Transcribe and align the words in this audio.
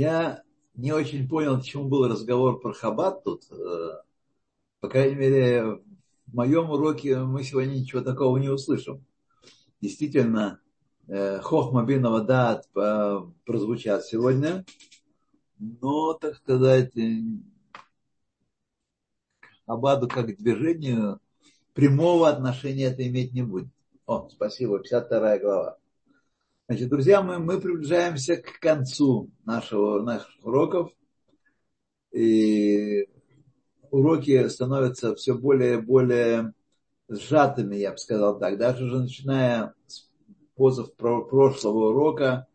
Я 0.00 0.44
не 0.76 0.92
очень 0.92 1.28
понял, 1.28 1.60
к 1.60 1.62
чему 1.62 1.86
был 1.86 2.08
разговор 2.08 2.58
про 2.58 2.72
хаббат 2.72 3.22
тут. 3.22 3.42
По 4.80 4.88
крайней 4.88 5.14
мере, 5.14 5.62
в 6.26 6.34
моем 6.34 6.70
уроке 6.70 7.18
мы 7.18 7.44
сегодня 7.44 7.74
ничего 7.74 8.00
такого 8.00 8.38
не 8.38 8.48
услышим. 8.48 9.04
Действительно, 9.82 10.58
э, 11.06 11.40
Хохма 11.42 11.84
Бинова 11.84 12.22
Дат 12.22 12.66
прозвучат 13.44 14.06
сегодня, 14.06 14.64
но, 15.58 16.14
так 16.14 16.36
сказать, 16.36 16.94
Абаду 19.66 20.08
как 20.08 20.34
к 20.34 20.38
движению 20.38 21.20
прямого 21.74 22.30
отношения 22.30 22.84
это 22.84 23.06
иметь 23.06 23.34
не 23.34 23.42
будет. 23.42 23.68
О, 24.06 24.30
спасибо, 24.30 24.78
52 24.78 25.38
глава. 25.40 25.79
Значит, 26.70 26.88
друзья, 26.88 27.20
мы, 27.20 27.40
мы 27.40 27.60
приближаемся 27.60 28.36
к 28.36 28.60
концу 28.60 29.28
нашего, 29.44 30.00
наших 30.02 30.30
уроков. 30.44 30.92
И 32.12 33.08
уроки 33.90 34.46
становятся 34.46 35.16
все 35.16 35.34
более 35.34 35.78
и 35.78 35.80
более 35.80 36.52
сжатыми, 37.08 37.74
я 37.74 37.90
бы 37.90 37.98
сказал 37.98 38.38
так. 38.38 38.56
Даже 38.56 38.84
уже 38.84 39.00
начиная 39.00 39.74
с 39.88 40.08
позов 40.54 40.94
прошлого 40.94 41.88
урока, 41.88 42.46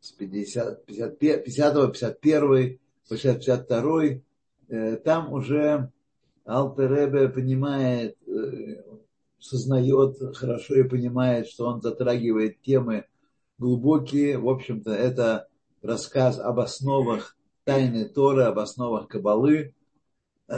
с 0.00 0.10
50, 0.12 0.86
50, 0.86 1.18
50 1.18 1.92
51 1.92 2.78
по 3.10 3.14
52 3.14 4.96
там 5.04 5.34
уже 5.34 5.92
Алтеребе 6.46 7.28
понимает, 7.28 8.16
э, 8.26 8.82
сознает 9.38 10.16
хорошо 10.34 10.76
и 10.76 10.88
понимает, 10.88 11.46
что 11.46 11.66
он 11.66 11.82
затрагивает 11.82 12.62
темы 12.62 13.04
глубокие. 13.60 14.38
В 14.38 14.48
общем-то, 14.48 14.90
это 14.90 15.46
рассказ 15.82 16.40
об 16.40 16.58
основах 16.58 17.36
тайны 17.64 18.08
Торы, 18.08 18.44
об 18.44 18.58
основах 18.58 19.06
Кабалы. 19.06 19.74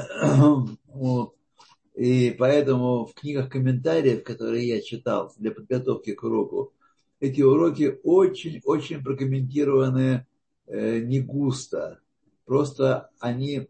И 1.95 2.31
поэтому 2.39 3.05
в 3.05 3.13
книгах 3.13 3.51
комментариев, 3.51 4.25
которые 4.25 4.67
я 4.69 4.81
читал 4.81 5.31
для 5.37 5.51
подготовки 5.51 6.15
к 6.15 6.23
уроку, 6.23 6.73
эти 7.21 7.43
уроки 7.43 8.01
очень-очень 8.03 9.03
прокомментированы 9.03 10.27
э, 10.67 11.01
не 11.01 11.21
густо. 11.21 12.01
Просто 12.47 13.11
они 13.21 13.69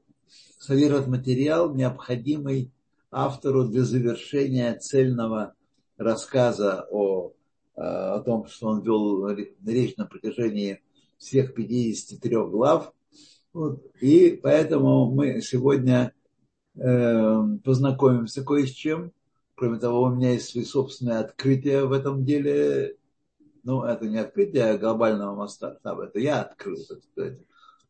содержат 0.59 1.09
материал, 1.09 1.75
необходимый 1.75 2.71
автору 3.11 3.65
для 3.65 3.83
завершения 3.83 4.73
цельного 4.75 5.55
рассказа 5.97 6.87
о, 6.91 7.33
о 7.75 8.21
том, 8.21 8.47
что 8.47 8.69
он 8.69 8.83
вел 8.83 9.29
речь 9.67 9.97
на 9.97 10.07
протяжении 10.07 10.83
всех 11.19 11.55
53 11.55 12.37
глав. 12.49 12.93
Вот. 13.53 13.85
И 14.01 14.39
поэтому 14.43 15.11
мы 15.11 15.41
сегодня 15.41 16.13
э, 16.75 17.43
познакомимся 17.65 18.43
кое 18.43 18.67
с 18.67 18.71
чем. 18.71 19.13
Кроме 19.55 19.79
того, 19.79 20.03
у 20.03 20.11
меня 20.11 20.33
есть 20.33 20.49
свои 20.49 20.65
собственные 20.65 21.19
открытия 21.19 21.85
в 21.85 21.93
этом 21.93 22.25
деле. 22.25 22.97
Ну, 23.63 23.85
это 23.85 24.07
не 24.07 24.19
открытие 24.19 24.77
глобального 24.79 25.37
масштаба, 25.37 26.07
это 26.07 26.19
я 26.19 26.43
открыл, 26.43 26.79
так. 27.15 27.39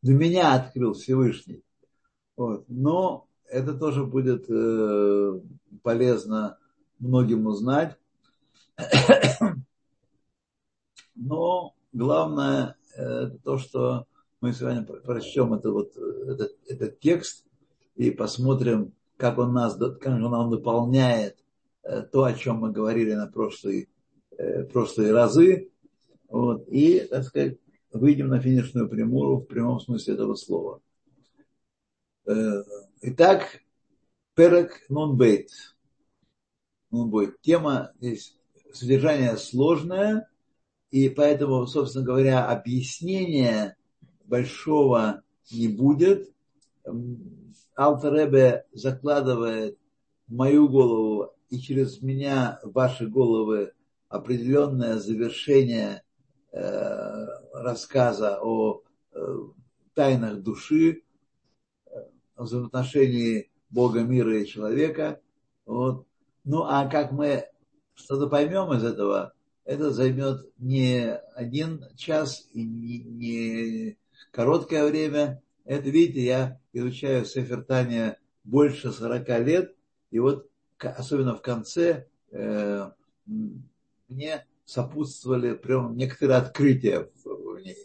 Для 0.02 0.14
меня 0.14 0.55
открыл 0.55 0.92
Всевышний. 0.92 1.62
Вот. 2.36 2.64
Но 2.69 3.28
это 3.48 3.72
тоже 3.72 4.05
будет 4.05 4.46
э, 4.50 5.41
полезно 5.83 6.58
многим 6.98 7.46
узнать. 7.46 7.96
Но 11.14 11.74
главное 11.92 12.77
э, 12.96 13.30
то, 13.44 13.58
что 13.58 14.06
мы 14.41 14.52
сегодня 14.52 14.82
прочтем 14.82 15.55
это 15.55 15.70
вот, 15.70 15.96
этот, 15.96 16.56
этот 16.66 17.00
текст 17.00 17.46
и 17.96 18.10
посмотрим, 18.10 18.92
как 19.16 19.38
он 19.38 19.52
нас, 19.52 19.77
как 19.77 20.06
он 20.06 20.22
нам 20.22 20.50
дополняет 20.50 21.38
э, 21.83 22.02
то, 22.02 22.24
о 22.24 22.33
чем 22.33 22.56
мы 22.56 22.72
говорили 22.72 23.14
на 23.14 23.27
прошлые, 23.27 23.89
э, 24.36 24.64
прошлые 24.64 25.12
разы. 25.12 25.70
Вот, 26.28 26.67
и, 26.68 27.01
так 27.01 27.24
сказать, 27.24 27.58
выйдем 27.92 28.28
на 28.28 28.40
финишную 28.40 28.89
прямую 28.89 29.36
в 29.36 29.45
прямом 29.45 29.80
смысле 29.80 30.14
этого 30.14 30.34
слова. 30.34 30.80
Э, 32.27 32.62
итак, 33.02 33.62
Перек 34.34 34.80
Нонбейт. 34.89 35.51
Нонбейт. 36.90 37.40
Тема 37.42 37.92
здесь 38.01 38.36
содержание 38.72 39.36
сложное, 39.36 40.28
и 40.92 41.08
поэтому, 41.08 41.67
собственно 41.67 42.05
говоря, 42.05 42.47
объяснения 42.47 43.77
большого 44.25 45.23
не 45.51 45.67
будет. 45.67 46.30
Алтеребе 47.75 48.67
закладывает 48.73 49.79
в 50.29 50.35
мою 50.35 50.69
голову 50.69 51.33
и 51.48 51.58
через 51.58 52.02
меня 52.02 52.61
ваши 52.63 53.07
головы 53.07 53.73
определенное 54.08 54.98
завершение 54.98 56.02
э, 56.52 57.27
рассказа 57.55 58.39
о 58.42 58.83
э, 59.13 59.39
тайнах 59.95 60.42
души, 60.42 61.05
о 62.36 62.45
взаимоотношении 62.45 63.51
Бога, 63.70 64.02
мира 64.02 64.39
и 64.39 64.47
человека. 64.47 65.23
Вот. 65.64 66.07
Ну 66.45 66.64
а 66.64 66.86
как 66.86 67.13
мы 67.13 67.47
что-то 67.95 68.27
поймем 68.27 68.75
из 68.75 68.85
этого, 68.85 69.33
это 69.64 69.90
займет 69.90 70.50
не 70.58 71.14
один 71.34 71.84
час 71.96 72.48
и 72.52 72.64
не, 72.64 72.98
не 73.05 73.98
короткое 74.30 74.89
время. 74.89 75.42
Это, 75.64 75.89
видите, 75.90 76.24
я 76.24 76.61
изучаю 76.73 77.24
Сефертания 77.24 78.18
больше 78.45 78.92
40 78.92 79.28
лет, 79.46 79.77
и 80.11 80.18
вот 80.18 80.51
особенно 80.78 81.36
в 81.36 81.42
конце 81.42 82.06
э, 82.30 82.90
мне 84.08 84.46
сопутствовали 84.64 85.55
прям 85.55 85.96
некоторые 85.96 86.39
открытия 86.39 87.08
в 87.24 87.58
ней. 87.61 87.77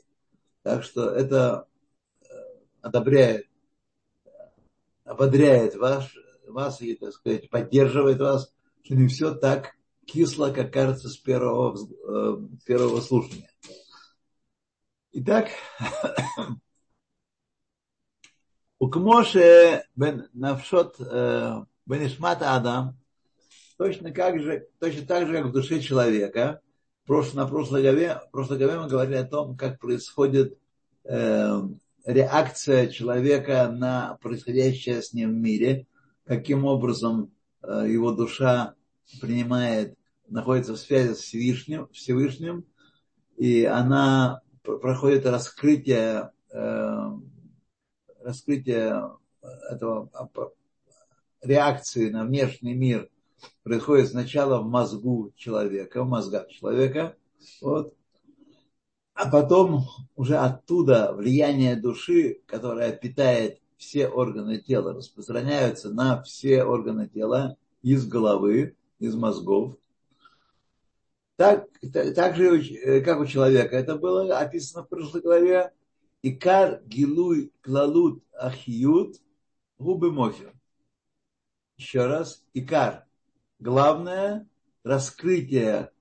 Так 0.63 0.83
что 0.83 1.09
это 1.11 1.67
э, 2.21 2.25
одобряет 2.81 3.47
ободряет 5.07 5.75
вас, 5.75 6.09
вас 6.47 6.81
и, 6.81 6.93
так 6.95 7.13
сказать, 7.13 7.49
поддерживает 7.49 8.19
вас, 8.19 8.53
что 8.83 8.95
не 8.95 9.07
все 9.07 9.33
так 9.33 9.76
кисло, 10.07 10.49
как 10.51 10.73
кажется 10.73 11.09
с 11.09 11.17
первого, 11.17 11.77
э, 11.77 12.37
первого 12.65 13.01
слушания. 13.01 13.51
Итак, 15.11 15.49
у 18.79 18.89
Кмоше 18.89 19.83
бен 19.95 20.29
Навшот 20.33 20.95
э, 20.99 21.65
Бенишмат 21.85 22.41
Адам, 22.41 22.97
точно, 23.77 24.11
как 24.11 24.39
же, 24.41 24.67
точно 24.79 25.05
так 25.05 25.27
же, 25.27 25.33
как 25.33 25.47
в 25.47 25.51
душе 25.51 25.81
человека, 25.81 26.61
на 27.07 27.47
прошлой 27.47 27.83
главе, 27.83 28.21
в 28.27 28.31
прошлой 28.31 28.57
главе 28.57 28.79
мы 28.79 28.87
говорили 28.87 29.15
о 29.15 29.25
том, 29.25 29.55
как 29.55 29.79
происходит 29.79 30.57
э, 31.03 31.61
реакция 32.05 32.87
человека 32.87 33.69
на 33.71 34.17
происходящее 34.21 35.01
с 35.01 35.13
ним 35.13 35.31
в 35.31 35.35
мире, 35.35 35.87
каким 36.25 36.65
образом 36.65 37.31
э, 37.61 37.85
его 37.87 38.11
душа 38.11 38.75
принимает, 39.21 39.96
находится 40.27 40.73
в 40.73 40.77
связи 40.77 41.13
с 41.13 41.19
Всевышним, 41.19 41.87
Всевышним 41.91 42.65
и 43.37 43.65
она 43.65 44.41
проходит 44.63 45.25
раскрытие, 45.25 46.31
э, 46.51 47.11
раскрытие 48.23 49.11
этого 49.69 50.09
реакции 51.41 52.09
на 52.09 52.25
внешний 52.25 52.73
мир 52.73 53.09
происходит 53.63 54.09
сначала 54.09 54.59
в 54.59 54.67
мозгу 54.67 55.31
человека, 55.35 56.03
в 56.03 56.09
мозгах 56.09 56.49
человека, 56.49 57.15
вот, 57.61 57.93
а 59.13 59.29
потом 59.29 59.85
уже 60.15 60.37
оттуда 60.37 61.13
влияние 61.13 61.75
души, 61.75 62.41
которая 62.47 62.91
питает 62.91 63.59
все 63.77 64.07
органы 64.07 64.57
тела, 64.57 64.93
распространяются 64.93 65.89
на 65.89 66.21
все 66.23 66.63
органы 66.63 67.07
тела 67.07 67.57
из 67.83 68.07
головы, 68.07 68.75
из 68.99 69.15
мозгов. 69.15 69.77
Так, 71.37 71.69
так 71.93 72.35
же, 72.35 72.59
э, 72.59 73.01
как 73.01 73.19
у 73.19 73.25
человека 73.27 73.77
это 73.77 73.95
было 73.95 74.39
описано 74.39 74.83
в 74.83 74.89
прошлой 74.89 75.21
главе. 75.21 75.71
Икар 76.23 76.81
гилуй 76.85 77.53
клалут 77.61 78.23
ахиют 78.33 79.17
губы 79.77 80.11
мохер. 80.11 80.51
Еще 81.77 82.07
раз. 82.07 82.43
Икар. 82.55 83.05
Главное 83.59 84.49
раскрытие 84.83 85.91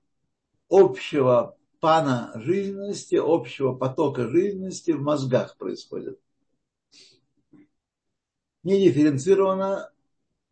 общего 0.69 1.55
пана 1.79 2.31
жизненности, 2.35 3.15
общего 3.15 3.73
потока 3.75 4.27
жизненности 4.27 4.89
в 4.89 5.01
мозгах 5.01 5.55
происходит. 5.57 6.19
Не 8.63 8.81
дифференцировано, 8.81 9.91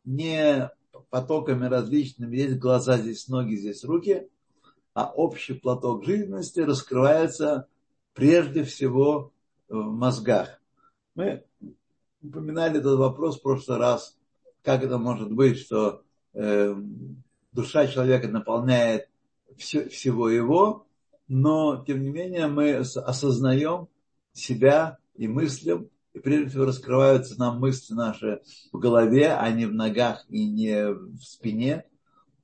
не 0.03 0.71
потоками 1.09 1.65
различными, 1.65 2.38
здесь 2.38 2.57
глаза, 2.57 2.99
здесь 2.99 3.27
ноги, 3.27 3.55
здесь 3.55 3.83
руки, 3.83 4.29
а 4.95 5.12
общий 5.12 5.53
поток 5.53 6.06
жизненности 6.06 6.62
раскрывается 6.62 7.68
прежде 8.13 8.63
всего 8.63 9.33
в 9.68 9.75
мозгах. 9.75 10.62
Мы 11.15 11.44
упоминали 12.24 12.80
этот 12.80 12.97
вопрос 12.97 13.38
в 13.38 13.42
прошлый 13.42 13.77
раз, 13.77 14.18
как 14.63 14.83
это 14.83 14.97
может 14.97 15.31
быть, 15.31 15.59
что 15.59 16.01
э, 16.33 16.74
душа 17.51 17.88
человека 17.88 18.30
наполняет 18.30 19.09
все, 19.57 19.89
всего 19.89 20.30
его, 20.30 20.88
но 21.27 21.83
тем 21.86 22.01
не 22.01 22.09
менее 22.09 22.48
мы 22.48 22.75
осознаем 22.75 23.89
себя 24.31 24.98
и 25.15 25.27
мыслям, 25.27 25.89
и 26.13 26.19
прежде 26.19 26.51
всего 26.51 26.65
раскрываются 26.65 27.38
нам 27.38 27.59
мысли 27.59 27.94
наши 27.94 28.41
в 28.71 28.80
голове, 28.80 29.33
а 29.33 29.51
не 29.51 29.65
в 29.65 29.74
ногах 29.74 30.25
и 30.30 30.48
не 30.48 30.88
в 30.94 31.19
спине. 31.21 31.83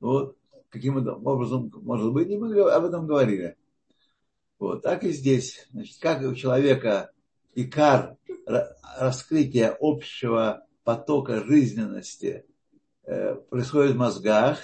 Вот 0.02 0.36
каким 0.72 0.98
образом 0.98 1.72
может 1.84 2.12
быть, 2.12 2.30
и 2.30 2.38
мы 2.38 2.60
об 2.60 2.86
этом 2.86 3.06
говорили. 3.06 3.58
Вот, 4.58 4.82
так 4.82 5.04
и 5.04 5.12
здесь. 5.12 5.68
Значит, 5.72 6.00
как 6.00 6.22
у 6.22 6.34
человека 6.34 7.12
икар, 7.56 8.18
раскрытие 8.98 9.76
общего 9.80 10.66
потока 10.84 11.44
жизненности 11.44 12.46
э, 13.04 13.36
происходит 13.36 13.96
в 13.96 14.00
мозгах. 14.00 14.60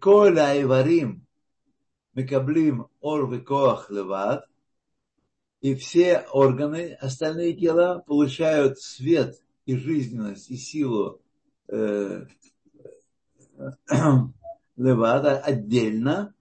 Коля 0.00 0.50
айварим 0.50 1.26
мекаблим 2.14 2.88
ор 3.00 3.32
векоах 3.32 3.90
леват. 3.90 4.46
И 5.60 5.74
все 5.74 6.26
органы, 6.32 6.96
остальные 7.00 7.54
тела 7.54 8.02
получают 8.06 8.78
свет 8.78 9.40
и 9.64 9.76
жизненность 9.76 10.50
и 10.50 10.56
силу 10.56 11.20
э, 11.68 12.26
левада 14.76 15.38
отдельно, 15.38 16.34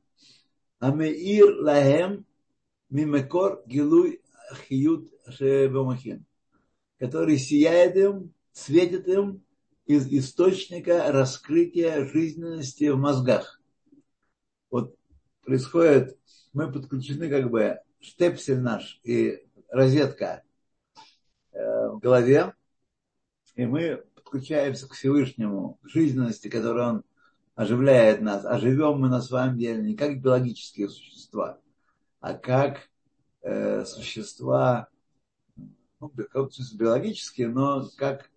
а 0.79 0.91
меир 0.91 1.61
лахем 1.61 2.25
мимекор 2.89 3.63
гилуй 3.65 4.21
хиют 4.67 5.11
шебамахин, 5.29 6.25
который 6.99 7.37
сияет 7.37 7.95
им, 7.95 8.33
светит 8.51 9.07
им 9.07 9.43
из 9.85 10.07
источника 10.07 11.11
раскрытия 11.11 12.05
жизненности 12.05 12.89
в 12.89 12.97
мозгах. 12.97 13.61
Вот 14.69 14.95
происходит, 15.43 16.17
мы 16.53 16.71
подключены 16.71 17.29
как 17.29 17.49
бы 17.49 17.79
штепсель 17.99 18.59
наш 18.59 18.99
и 19.03 19.45
розетка 19.69 20.43
в 21.51 21.99
голове, 21.99 22.53
и 23.55 23.65
мы 23.65 24.03
подключаемся 24.15 24.87
к 24.87 24.93
Всевышнему, 24.93 25.79
к 25.81 25.87
жизненности, 25.87 26.49
которую 26.49 26.85
Он 26.85 27.03
оживляет 27.55 28.21
нас. 28.21 28.45
А 28.45 28.59
живем 28.59 28.99
мы 28.99 29.09
на 29.09 29.21
самом 29.21 29.57
деле 29.57 29.81
не 29.81 29.95
как 29.95 30.21
биологические 30.21 30.89
существа, 30.89 31.59
а 32.19 32.33
как 32.33 32.89
э, 33.41 33.85
существа, 33.85 34.89
ну, 35.99 36.11
биологические, 36.13 37.47
но 37.47 37.89
как 37.97 38.29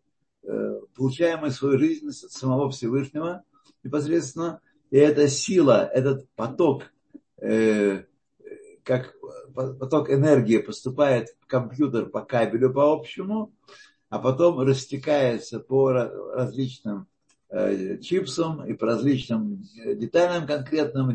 э, 0.44 0.80
получаем 0.94 1.50
свою 1.50 1.78
жизнь 1.78 2.08
от 2.08 2.14
самого 2.14 2.70
Всевышнего 2.70 3.42
непосредственно. 3.82 4.60
И 4.90 4.96
эта 4.96 5.28
сила, 5.28 5.84
этот 5.92 6.28
поток, 6.30 6.84
э, 7.42 8.04
как 8.84 9.14
поток 9.54 10.10
энергии 10.10 10.58
поступает 10.58 11.28
в 11.40 11.46
компьютер 11.46 12.06
по 12.06 12.22
кабелю 12.22 12.72
по 12.72 12.92
общему, 12.92 13.52
а 14.08 14.18
потом 14.18 14.60
растекается 14.60 15.60
по 15.60 15.90
различным 15.92 17.06
Э, 17.50 17.96
чипсом 17.96 18.62
и 18.66 18.74
по 18.74 18.84
различным 18.84 19.64
э, 19.82 19.94
деталям 19.94 20.46
конкретным, 20.46 21.10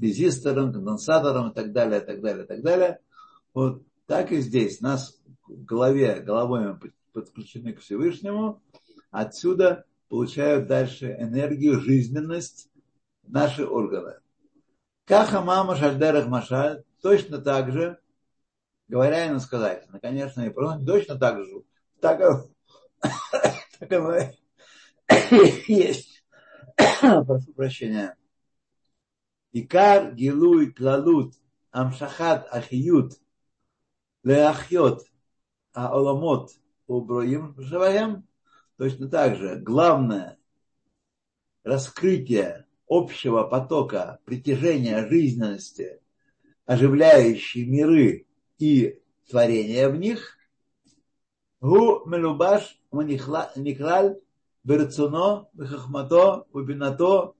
резисторам, 0.00 0.72
конденсаторам 0.72 1.50
и 1.50 1.54
так 1.54 1.72
далее, 1.72 2.00
и 2.00 2.04
так 2.04 2.20
далее, 2.20 2.44
и 2.44 2.46
так 2.48 2.62
далее. 2.62 2.98
Вот 3.54 3.84
так 4.06 4.32
и 4.32 4.40
здесь. 4.40 4.80
Нас 4.80 5.20
в 5.46 5.64
голове, 5.64 6.20
головой 6.20 6.66
мы 6.66 6.92
подключены 7.12 7.74
к 7.74 7.80
Всевышнему. 7.80 8.60
Отсюда 9.12 9.84
получают 10.08 10.66
дальше 10.66 11.16
энергию, 11.16 11.78
жизненность 11.78 12.68
наши 13.22 13.64
органы. 13.64 14.14
Каха 15.04 15.42
мама 15.42 15.76
шальдерах 15.76 16.26
машаль, 16.26 16.82
точно 17.02 17.38
так 17.38 17.70
же, 17.70 18.00
говоря 18.88 19.32
и 19.32 19.38
сказать, 19.38 19.86
ну, 19.92 20.00
конечно, 20.00 20.40
и 20.40 20.52
точно 20.84 21.16
так 21.16 21.38
же, 21.38 21.62
так, 22.00 22.18
так 23.78 23.92
оно 23.92 24.12
есть. 25.68 26.24
Прошу 27.00 27.52
прощения. 27.54 28.16
Икар 29.52 30.14
гилуй 30.14 30.72
клалут 30.72 31.34
амшахат 31.70 32.48
ахиют 32.52 33.14
леахьот 34.22 35.06
аоламот 35.72 36.50
уброим 36.86 37.54
живаем. 37.58 38.26
Точно 38.76 39.08
так 39.08 39.36
же 39.36 39.56
главное 39.56 40.38
раскрытие 41.64 42.66
общего 42.86 43.42
потока 43.44 44.20
притяжения 44.24 45.06
жизненности, 45.08 46.00
оживляющие 46.64 47.66
миры 47.66 48.26
и 48.58 49.00
творения 49.28 49.88
в 49.88 49.96
них, 49.96 50.38
гу 51.60 52.06
мелубаш 52.06 52.80
никлаль 52.92 54.20
Берцуно, 54.68 55.48
Бехахмато, 55.54 56.46
Убинато, 56.52 57.34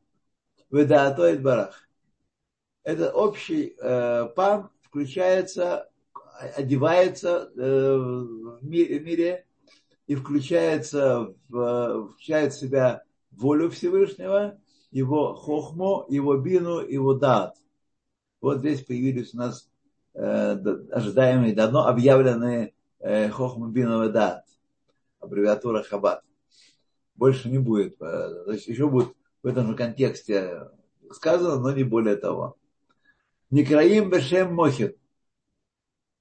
Ведаато 0.70 1.28
и 1.28 1.38
Барах. 1.38 1.86
Это 2.84 3.12
общий 3.12 3.76
э, 3.78 4.28
пан 4.34 4.70
включается, 4.80 5.90
одевается 6.56 7.50
э, 7.54 7.96
в 7.98 8.64
мире 8.64 9.44
и 10.06 10.14
включается 10.14 11.34
в, 11.50 12.08
включает 12.08 12.54
в 12.54 12.60
себя 12.60 13.02
волю 13.30 13.69
Всевышнего, 13.69 14.58
его 14.90 15.34
хохму, 15.34 16.06
его 16.08 16.34
бину, 16.38 16.80
его 16.80 17.12
дат. 17.12 17.58
Вот 18.40 18.60
здесь 18.60 18.82
появились 18.82 19.34
у 19.34 19.36
нас 19.36 19.69
э, 20.14 20.56
ожидаемые, 20.92 21.54
давно 21.54 21.88
объявленные 21.88 22.72
э, 23.00 23.28
хохму, 23.28 23.66
бину 23.66 24.08
и 24.08 24.12
дат, 24.12 24.46
аббревиатура 25.20 25.82
Хаббат 25.82 26.22
больше 27.18 27.50
не 27.50 27.58
будет. 27.58 28.00
Э, 28.00 28.44
то 28.44 28.52
есть 28.52 28.66
еще 28.68 28.88
будет 28.88 29.12
в 29.42 29.46
этом 29.46 29.66
же 29.66 29.74
контексте 29.74 30.68
сказано, 31.12 31.58
но 31.60 31.72
не 31.72 31.84
более 31.84 32.16
того. 32.16 32.56
Некраим 33.50 34.10
Бешем 34.10 34.54
Мохин. 34.54 34.94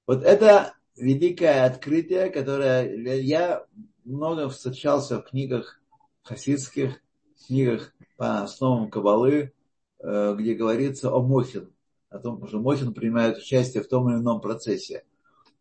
Вот 0.06 0.24
это 0.24 0.74
великое 0.96 1.64
открытие, 1.64 2.30
которое 2.30 3.20
я 3.20 3.64
много 4.04 4.48
встречался 4.48 5.20
в 5.20 5.24
книгах 5.24 5.80
хасидских, 6.22 7.00
книгах 7.46 7.94
по 8.16 8.42
основам 8.42 8.90
Кабалы, 8.90 9.52
э, 10.00 10.34
где 10.36 10.54
говорится 10.54 11.10
о 11.12 11.22
Мохин, 11.22 11.70
о 12.08 12.18
том, 12.18 12.46
что 12.48 12.60
Мохин 12.60 12.94
принимает 12.94 13.38
участие 13.38 13.82
в 13.82 13.88
том 13.88 14.08
или 14.08 14.18
ином 14.18 14.40
процессе. 14.40 15.04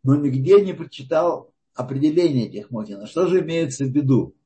Но 0.04 0.16
нигде 0.16 0.62
не 0.62 0.74
прочитал 0.74 1.52
определение 1.76 2.48
этих 2.48 2.72
Мохина. 2.72 3.06
Что 3.06 3.28
же 3.28 3.42
имеется 3.42 3.84
в 3.84 3.90
виду? 3.90 4.37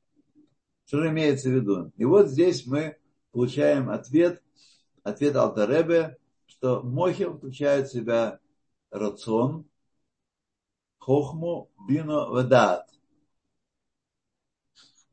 Что 0.92 1.04
же 1.04 1.08
имеется 1.08 1.48
в 1.48 1.54
виду? 1.54 1.94
И 1.96 2.04
вот 2.04 2.28
здесь 2.28 2.68
мы 2.68 2.98
получаем 3.32 3.90
ответ, 3.90 4.44
ответ 5.04 5.38
Алтаребе, 5.38 6.18
что 6.48 6.82
мохи 6.84 7.24
включают 7.24 7.88
в 7.88 7.94
себя 7.94 8.40
рацион, 8.90 9.64
хохму, 11.00 11.72
бину, 11.88 12.36
ведат. 12.38 12.90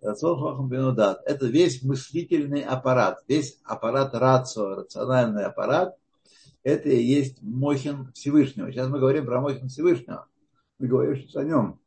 Рацион, 0.01 0.41
хохму, 0.41 0.67
бину, 0.67 0.91
ведат. 0.91 1.23
Это 1.27 1.47
весь 1.47 1.81
мыслительный 1.85 2.63
аппарат, 2.63 3.23
весь 3.29 3.61
аппарат 3.63 4.15
рацио, 4.15 4.75
рациональный 4.75 5.45
аппарат, 5.45 5.97
это 6.65 6.89
и 6.89 7.01
есть 7.01 7.41
Мохин 7.41 8.11
Всевышнего. 8.15 8.73
Сейчас 8.73 8.89
мы 8.89 8.99
говорим 8.99 9.27
про 9.27 9.41
Мохин 9.41 9.69
Всевышнего. 9.69 10.27
Мы 10.81 10.89
говорим 10.89 11.15
сейчас 11.19 11.37
о 11.37 11.45
нем. 11.45 11.81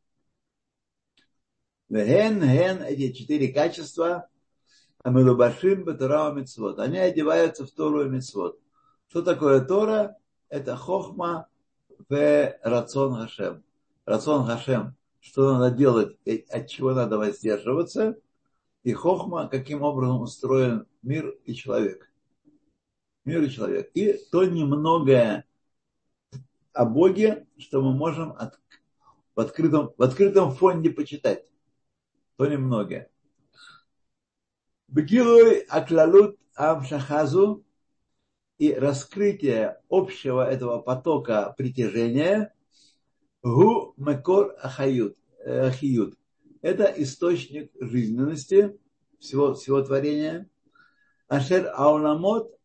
Ген, 1.91 2.39
ген, 2.39 2.81
эти 2.83 3.12
четыре 3.12 3.50
качества, 3.50 4.29
Амилубашим, 5.03 5.83
Батурава, 5.83 6.33
Мицвод. 6.33 6.79
Они 6.79 6.98
одеваются 6.98 7.65
в 7.65 7.71
Тору 7.71 8.05
и 8.05 8.10
Мицвод. 8.10 8.57
Что 9.10 9.21
такое 9.21 9.60
Тора? 9.60 10.15
Это 10.48 10.77
хохма 10.77 11.50
в 12.07 12.55
рацион 12.63 13.15
Хашем. 13.15 13.62
Рацион 14.05 14.45
Хашем, 14.45 14.95
что 15.19 15.57
надо 15.57 15.75
делать, 15.75 16.17
от 16.50 16.67
чего 16.69 16.93
надо 16.93 17.17
воздерживаться. 17.17 18.17
И 18.83 18.93
хохма, 18.93 19.50
каким 19.50 19.81
образом 19.81 20.21
устроен 20.21 20.86
мир 21.01 21.36
и 21.43 21.53
человек. 21.53 22.10
Мир 23.25 23.43
и 23.43 23.50
человек. 23.50 23.91
И 23.95 24.13
то 24.31 24.45
немногое 24.45 25.45
о 26.71 26.86
Боге, 26.86 27.48
что 27.57 27.81
мы 27.81 27.93
можем 27.93 28.31
от, 28.31 28.57
в, 29.36 29.41
открытом, 29.41 29.93
в 29.98 30.01
открытом 30.01 30.53
фонде 30.53 30.89
почитать 30.89 31.50
то 32.41 32.48
немногие. 32.48 33.07
Бегилуй 34.88 35.60
аклалут 35.69 36.39
амшахазу 36.55 37.63
и 38.57 38.74
раскрытие 38.74 39.79
общего 39.89 40.50
этого 40.50 40.79
потока 40.79 41.53
притяжения 41.55 42.51
Гу 43.43 43.93
Мекор 43.95 44.55
Ахают. 44.60 45.15
Это 45.43 46.86
источник 46.98 47.71
жизненности 47.79 48.75
всего, 49.19 49.53
всего 49.53 49.83
творения. 49.83 50.50
Ашер 51.27 51.71
Ауламот 51.75 52.57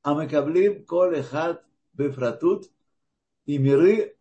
Амекаблим 0.00 0.86
Коль 0.86 1.18
Эхат 1.18 1.62
Бефратут. 1.92 2.70
И 3.44 3.58
миры, 3.58 4.16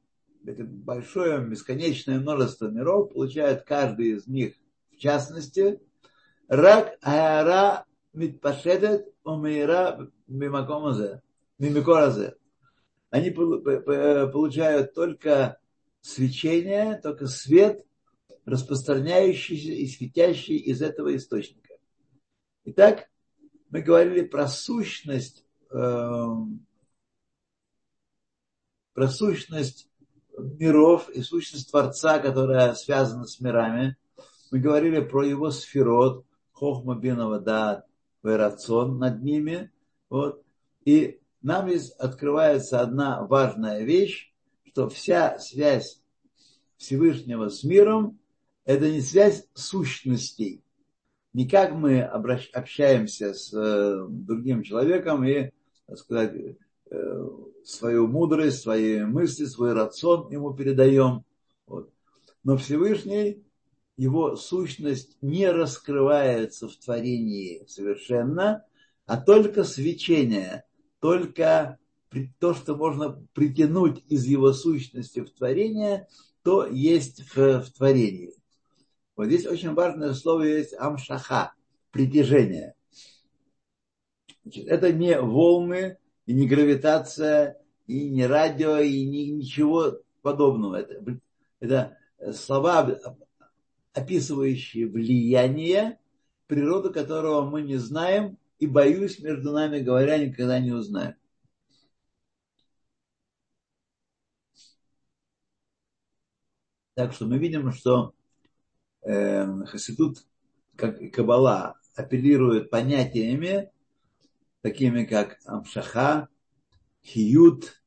это 0.46 0.66
большое 0.66 1.40
бесконечное 1.40 2.20
множество 2.20 2.68
миров, 2.68 3.14
получают 3.14 3.64
каждый 3.64 4.18
из 4.18 4.28
них 4.28 4.58
частности. 5.04 5.80
Рак 6.48 6.98
Аяра 7.02 7.86
Митпашедет 8.14 9.14
Умейра 9.24 10.10
Мимакомазе. 10.28 11.22
Мимикоразе. 11.60 12.36
Они 13.10 13.30
получают 13.30 14.94
только 14.94 15.60
свечение, 16.02 17.00
только 17.02 17.28
свет, 17.28 17.86
распространяющийся 18.46 19.72
и 19.72 19.88
светящий 19.88 20.58
из 20.58 20.82
этого 20.82 21.16
источника. 21.16 21.76
Итак, 22.66 23.10
мы 23.70 23.82
говорили 23.82 24.26
про 24.26 24.48
сущность, 24.48 25.46
э, 25.72 26.26
про 28.94 29.08
сущность 29.08 29.90
миров 30.38 31.10
и 31.10 31.22
сущность 31.22 31.70
Творца, 31.70 32.20
которая 32.20 32.74
связана 32.74 33.26
с 33.26 33.40
мирами. 33.40 33.96
Мы 34.54 34.60
говорили 34.60 35.00
про 35.00 35.26
его 35.26 35.50
сферот, 35.50 36.28
хохма 36.52 36.94
бинова 36.96 37.40
да 37.40 37.86
верацон 38.22 39.00
над 39.00 39.24
ними. 39.24 39.72
Вот. 40.12 40.44
И 40.86 41.20
нам 41.42 41.72
открывается 41.98 42.80
одна 42.80 43.26
важная 43.26 43.82
вещь, 43.82 44.32
что 44.68 44.90
вся 44.90 45.40
связь 45.40 46.04
Всевышнего 46.78 47.50
с 47.50 47.64
миром– 47.64 48.20
это 48.66 48.92
не 48.92 49.02
связь 49.02 49.48
сущностей. 49.56 50.62
Не 51.34 51.50
как 51.50 51.72
мы 51.72 52.02
общаемся 52.04 53.34
с 53.34 53.52
э, 53.56 54.06
другим 54.08 54.62
человеком 54.62 55.24
и, 55.24 55.50
так 55.88 55.98
сказать, 55.98 56.58
э, 56.92 57.28
свою 57.64 58.06
мудрость, 58.06 58.62
свои 58.62 59.04
мысли, 59.04 59.46
свой 59.46 59.74
рацион 59.74 60.32
ему 60.32 60.54
передаем. 60.54 61.26
Вот. 61.66 61.90
Но 62.44 62.56
Всевышний, 62.56 63.44
его 63.98 64.36
сущность 64.36 65.18
не 65.22 65.50
раскрывается 65.50 66.68
в 66.68 66.76
творении 66.78 67.64
совершенно, 67.68 68.66
а 69.06 69.18
только 69.18 69.64
свечение, 69.64 70.66
только 71.00 71.78
то, 72.40 72.54
что 72.54 72.76
можно 72.76 73.26
притянуть 73.34 74.04
из 74.08 74.26
его 74.26 74.54
сущности 74.54 75.20
в 75.20 75.32
творение, 75.32 76.08
то 76.44 76.66
есть 76.66 77.24
в, 77.36 77.62
в 77.62 77.72
творении. 77.72 78.34
Вот 79.16 79.28
здесь 79.28 79.46
очень 79.46 79.74
важное 79.74 80.14
слово 80.14 80.44
есть 80.44 80.74
амшаха, 80.78 81.54
притяжение. 81.92 82.76
Значит, 84.44 84.68
это 84.68 84.92
не 84.92 85.20
волны, 85.20 85.98
и 86.26 86.34
не 86.34 86.48
гравитация, 86.48 87.58
и 87.88 88.10
не 88.10 88.26
радио, 88.26 88.78
и 88.80 89.06
не, 89.06 89.32
ничего 89.32 90.00
подобного. 90.22 90.78
Это, 90.78 91.14
это 91.60 91.98
слова, 92.34 93.00
описывающие 93.94 94.88
влияние, 94.88 96.00
природу 96.48 96.92
которого 96.92 97.50
мы 97.50 97.62
не 97.62 97.78
знаем, 97.78 98.38
и, 98.60 98.68
боюсь, 98.68 99.20
между 99.20 99.52
нами 99.52 99.80
говоря, 99.80 100.18
никогда 100.18 100.60
не 100.60 100.72
узнаем. 100.72 101.16
Так 106.96 107.14
что 107.14 107.26
мы 107.26 107.40
видим, 107.40 107.72
что 107.72 108.14
э, 109.02 109.46
Хасидут, 109.66 110.26
как 110.76 111.02
и 111.02 111.10
Кабала, 111.10 111.76
апеллирует 111.96 112.70
понятиями, 112.70 113.72
такими 114.62 115.06
как 115.06 115.40
Амшаха, 115.46 116.30
Хиют, 117.04 117.82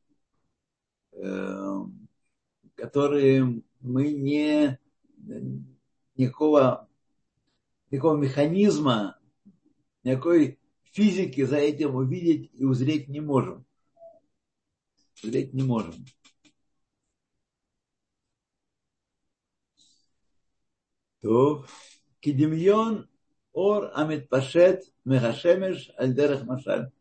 э, 1.12 1.74
которые 2.74 3.62
мы 3.80 4.12
не 4.12 4.78
никакого, 6.16 6.88
никакого 7.90 8.16
механизма, 8.16 9.18
никакой 10.02 10.58
физики 10.92 11.44
за 11.44 11.56
этим 11.56 11.94
увидеть 11.94 12.50
и 12.54 12.64
узреть 12.64 13.08
не 13.08 13.20
можем. 13.20 13.64
Узреть 15.22 15.52
не 15.54 15.62
можем. 15.62 15.94
То 21.20 21.64
кидемьон 22.20 23.08
ор 23.52 23.90
амит 23.94 24.28
пашет 24.28 24.84
мехашемеш 25.04 25.90
альдерах 25.96 26.44
машаль. 26.44 26.92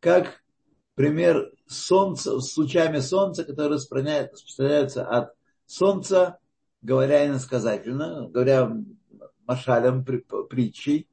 Как 0.00 0.42
пример 0.94 1.52
солнца, 1.66 2.40
с 2.40 2.56
лучами 2.56 2.98
солнца, 2.98 3.44
которые 3.44 3.76
распространяются 3.76 5.06
от 5.06 5.34
солнца, 5.66 6.38
говоря 6.82 7.26
иносказательно, 7.26 8.28
говоря 8.28 8.76
машалем, 9.46 10.04
притчей. 10.04 11.08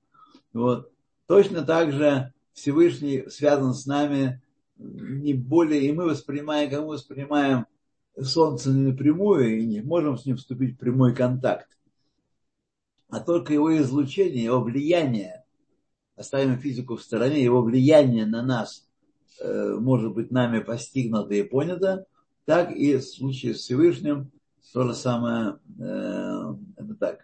Вот. 0.53 0.91
Точно 1.27 1.63
так 1.63 1.91
же 1.91 2.33
Всевышний 2.53 3.29
связан 3.29 3.73
с 3.73 3.85
нами 3.85 4.41
не 4.77 5.33
более, 5.33 5.81
и 5.81 5.91
мы 5.91 6.05
воспринимаем, 6.05 6.69
как 6.69 6.81
мы 6.81 6.89
воспринимаем 6.89 7.65
Солнце 8.19 8.69
не 8.71 8.91
напрямую 8.91 9.59
и 9.59 9.65
не 9.65 9.81
можем 9.81 10.17
с 10.17 10.25
ним 10.25 10.37
вступить 10.37 10.75
в 10.75 10.79
прямой 10.79 11.15
контакт 11.15 11.67
а 13.09 13.19
только 13.19 13.53
его 13.53 13.75
излучение, 13.77 14.43
его 14.43 14.61
влияние, 14.61 15.43
оставим 16.15 16.59
физику 16.59 16.95
в 16.95 17.01
стороне, 17.01 17.43
его 17.43 17.61
влияние 17.61 18.25
на 18.25 18.41
нас 18.41 18.87
э, 19.39 19.75
может 19.79 20.13
быть 20.13 20.31
нами 20.31 20.59
постигнуто 20.59 21.33
и 21.33 21.43
понято, 21.43 22.05
так 22.45 22.71
и 22.71 22.97
в 22.97 23.03
случае 23.03 23.53
с 23.53 23.59
Всевышним 23.59 24.31
то 24.73 24.83
же 24.83 24.93
самое, 24.93 25.59
э, 25.79 26.55
это 26.77 26.95
так. 26.99 27.19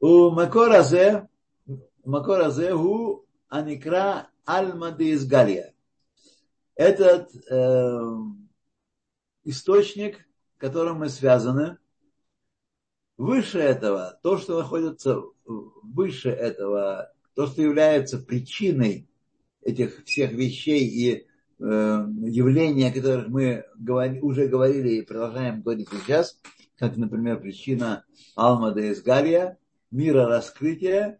У 0.00 0.30
Макоразе, 0.30 1.28
Макоразе 2.04 2.74
у 2.74 3.24
Аникра 3.48 4.28
Альмады 4.44 5.10
из 5.10 5.26
Галия. 5.26 5.74
Этот 6.74 7.30
э, 7.50 8.00
источник, 9.44 10.28
которым 10.58 10.98
мы 10.98 11.08
связаны, 11.08 11.78
Выше 13.16 13.58
этого, 13.58 14.18
то, 14.22 14.36
что 14.36 14.58
находится 14.58 15.22
выше 15.46 16.28
этого, 16.28 17.12
то, 17.34 17.46
что 17.46 17.62
является 17.62 18.18
причиной 18.18 19.08
этих 19.62 20.04
всех 20.04 20.32
вещей 20.32 20.86
и 20.86 21.25
э, 21.58 21.62
явлений, 21.62 22.84
о 22.84 22.92
которых 22.92 23.28
мы 23.28 23.64
говори, 23.76 24.20
уже 24.20 24.48
говорили 24.48 24.90
и 24.90 25.02
продолжаем 25.02 25.62
говорить 25.62 25.88
сейчас, 25.90 26.38
как, 26.76 26.96
например, 26.96 27.40
причина 27.40 28.04
Алмада 28.34 28.80
из 28.80 29.02
Галия, 29.02 29.58
мира 29.90 30.26
раскрытия, 30.26 31.18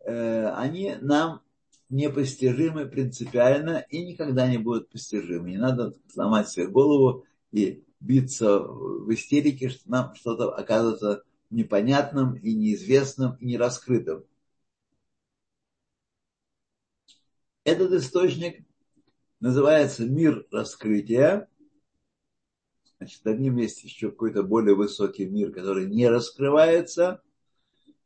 э, 0.00 0.46
они 0.48 0.96
нам 1.00 1.42
непостижимы 1.88 2.86
принципиально 2.86 3.84
и 3.88 4.04
никогда 4.04 4.48
не 4.48 4.58
будут 4.58 4.90
постижимы. 4.90 5.50
Не 5.50 5.58
надо 5.58 5.94
сломать 6.12 6.48
себе 6.48 6.66
голову 6.66 7.24
и 7.52 7.84
биться 8.00 8.58
в 8.60 9.12
истерике, 9.14 9.68
что 9.68 9.88
нам 9.90 10.14
что-то 10.14 10.50
оказывается 10.50 11.22
непонятным 11.50 12.34
и 12.34 12.52
неизвестным 12.52 13.36
и 13.36 13.46
нераскрытым. 13.46 14.24
Этот 17.64 17.92
источник 17.92 18.64
называется 19.44 20.06
мир 20.06 20.46
раскрытия. 20.50 21.48
Значит, 22.96 23.22
над 23.26 23.38
ним 23.40 23.58
есть 23.58 23.84
еще 23.84 24.10
какой-то 24.10 24.42
более 24.42 24.74
высокий 24.74 25.26
мир, 25.26 25.52
который 25.52 25.86
не 25.86 26.08
раскрывается. 26.08 27.20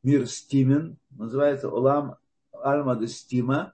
Мир 0.03 0.27
Стимен, 0.27 0.99
называется 1.11 1.71
Улам 1.71 2.17
Альмада 2.51 3.07
Стима. 3.07 3.73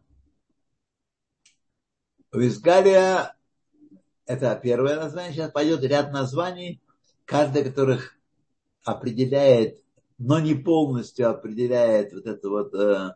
Визгалия 2.34 3.34
это 4.26 4.60
первое 4.62 4.96
название. 4.96 5.32
Сейчас 5.32 5.50
пойдет 5.50 5.82
ряд 5.84 6.12
названий, 6.12 6.82
каждое 7.24 7.64
которых 7.64 8.18
определяет, 8.82 9.82
но 10.18 10.38
не 10.38 10.54
полностью 10.54 11.30
определяет 11.30 12.12
вот 12.12 12.26
это 12.26 12.46
вот 12.46 12.74
э, 12.74 13.14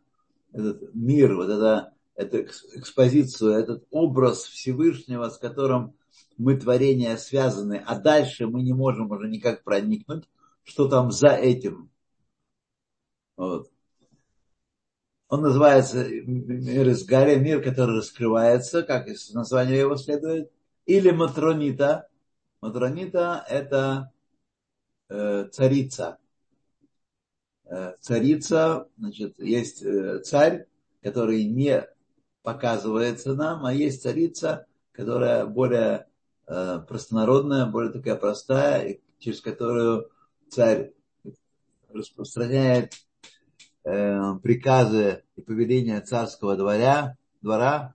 этот 0.55 0.95
мир, 0.95 1.37
вот 1.37 1.50
это, 1.50 1.93
эту 2.18 2.42
экспозицию, 2.42 3.52
этот 3.52 3.87
образ 3.90 4.42
Всевышнего, 4.42 5.28
с 5.28 5.38
которым 5.38 5.94
мы 6.37 6.56
творения 6.56 7.16
связаны, 7.16 7.82
а 7.87 7.98
дальше 7.98 8.46
мы 8.46 8.62
не 8.62 8.72
можем 8.72 9.10
уже 9.10 9.28
никак 9.28 9.62
проникнуть, 9.62 10.28
что 10.64 10.88
там 10.88 11.12
за 11.12 11.28
этим. 11.28 11.90
Вот. 13.37 13.70
Он 15.28 15.42
называется 15.42 16.08
мир 16.08 16.88
из 16.88 17.04
Гарри, 17.04 17.37
мир, 17.37 17.62
который 17.62 17.96
раскрывается, 17.96 18.82
как 18.82 19.08
из 19.08 19.32
названия 19.32 19.78
его 19.78 19.96
следует 19.96 20.50
или 20.87 21.10
матронита, 21.10 22.08
Матронита– 22.60 23.44
это 23.48 24.12
э, 25.08 25.48
царица. 25.52 26.18
Э, 27.66 27.92
царица, 28.00 28.88
значит, 28.98 29.38
есть 29.38 29.82
э, 29.82 30.18
царь, 30.25 30.66
который 31.00 31.44
не 31.44 31.87
показывается 32.49 33.35
нам, 33.35 33.67
а 33.67 33.75
есть 33.75 34.00
царица, 34.02 34.67
которая 34.93 35.45
более 35.45 36.07
э, 36.47 36.81
простонародная, 36.88 37.67
более 37.67 37.93
такая 37.93 38.17
простая, 38.17 39.00
через 39.19 39.43
которую 39.43 40.11
царь 40.49 40.95
распространяет 41.90 42.95
э, 43.85 44.35
приказы 44.43 45.25
и 45.37 45.43
повеления 45.43 46.00
царского 46.00 46.57
дворя, 46.57 47.19
двора. 47.43 47.95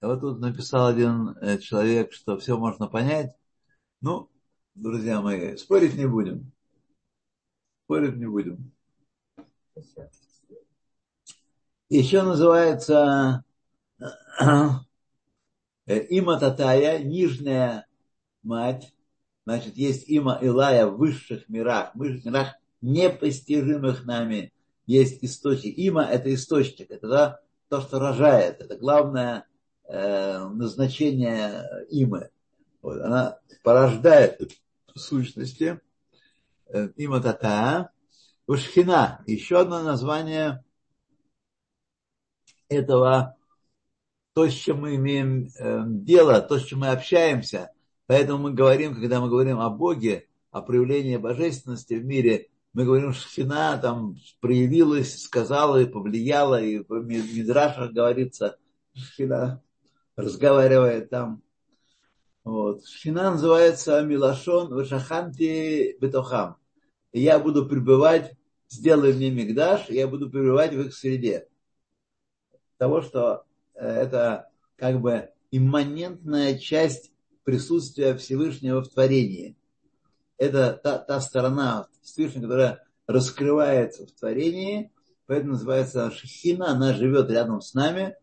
Вот 0.00 0.22
тут 0.22 0.40
написал 0.40 0.88
один 0.88 1.36
э, 1.40 1.58
человек, 1.58 2.12
что 2.12 2.36
все 2.36 2.58
можно 2.58 2.88
понять. 2.88 3.36
Ну, 4.00 4.28
друзья 4.74 5.20
мои, 5.20 5.54
спорить 5.54 5.94
не 5.94 6.08
будем. 6.08 6.50
Спорить 7.84 8.16
не 8.16 8.26
будем. 8.26 8.71
Еще 11.88 12.22
называется 12.22 13.44
э, 15.86 16.00
Има 16.08 16.38
Татая, 16.38 17.02
нижняя 17.02 17.86
мать. 18.42 18.94
Значит, 19.44 19.76
есть 19.76 20.08
Има 20.08 20.38
Илая 20.40 20.86
в 20.86 20.96
высших 20.96 21.48
мирах, 21.48 21.94
в 21.94 21.98
высших 21.98 22.24
мирах, 22.24 22.54
непостижимых 22.80 24.04
нами. 24.04 24.52
Есть 24.86 25.22
источник. 25.22 25.76
Има– 25.78 26.04
это 26.10 26.32
источник, 26.32 26.90
это 26.90 27.08
да, 27.08 27.40
то, 27.68 27.80
что 27.80 27.98
рожает. 27.98 28.60
Это 28.60 28.76
главное 28.76 29.46
э, 29.84 30.38
назначение 30.48 31.64
имы. 31.90 32.30
Вот, 32.80 33.00
она 33.00 33.38
порождает 33.62 34.40
в 34.94 34.98
сущности 34.98 35.80
э, 36.66 36.88
Има 36.96 37.20
Татая. 37.20 37.90
Ушхина, 38.52 39.22
еще 39.26 39.60
одно 39.60 39.82
название 39.82 40.62
этого, 42.68 43.36
то, 44.34 44.46
с 44.46 44.52
чем 44.52 44.80
мы 44.80 44.96
имеем 44.96 45.48
э, 45.58 45.82
дело, 45.86 46.40
то, 46.42 46.58
с 46.58 46.64
чем 46.64 46.80
мы 46.80 46.88
общаемся. 46.88 47.70
Поэтому 48.06 48.44
мы 48.44 48.52
говорим, 48.52 48.94
когда 48.94 49.20
мы 49.20 49.30
говорим 49.30 49.58
о 49.58 49.70
Боге, 49.70 50.28
о 50.50 50.60
проявлении 50.60 51.16
божественности 51.16 51.94
в 51.94 52.04
мире, 52.04 52.48
мы 52.74 52.84
говорим, 52.84 53.12
что 53.12 53.28
Шхина 53.28 53.78
там 53.78 54.16
проявилась, 54.40 55.22
сказала 55.22 55.80
и 55.80 55.86
повлияла, 55.86 56.60
и 56.60 56.78
в 56.78 57.04
Мидрашах 57.04 57.92
говорится, 57.92 58.58
Шхина 58.94 59.62
разговаривает 60.16 61.08
там. 61.08 61.42
Вот. 62.44 62.86
Шхина 62.86 63.30
называется 63.30 64.02
Милашон 64.02 64.74
Вашаханти 64.74 65.96
Бетохам 66.00 66.56
я 67.12 67.38
буду 67.38 67.66
пребывать, 67.66 68.34
сделай 68.72 69.12
мне 69.12 69.30
мигдаш, 69.30 69.88
я 69.90 70.08
буду 70.08 70.30
пребывать 70.30 70.72
в 70.72 70.80
их 70.80 70.94
среде. 70.94 71.46
Того, 72.78 73.02
что 73.02 73.44
э, 73.74 73.86
это 73.86 74.48
как 74.76 75.00
бы 75.00 75.30
имманентная 75.50 76.58
часть 76.58 77.12
присутствия 77.44 78.16
Всевышнего 78.16 78.82
в 78.82 78.88
творении. 78.88 79.56
Это 80.38 80.72
та, 80.82 80.98
та 80.98 81.20
сторона 81.20 81.86
Всевышнего, 82.02 82.42
которая 82.42 82.84
раскрывается 83.06 84.06
в 84.06 84.12
творении, 84.12 84.90
поэтому 85.26 85.52
называется 85.52 86.10
Шахина, 86.10 86.70
она 86.70 86.94
живет 86.94 87.30
рядом 87.30 87.60
с 87.60 87.74
нами, 87.74 88.16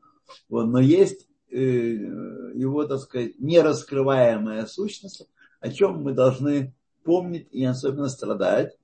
вот, 0.49 0.65
но 0.65 0.79
есть 0.79 1.27
э, 1.51 1.57
его, 1.57 2.85
так 2.85 2.99
сказать, 2.99 3.39
нераскрываемая 3.39 4.65
сущность, 4.65 5.27
о 5.59 5.69
чем 5.69 6.01
мы 6.01 6.13
должны 6.13 6.73
помнить 7.03 7.47
и 7.51 7.63
особенно 7.63 8.09
страдать. 8.09 8.78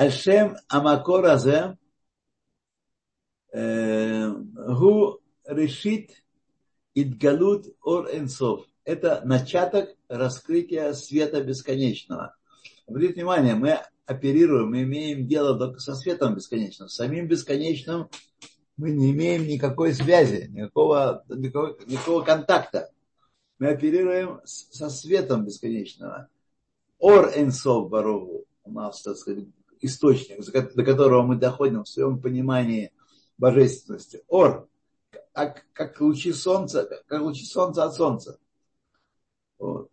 Альшем 0.00 0.56
Амакор 0.68 1.26
Азе 1.26 1.76
Гу 3.52 5.20
решит 5.44 6.10
Идгалут 6.94 7.66
Ор 7.82 8.08
Энсов. 8.10 8.64
Это 8.84 9.20
начаток 9.26 9.94
раскрытия 10.08 10.94
света 10.94 11.44
бесконечного. 11.44 12.34
Обратите 12.86 13.12
внимание, 13.12 13.54
мы 13.56 13.78
оперируем, 14.06 14.70
мы 14.70 14.84
имеем 14.84 15.28
дело 15.28 15.58
только 15.58 15.80
со 15.80 15.94
светом 15.94 16.34
бесконечным. 16.34 16.88
С 16.88 16.94
самим 16.94 17.28
бесконечным 17.28 18.08
мы 18.78 18.92
не 18.92 19.10
имеем 19.10 19.46
никакой 19.46 19.92
связи, 19.92 20.48
никакого, 20.48 21.26
никакого, 21.28 21.76
никакого 21.86 22.22
контакта. 22.22 22.90
Мы 23.58 23.68
оперируем 23.68 24.40
со 24.44 24.88
светом 24.88 25.44
бесконечного. 25.44 26.30
Ор 26.98 27.32
Энсов 27.36 27.90
Барову 27.90 28.46
у 28.64 28.72
нас, 28.72 29.02
так 29.02 29.18
сказать, 29.18 29.44
источник, 29.80 30.44
до 30.74 30.84
которого 30.84 31.22
мы 31.22 31.36
доходим 31.36 31.84
в 31.84 31.88
своем 31.88 32.20
понимании 32.20 32.92
божественности. 33.38 34.22
Ор, 34.28 34.68
как, 35.32 35.66
как 35.72 36.00
лучи 36.00 36.32
солнца, 36.32 36.84
как 37.06 37.22
лучи 37.22 37.44
солнца 37.44 37.84
от 37.84 37.94
солнца. 37.94 38.38
Вот. 39.58 39.90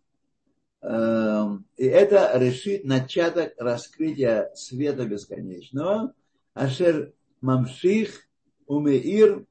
Эм, 0.80 1.66
и 1.76 1.84
это 1.84 2.38
решит 2.38 2.84
начаток 2.84 3.54
раскрытия 3.58 4.52
света 4.54 5.06
бесконечного. 5.06 6.14
Ашер 6.54 7.12
мамших 7.40 8.28
умеир. 8.66 9.44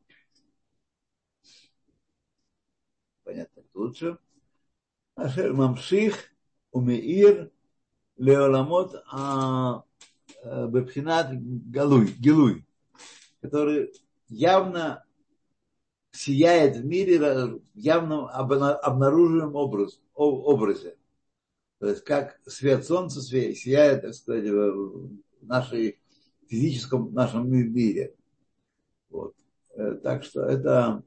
Понятно, 3.23 3.63
лучше. 3.73 4.17
Ашер 5.15 5.53
мамших 5.53 6.31
умеир 6.71 7.51
леоламот 8.17 9.03
а 9.11 9.83
Бепхинат 10.67 11.31
Галуй, 11.31 12.07
Гилуй, 12.19 12.65
который 13.41 13.91
явно 14.29 15.03
сияет 16.11 16.77
в 16.77 16.85
мире 16.85 17.19
в 17.19 17.61
явном 17.75 18.25
обнаруживаемом 18.25 19.55
образ, 19.55 19.99
образе. 20.15 20.97
То 21.79 21.89
есть 21.89 22.03
как 22.03 22.39
свет 22.45 22.85
солнца 22.85 23.21
сияет, 23.21 24.01
так 24.01 24.13
сказать, 24.13 24.49
в 24.49 25.11
нашей 25.41 25.99
физическом 26.47 27.13
нашем 27.13 27.49
мире. 27.49 28.15
Вот. 29.09 29.35
Э, 29.75 29.93
так 30.01 30.23
что 30.23 30.43
это 30.43 31.03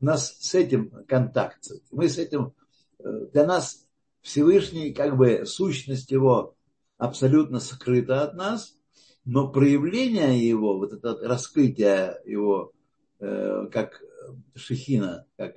у 0.00 0.04
нас 0.04 0.36
с 0.38 0.54
этим 0.54 0.90
контакт. 1.06 1.66
Мы 1.90 2.08
с 2.08 2.18
этим, 2.18 2.52
э, 2.98 3.26
для 3.32 3.46
нас 3.46 3.86
Всевышний, 4.20 4.92
как 4.92 5.16
бы 5.16 5.44
сущность 5.46 6.10
его 6.10 6.54
абсолютно 7.04 7.60
скрыто 7.60 8.22
от 8.22 8.34
нас, 8.34 8.76
но 9.24 9.48
проявление 9.48 10.46
его, 10.46 10.78
вот 10.78 10.92
это 10.92 11.16
раскрытие 11.22 12.20
его, 12.24 12.72
э, 13.20 13.66
как 13.70 14.02
шехина, 14.54 15.26
как 15.36 15.56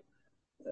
э, 0.59 0.69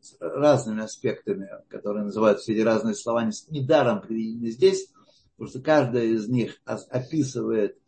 с 0.00 0.16
разными 0.20 0.82
аспектами, 0.82 1.48
которые 1.68 2.04
называют 2.04 2.40
все 2.40 2.54
эти 2.54 2.60
разные 2.60 2.94
слова, 2.94 3.28
недаром 3.48 4.00
приведены 4.00 4.50
здесь, 4.50 4.92
потому 5.36 5.50
что 5.50 5.60
каждая 5.60 6.04
из 6.04 6.28
них 6.28 6.60
описывает 6.64 7.78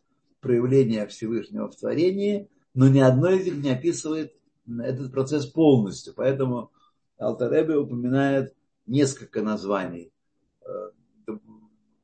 проявление 0.40 1.06
Всевышнего 1.06 1.68
в 1.70 1.76
творении, 1.76 2.48
но 2.74 2.88
ни 2.88 3.00
одно 3.00 3.30
из 3.30 3.44
них 3.44 3.56
не 3.62 3.70
описывает 3.70 4.34
этот 4.66 5.12
процесс 5.12 5.46
полностью. 5.46 6.14
Поэтому 6.14 6.70
Алтаребе 7.18 7.76
упоминает 7.76 8.54
несколько 8.86 9.42
названий 9.42 10.12
э, 10.62 10.90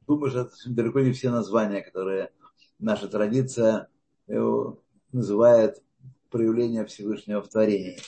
думаю, 0.07 0.31
что 0.31 0.41
это 0.41 0.53
далеко 0.67 1.01
не 1.01 1.13
все 1.13 1.31
названия, 1.31 1.83
которые 1.83 2.31
наша 2.79 3.09
традиция 3.09 3.89
называет 5.13 5.83
проявление 6.31 6.85
Всевышнего 6.85 7.43
в 7.43 7.49
творении. 7.49 7.99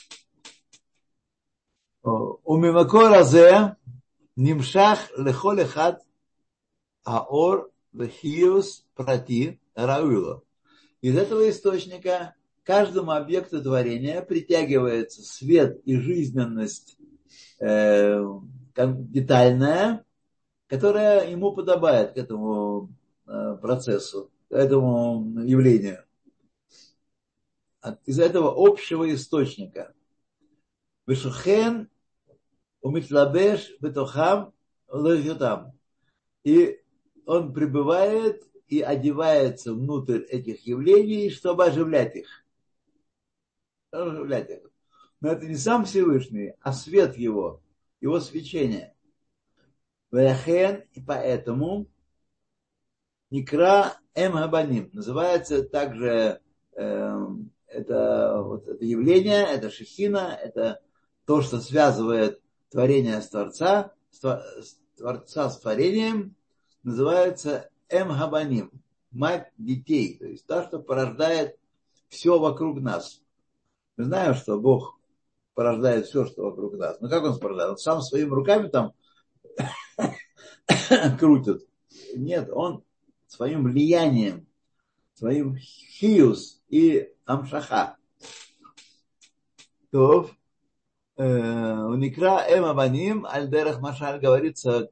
У 2.01 2.57
Мимакоразе 2.57 3.75
Нимшах 4.35 4.99
Лехолехат 5.17 6.01
Аор 7.03 7.71
Вехиус 7.91 8.85
Прати 8.95 9.59
Рауило. 9.75 10.43
Из 11.01 11.17
этого 11.17 11.49
источника 11.49 12.35
каждому 12.63 13.11
объекту 13.11 13.61
творения 13.61 14.21
притягивается 14.21 15.23
свет 15.23 15.81
и 15.85 15.97
жизненность 15.97 16.97
э, 17.59 18.23
детальная, 18.75 20.05
которая 20.69 21.29
ему 21.29 21.51
подобает 21.51 22.13
к 22.13 22.17
этому 22.17 22.89
э, 23.25 23.57
процессу, 23.59 24.31
к 24.49 24.53
этому 24.53 25.41
явлению. 25.41 26.05
Из 28.05 28.19
этого 28.19 28.53
общего 28.55 29.11
источника. 29.11 29.93
Вишухен 31.07 31.89
умитлабеш 32.81 33.71
бетохам 33.79 34.53
лежутам. 34.93 35.73
И 36.43 36.79
он 37.25 37.51
пребывает 37.51 38.47
и 38.67 38.81
одевается 38.81 39.73
внутрь 39.73 40.21
этих 40.21 40.67
явлений, 40.67 41.31
чтобы 41.31 41.65
оживлять 41.65 42.15
их. 42.15 42.45
оживлять 43.91 44.61
Но 45.19 45.29
это 45.29 45.47
не 45.47 45.55
сам 45.55 45.85
Всевышний, 45.85 46.53
а 46.61 46.73
свет 46.73 47.17
его, 47.17 47.63
его 48.01 48.19
свечение. 48.19 48.93
Ваяхен, 50.11 50.83
и 50.93 51.01
поэтому 51.01 51.87
Никра 53.29 53.99
Эм 54.15 54.33
называется 54.93 55.63
также 55.63 56.41
э, 56.75 57.27
это, 57.67 58.41
вот, 58.41 58.67
это 58.67 58.83
явление, 58.83 59.43
это 59.43 59.69
шехина, 59.69 60.37
это 60.41 60.81
то, 61.25 61.41
что 61.41 61.59
связывает 61.59 62.41
творение 62.69 63.21
с 63.21 63.29
Творца, 63.29 63.93
с 64.09 64.19
Творца 64.97 65.49
с 65.49 65.59
творением, 65.59 66.35
называется 66.83 67.69
Эм 67.89 68.11
мать 69.11 69.51
детей, 69.57 70.17
то 70.17 70.25
есть 70.25 70.45
та, 70.47 70.67
что 70.67 70.79
порождает 70.79 71.57
все 72.09 72.39
вокруг 72.39 72.79
нас. 72.79 73.21
Мы 73.97 74.05
знаем, 74.05 74.33
что 74.33 74.59
Бог 74.59 74.99
порождает 75.53 76.07
все, 76.07 76.25
что 76.25 76.43
вокруг 76.43 76.73
нас. 76.73 76.99
Но 76.99 77.09
как 77.09 77.23
он 77.23 77.39
порождает? 77.39 77.71
Он 77.71 77.77
сам 77.77 78.01
своими 78.01 78.29
руками 78.29 78.67
там 78.69 78.93
крутит. 81.19 81.67
Нет, 82.15 82.49
он 82.51 82.83
своим 83.27 83.63
влиянием, 83.63 84.47
своим 85.13 85.55
хиус 85.57 86.61
и 86.69 87.11
амшаха. 87.25 87.97
То 89.91 90.29
у 91.17 91.95
Никра 91.95 92.45
Эм 92.47 92.63
Абаним, 92.63 93.25
Альдерах 93.25 93.81
Машаль 93.81 94.21
говорится 94.21 94.89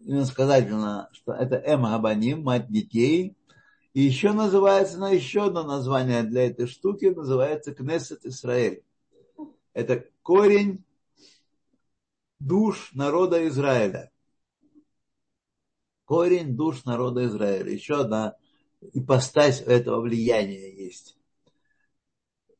иносказательно, 0.00 1.08
что 1.12 1.32
это 1.32 1.56
Эм 1.56 1.86
Абаним, 1.86 2.42
мать 2.42 2.68
детей. 2.68 3.34
И 3.94 4.02
еще 4.02 4.32
называется, 4.32 4.98
на 4.98 5.10
еще 5.10 5.46
одно 5.46 5.62
название 5.62 6.22
для 6.24 6.48
этой 6.48 6.66
штуки, 6.66 7.06
называется 7.06 7.72
Кнессет 7.72 8.26
Исраэль. 8.26 8.82
Это 9.72 10.04
корень 10.22 10.84
душ 12.40 12.92
народа 12.94 13.46
Израиля. 13.48 14.10
Корень 16.04 16.56
душ 16.56 16.84
народа 16.84 17.26
Израиля. 17.26 17.70
Еще 17.70 18.00
одна 18.00 18.36
ипостась 18.92 19.60
этого 19.60 20.00
влияния 20.00 20.74
есть. 20.74 21.16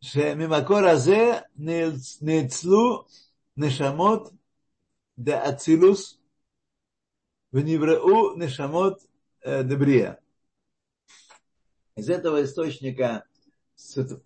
Шемимакоразе 0.00 1.44
нецлу 1.56 3.06
нешамот 3.56 4.32
де 5.16 5.32
ацилус 5.32 6.20
в 7.52 7.60
невреу 7.60 8.36
нешамот 8.36 9.00
э, 9.42 9.62
дебрия. 9.62 10.20
Из 11.96 12.10
этого 12.10 12.42
источника 12.42 13.24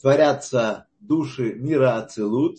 творятся 0.01 0.89
души 1.01 1.55
мира 1.55 1.99
Ацилут 1.99 2.59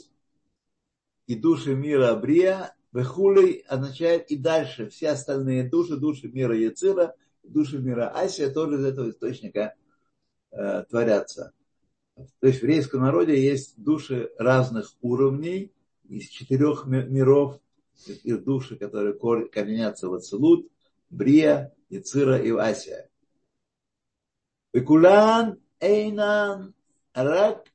и 1.25 1.35
души 1.35 1.75
мира 1.75 2.15
Брия, 2.15 2.75
Вехулей 2.91 3.63
означает 3.67 4.31
и 4.31 4.37
дальше 4.37 4.89
все 4.89 5.09
остальные 5.09 5.69
души, 5.69 5.97
души 5.97 6.27
мира 6.27 6.57
Яцира, 6.57 7.15
души 7.43 7.79
мира 7.79 8.11
Асия 8.15 8.49
тоже 8.49 8.75
из 8.75 8.85
этого 8.85 9.09
источника 9.09 9.75
э, 10.51 10.83
творятся. 10.89 11.53
То 12.39 12.47
есть 12.47 12.59
в 12.59 12.63
еврейском 12.63 13.01
народе 13.01 13.41
есть 13.41 13.81
души 13.81 14.31
разных 14.37 14.93
уровней, 15.01 15.71
из 16.09 16.27
четырех 16.27 16.85
миров, 16.87 17.59
их 18.23 18.43
души, 18.43 18.75
которые 18.75 19.13
коренятся 19.47 20.09
в 20.09 20.15
Ацелут, 20.15 20.67
Брия, 21.09 21.73
Ицира 21.89 22.37
и 22.39 22.51
Асия. 22.51 23.09
Викулан 24.73 25.59
эйнан 25.79 26.73
рак 27.13 27.65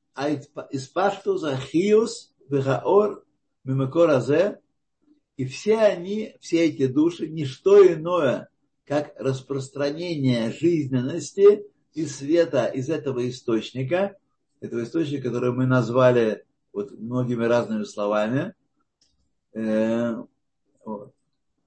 испашту 0.71 1.37
захиус 1.37 2.33
вихаор 2.49 3.25
мимакор 3.65 4.11
азе. 4.11 4.61
И 5.37 5.47
все 5.47 5.79
они, 5.79 6.37
все 6.41 6.67
эти 6.67 6.87
души, 6.87 7.29
не 7.29 7.45
что 7.45 7.85
иное, 7.87 8.49
как 8.87 9.15
распространение 9.17 10.53
жизненности 10.53 11.65
и 11.95 12.07
света 12.07 12.67
из 12.67 12.89
этого 12.89 13.29
источника, 13.29 14.17
этого 14.61 14.85
источника, 14.85 15.25
который 15.25 15.53
мы 15.53 15.67
назвали 15.67 16.45
вот 16.73 16.93
многими 16.93 17.45
разными 17.45 17.85
словами. 17.85 18.55
Э, 19.53 20.17
вот. 20.85 21.15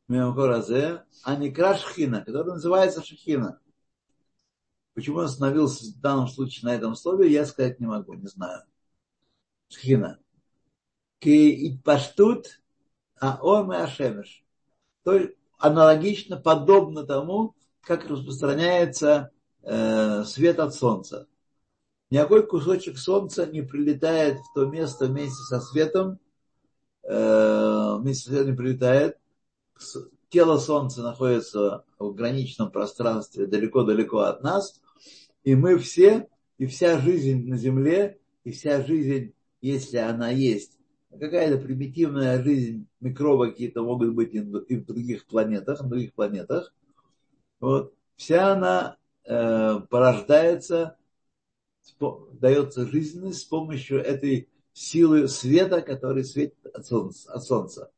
А 0.09 1.35
не 1.35 1.51
крашхина, 1.51 2.23
который 2.23 2.53
называется 2.53 3.03
шахина. 3.03 3.59
Почему 4.93 5.17
он 5.17 5.25
остановился 5.25 5.91
в 5.91 5.99
данном 5.99 6.27
случае 6.27 6.71
на 6.71 6.75
этом 6.75 6.95
слове, 6.95 7.31
я 7.31 7.45
сказать 7.45 7.79
не 7.79 7.85
могу, 7.85 8.13
не 8.13 8.27
знаю. 8.27 8.63
Шхина. 9.69 10.19
Ки 11.19 11.79
паштут 11.83 12.61
а 13.19 13.39
он 13.41 13.71
ашемеш. 13.71 14.43
То 15.03 15.13
есть 15.13 15.33
аналогично, 15.57 16.37
подобно 16.37 17.03
тому, 17.03 17.55
как 17.81 18.07
распространяется 18.09 19.31
э, 19.63 20.23
свет 20.25 20.59
от 20.59 20.73
солнца. 20.73 21.27
Никакой 22.09 22.45
кусочек 22.45 22.97
солнца 22.97 23.45
не 23.45 23.61
прилетает 23.61 24.39
в 24.39 24.53
то 24.53 24.65
место 24.65 25.07
вместе 25.07 25.43
со 25.43 25.59
светом, 25.59 26.19
э, 27.03 27.95
вместе 27.99 28.23
со 28.23 28.29
светом 28.29 28.51
не 28.51 28.57
прилетает. 28.57 29.17
Тело 30.29 30.57
солнца 30.57 31.01
находится 31.01 31.85
в 31.99 32.13
граничном 32.13 32.71
пространстве 32.71 33.47
далеко-далеко 33.47 34.19
от 34.19 34.43
нас, 34.43 34.81
и 35.43 35.55
мы 35.55 35.77
все, 35.77 36.27
и 36.57 36.65
вся 36.65 36.99
жизнь 36.99 37.47
на 37.47 37.57
Земле, 37.57 38.19
и 38.43 38.51
вся 38.51 38.85
жизнь, 38.85 39.33
если 39.61 39.97
она 39.97 40.29
есть, 40.29 40.76
какая-то 41.09 41.57
примитивная 41.57 42.41
жизнь, 42.43 42.87
микробы 42.99 43.51
какие-то 43.51 43.83
могут 43.83 44.13
быть 44.13 44.33
и 44.33 44.39
в 44.41 44.85
других 44.85 45.25
планетах, 45.25 45.81
на 45.81 45.89
других 45.89 46.13
планетах, 46.13 46.73
вот, 47.59 47.93
вся 48.15 48.53
она 48.53 48.97
э, 49.25 49.79
порождается 49.89 50.97
дается 52.33 52.85
жизненность 52.85 53.41
с 53.41 53.45
помощью 53.45 54.03
этой 54.03 54.49
силы 54.73 55.27
света, 55.27 55.81
который 55.81 56.23
светит 56.23 56.65
от 56.73 56.85
солнца. 56.85 57.31
От 57.31 57.43
солнца. 57.43 57.91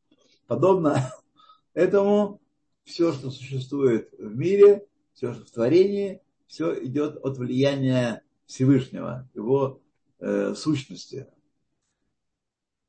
Подобно 0.47 1.11
этому 1.73 2.41
все, 2.83 3.13
что 3.13 3.29
существует 3.31 4.13
в 4.17 4.35
мире, 4.35 4.87
все, 5.13 5.33
что 5.33 5.45
в 5.45 5.51
творении, 5.51 6.21
все 6.47 6.83
идет 6.83 7.17
от 7.23 7.37
влияния 7.37 8.23
Всевышнего, 8.45 9.29
его 9.33 9.81
э, 10.19 10.55
сущности. 10.55 11.27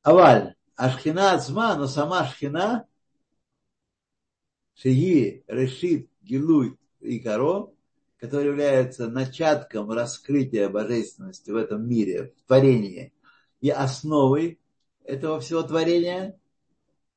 Аваль, 0.03 0.55
Ашхина 0.75 1.33
Ацма, 1.33 1.75
но 1.75 1.87
сама 1.87 2.21
Ашхина, 2.21 2.87
Шиги, 4.73 5.43
Решит, 5.47 6.09
Гилуй 6.23 6.77
и 7.01 7.19
Каро, 7.19 7.71
который 8.19 8.47
является 8.47 9.09
начатком 9.09 9.91
раскрытия 9.91 10.69
божественности 10.69 11.51
в 11.51 11.55
этом 11.55 11.87
мире, 11.87 12.33
в 12.37 12.47
творении, 12.47 13.13
и 13.59 13.69
основой 13.69 14.59
этого 15.03 15.39
всего 15.39 15.61
творения, 15.63 16.39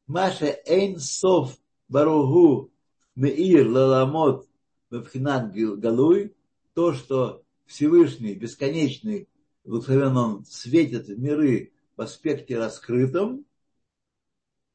Маша 0.07 0.59
Эйн 0.67 0.99
Сов 0.99 1.57
Баругу 1.89 2.71
Меир 3.15 3.69
Лаламот 3.69 4.47
Мепхинат 4.91 5.55
Галуй, 5.55 6.35
то, 6.75 6.93
что 6.93 7.43
Всевышний, 7.67 8.35
бесконечный, 8.35 9.29
благословен 9.65 10.17
он, 10.17 10.45
светит 10.45 11.07
в 11.07 11.19
миры 11.19 11.74
в 11.97 12.03
аспекте 12.03 12.59
раскрытом, 12.59 13.45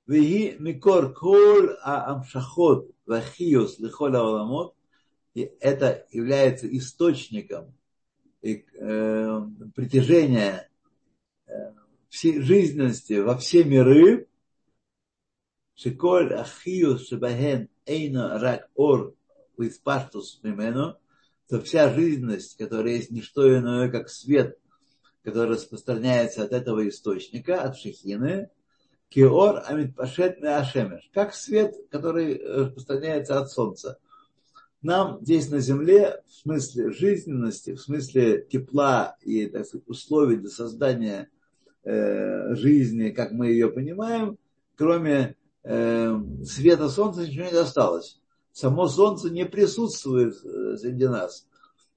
Веги 0.08 0.56
Микор 0.60 1.14
Кол 1.14 1.70
Амшахот 1.84 2.90
Вахиос 3.06 3.80
Лихоля 3.80 4.20
Оламот, 4.20 4.76
и 5.36 5.52
это 5.60 6.08
является 6.12 6.68
источником 6.76 7.76
и, 8.42 8.66
э, 8.74 9.42
притяжения 9.76 10.70
э, 11.46 11.52
всей 12.10 12.42
жизненности 12.42 13.14
во 13.20 13.38
все 13.38 13.64
миры, 13.64 14.28
Шиколь 15.76 16.34
Ахиус 16.34 17.08
Шабахен 17.08 17.70
Эйно 17.86 18.40
Рак 18.40 18.70
Ор 18.76 19.16
Виспаштус 19.58 20.40
Мимену, 20.44 20.98
то 21.48 21.62
вся 21.62 21.94
жизненность, 21.94 22.58
которая 22.58 22.96
есть 22.96 23.12
не 23.12 23.22
что 23.22 23.48
иное, 23.48 23.90
как 23.90 24.10
свет, 24.10 24.60
который 25.24 25.56
распространяется 25.56 26.44
от 26.44 26.52
этого 26.52 26.88
источника, 26.88 27.62
от 27.62 27.78
Шехины, 27.78 28.50
Киор 29.10 29.64
Амитпашет 29.66 30.44
Ашемеш, 30.44 31.10
как 31.14 31.34
свет, 31.34 31.76
который 31.90 32.38
распространяется 32.38 33.40
от 33.40 33.50
солнца 33.52 34.00
нам 34.82 35.20
здесь 35.22 35.50
на 35.50 35.60
Земле 35.60 36.22
в 36.28 36.34
смысле 36.34 36.92
жизненности, 36.92 37.76
в 37.76 37.82
смысле 37.82 38.46
тепла 38.50 39.18
и 39.22 39.48
так 39.48 39.66
сказать, 39.66 39.88
условий 39.88 40.38
для 40.38 40.50
создания 40.50 41.30
э, 41.84 42.56
жизни, 42.56 43.10
как 43.10 43.32
мы 43.32 43.48
ее 43.48 43.70
понимаем, 43.70 44.38
кроме 44.76 45.36
э, 45.64 46.18
света 46.46 46.90
Солнца 46.90 47.28
ничего 47.28 47.46
не 47.46 47.52
досталось. 47.52 48.20
Само 48.54 48.88
Солнце 48.88 49.30
не 49.30 49.46
присутствует 49.46 50.36
э, 50.44 50.78
среди 50.78 51.08
нас 51.08 51.46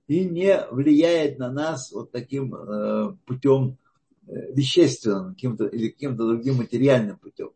и 0.08 0.24
не 0.24 0.66
влияет 0.70 1.38
на 1.38 1.50
нас 1.50 1.92
вот 1.92 2.10
таким 2.10 2.54
э, 2.54 3.16
путем 3.26 3.78
вещественным 4.26 5.34
каким-то, 5.34 5.66
или 5.66 5.88
каким-то 5.88 6.26
другим 6.28 6.56
материальным 6.56 7.18
путем. 7.18 7.50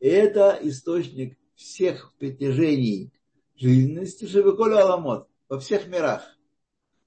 Это 0.00 0.58
источник 0.62 1.38
всех 1.54 2.12
притяжений 2.18 3.12
жизненности, 3.56 4.26
шевеколя 4.26 4.82
аламот, 4.82 5.26
во 5.48 5.58
всех 5.58 5.88
мирах. 5.88 6.22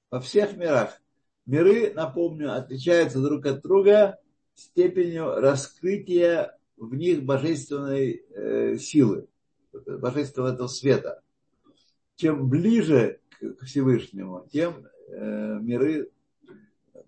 Во 0.09 0.19
всех 0.19 0.57
мирах. 0.57 0.99
Миры, 1.45 1.93
напомню, 1.93 2.55
отличаются 2.55 3.21
друг 3.21 3.45
от 3.45 3.61
друга 3.61 4.19
степенью 4.55 5.35
раскрытия 5.35 6.57
в 6.77 6.93
них 6.95 7.23
божественной 7.23 8.23
э, 8.29 8.77
силы, 8.77 9.27
божественного 9.73 10.53
этого 10.53 10.67
света. 10.67 11.21
Чем 12.15 12.49
ближе 12.49 13.19
к 13.39 13.65
Всевышнему, 13.65 14.47
тем 14.51 14.85
э, 15.07 15.59
миры 15.59 16.11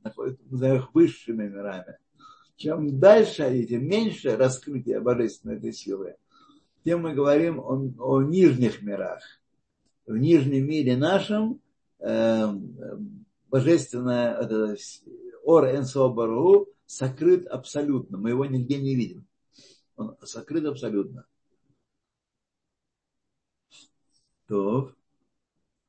находятся, 0.04 0.44
назовем 0.50 0.76
их 0.78 0.94
высшими 0.94 1.48
мирами. 1.48 1.98
Чем 2.56 3.00
дальше 3.00 3.44
они, 3.44 3.66
тем 3.66 3.86
меньше 3.88 4.36
раскрытие 4.36 5.00
божественной 5.00 5.58
этой 5.58 5.74
силы, 5.74 6.16
тем 6.84 7.02
мы 7.02 7.14
говорим 7.14 7.60
о, 7.60 7.92
о 8.00 8.22
нижних 8.22 8.82
мирах. 8.82 9.22
В 10.06 10.18
нижнем 10.18 10.68
мире 10.68 10.98
нашем 10.98 11.62
э, 12.00 12.48
божественное 13.50 14.78
Ор 15.44 15.66
Энсобару 15.68 16.70
сокрыт 16.86 17.48
абсолютно. 17.48 18.18
Мы 18.18 18.32
его 18.32 18.46
нигде 18.46 18.78
не 18.78 18.96
видим. 18.96 19.26
Он 19.96 20.16
сокрыт 20.24 20.66
абсолютно. 20.66 21.26
То, 24.54 24.94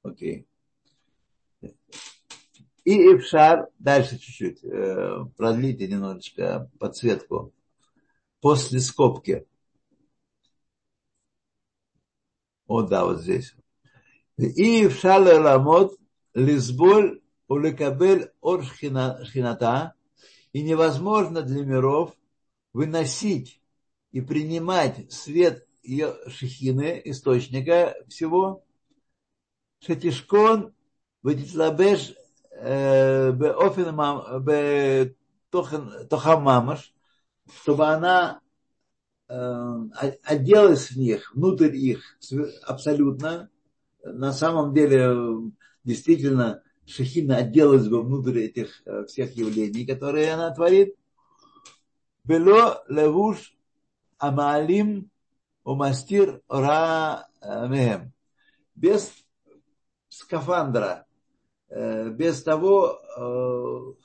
окей. 0.03 0.47
И 1.61 2.93
Ившар, 3.13 3.69
дальше 3.79 4.17
чуть-чуть, 4.17 4.65
э, 4.65 5.27
продлите 5.37 5.87
немножечко 5.87 6.71
подсветку. 6.79 7.53
После 8.41 8.81
скобки. 8.81 9.47
Вот 12.67 12.89
да, 12.89 13.05
вот 13.05 13.21
здесь. 13.21 13.55
И 14.39 14.87
Ившар 14.87 15.21
Ламот 15.21 15.99
Лизболь 16.33 17.21
Улекабель 17.49 18.33
Ор 18.41 18.65
Шхината, 18.65 19.93
и 20.55 20.63
невозможно 20.63 21.43
для 21.43 21.67
миров 21.67 22.17
выносить 22.73 23.61
и 24.11 24.23
принимать 24.23 25.13
свет 25.13 25.69
ее 25.84 26.16
шехины, 26.28 27.02
источника 27.06 27.96
всего, 28.08 28.64
шатишкон 29.80 30.74
ותתלבש 31.24 32.14
באופן, 32.52 33.96
בתוכן 34.44 35.82
мамаш, 36.42 36.94
чтобы 37.62 37.88
она 37.88 38.42
оделась 39.28 40.92
в 40.92 40.98
них, 40.98 41.34
внутрь 41.36 41.76
их 41.76 42.18
абсолютно. 42.64 43.50
На 44.04 44.34
самом 44.34 44.74
деле, 44.74 45.52
действительно, 45.84 46.64
Шехина 46.86 47.38
отделалась 47.38 47.88
бы 47.88 48.02
внутрь 48.02 48.40
этих 48.40 48.82
всех 49.08 49.36
явлений, 49.36 49.86
которые 49.86 50.34
она 50.34 50.50
творит. 50.52 50.96
Бело 52.24 52.84
левуш 52.88 53.56
амалим 54.18 55.12
умастир 55.65 56.43
ра 56.49 57.29
мехем. 57.43 58.13
Без 58.75 59.13
скафандра, 60.09 61.07
без 61.71 62.43
того 62.43 63.97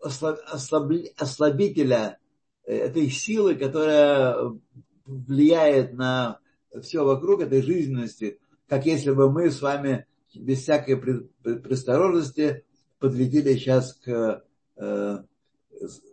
ослабителя 0.00 2.18
этой 2.64 3.10
силы, 3.10 3.56
которая 3.56 4.58
влияет 5.04 5.92
на 5.92 6.38
все 6.82 7.04
вокруг 7.04 7.42
этой 7.42 7.62
жизненности, 7.62 8.38
как 8.68 8.86
если 8.86 9.10
бы 9.10 9.30
мы 9.30 9.50
с 9.50 9.60
вами 9.60 10.06
без 10.34 10.62
всякой 10.62 10.96
предосторожности 10.96 12.64
подлетели 12.98 13.54
сейчас 13.54 13.94
к, 13.94 14.44
э, 14.76 15.18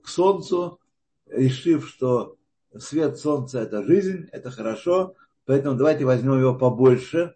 к 0.04 0.08
Солнцу, 0.08 0.80
решив, 1.28 1.88
что 1.88 2.38
свет 2.78 3.18
Солнца– 3.18 3.60
это 3.62 3.84
жизнь, 3.84 4.28
это 4.32 4.52
хорошо, 4.52 5.16
поэтому 5.46 5.78
давайте 5.78 6.06
возьмем 6.06 6.40
его 6.40 6.56
побольше, 6.56 7.36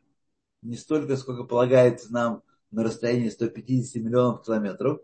не 0.61 0.77
столько, 0.77 1.17
сколько 1.17 1.43
полагается 1.43 2.11
нам 2.11 2.43
на 2.71 2.83
расстоянии 2.83 3.29
150 3.29 4.01
миллионов 4.03 4.43
километров, 4.43 4.99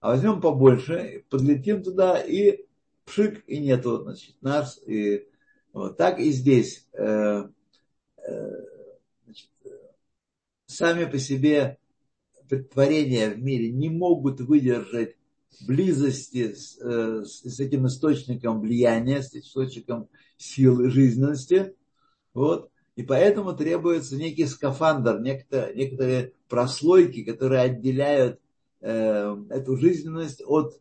а 0.00 0.10
возьмем 0.10 0.40
побольше, 0.40 1.24
подлетим 1.30 1.82
туда 1.82 2.20
и 2.20 2.66
пшик, 3.06 3.42
и 3.46 3.58
нету 3.58 4.02
значит, 4.02 4.36
нас. 4.42 4.80
И, 4.86 5.26
вот 5.72 5.96
так 5.96 6.18
и 6.20 6.30
здесь. 6.30 6.86
Э, 6.92 7.48
э, 8.18 8.50
сами 10.66 11.04
по 11.04 11.18
себе 11.18 11.78
творения 12.70 13.30
в 13.30 13.38
мире 13.38 13.70
не 13.70 13.88
могут 13.88 14.40
выдержать 14.40 15.16
близости 15.62 16.54
с, 16.54 16.78
э, 16.80 17.24
с 17.24 17.60
этим 17.60 17.86
источником 17.86 18.60
влияния, 18.60 19.22
с 19.22 19.34
источником 19.34 20.08
силы 20.36 20.90
жизненности. 20.90 21.74
Вот. 22.34 22.70
И 22.96 23.02
поэтому 23.02 23.54
требуется 23.54 24.16
некий 24.16 24.46
скафандр, 24.46 25.20
некоторые, 25.20 25.74
некоторые 25.74 26.32
прослойки, 26.48 27.24
которые 27.24 27.60
отделяют 27.62 28.40
э, 28.80 29.36
эту 29.50 29.76
жизненность 29.76 30.42
от 30.44 30.80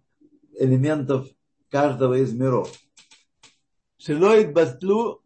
элементов 0.57 1.27
каждого 1.69 2.15
из 2.15 2.31
миров. 2.31 2.71
Шилоид 3.97 4.53
батлу 4.53 5.21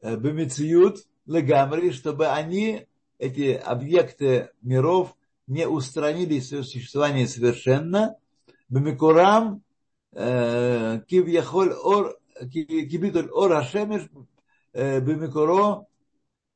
э, 0.00 0.16
бемициют 0.16 1.06
легамри, 1.26 1.90
чтобы 1.90 2.26
они 2.28 2.86
эти 3.18 3.52
объекты 3.52 4.50
миров 4.62 5.14
не 5.46 5.68
устранили 5.68 6.40
свое 6.40 6.64
существование 6.64 7.28
совершенно. 7.28 8.16
Бамикурам 8.68 9.62
э, 10.12 11.00
кивьяхоль 11.06 11.72
ор 11.72 12.18
кибитуль 12.52 13.30
ор 13.30 13.52
ашемеш 13.52 14.08
э, 14.72 15.00
бамикуро 15.00 15.86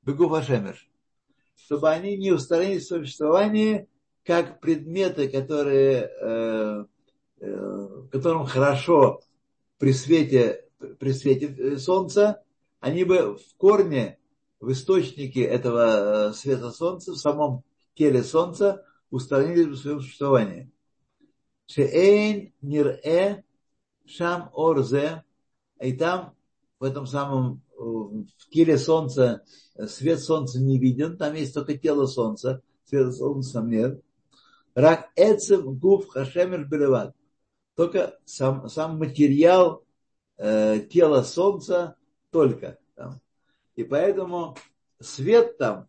бегуф 0.02 0.32
ашемеш. 0.32 0.88
Чтобы 1.56 1.90
они 1.90 2.16
не 2.16 2.32
устранили 2.32 2.78
свое 2.78 3.04
существование 3.04 3.86
как 4.24 4.60
предметы, 4.60 5.28
которые, 5.28 6.10
э, 6.20 6.84
которым 8.10 8.46
хорошо 8.46 9.20
при 9.78 9.92
свете, 9.92 10.64
при 10.98 11.12
свете 11.12 11.78
солнца, 11.78 12.42
они 12.80 13.04
бы 13.04 13.36
в 13.36 13.56
корне 13.56 14.18
в 14.60 14.72
источнике 14.72 15.42
этого 15.42 16.30
э, 16.30 16.32
света 16.34 16.70
солнца, 16.70 17.12
в 17.12 17.16
самом 17.16 17.62
теле 17.94 18.22
солнца, 18.22 18.84
устранили 19.10 19.64
в 19.64 19.76
своем 19.76 20.00
существовании. 20.00 20.70
Шеэйн 21.72 22.52
нир-э 22.62 23.42
шам 24.04 24.50
орзе, 24.54 25.22
и 25.80 25.92
там, 25.92 26.34
в 26.80 26.84
этом 26.84 27.06
самом, 27.06 27.62
э, 27.72 27.82
в 27.82 28.48
теле 28.50 28.76
солнца, 28.76 29.44
э, 29.76 29.86
свет 29.86 30.20
солнца 30.20 30.60
не 30.60 30.78
виден, 30.78 31.16
там 31.16 31.34
есть 31.34 31.54
только 31.54 31.78
тело 31.78 32.06
солнца, 32.06 32.62
света 32.84 33.12
солнца 33.12 33.52
там 33.54 33.70
нет. 33.70 34.02
Рак 34.74 35.10
эцев 35.14 35.64
гуф 35.64 36.08
хашемер 36.08 36.64
белеват. 36.64 37.14
Только 37.76 38.18
сам, 38.24 38.68
сам 38.68 38.98
материал 38.98 39.84
э, 40.38 40.80
тела 40.90 41.22
солнца 41.22 41.96
только. 42.30 42.78
И 43.76 43.84
поэтому 43.84 44.56
свет 44.98 45.56
там, 45.56 45.86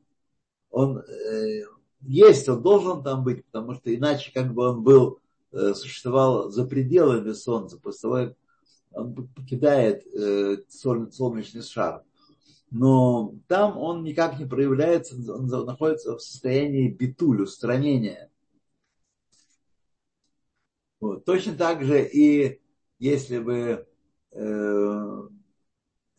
он 0.69 0.99
э, 0.99 1.63
есть, 2.01 2.47
он 2.49 2.61
должен 2.61 3.03
там 3.03 3.23
быть, 3.23 3.43
потому 3.45 3.73
что 3.73 3.93
иначе 3.93 4.31
как 4.31 4.53
бы 4.53 4.69
он 4.69 4.83
был, 4.83 5.19
существовал 5.51 6.49
за 6.49 6.65
пределами 6.65 7.33
Солнца, 7.33 7.77
после 7.77 8.01
того, 8.01 8.15
как 8.15 8.35
он 8.93 9.27
покидает 9.29 10.05
э, 10.07 10.57
солнечный 10.69 11.61
шар. 11.61 12.03
Но 12.69 13.35
там 13.47 13.77
он 13.77 14.03
никак 14.03 14.39
не 14.39 14.45
проявляется, 14.45 15.15
он 15.33 15.47
находится 15.47 16.15
в 16.15 16.21
состоянии 16.21 16.89
битуль, 16.89 17.41
устранения. 17.41 18.29
Вот. 21.01 21.25
Точно 21.25 21.53
так 21.55 21.83
же 21.83 22.05
и 22.05 22.61
если 22.99 23.39
бы 23.39 23.87
э, 24.31 25.21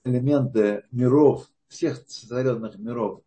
элементы 0.05 0.85
миров 0.91 1.49
всех 1.69 2.03
сотворенных 2.09 2.79
миров 2.79 3.23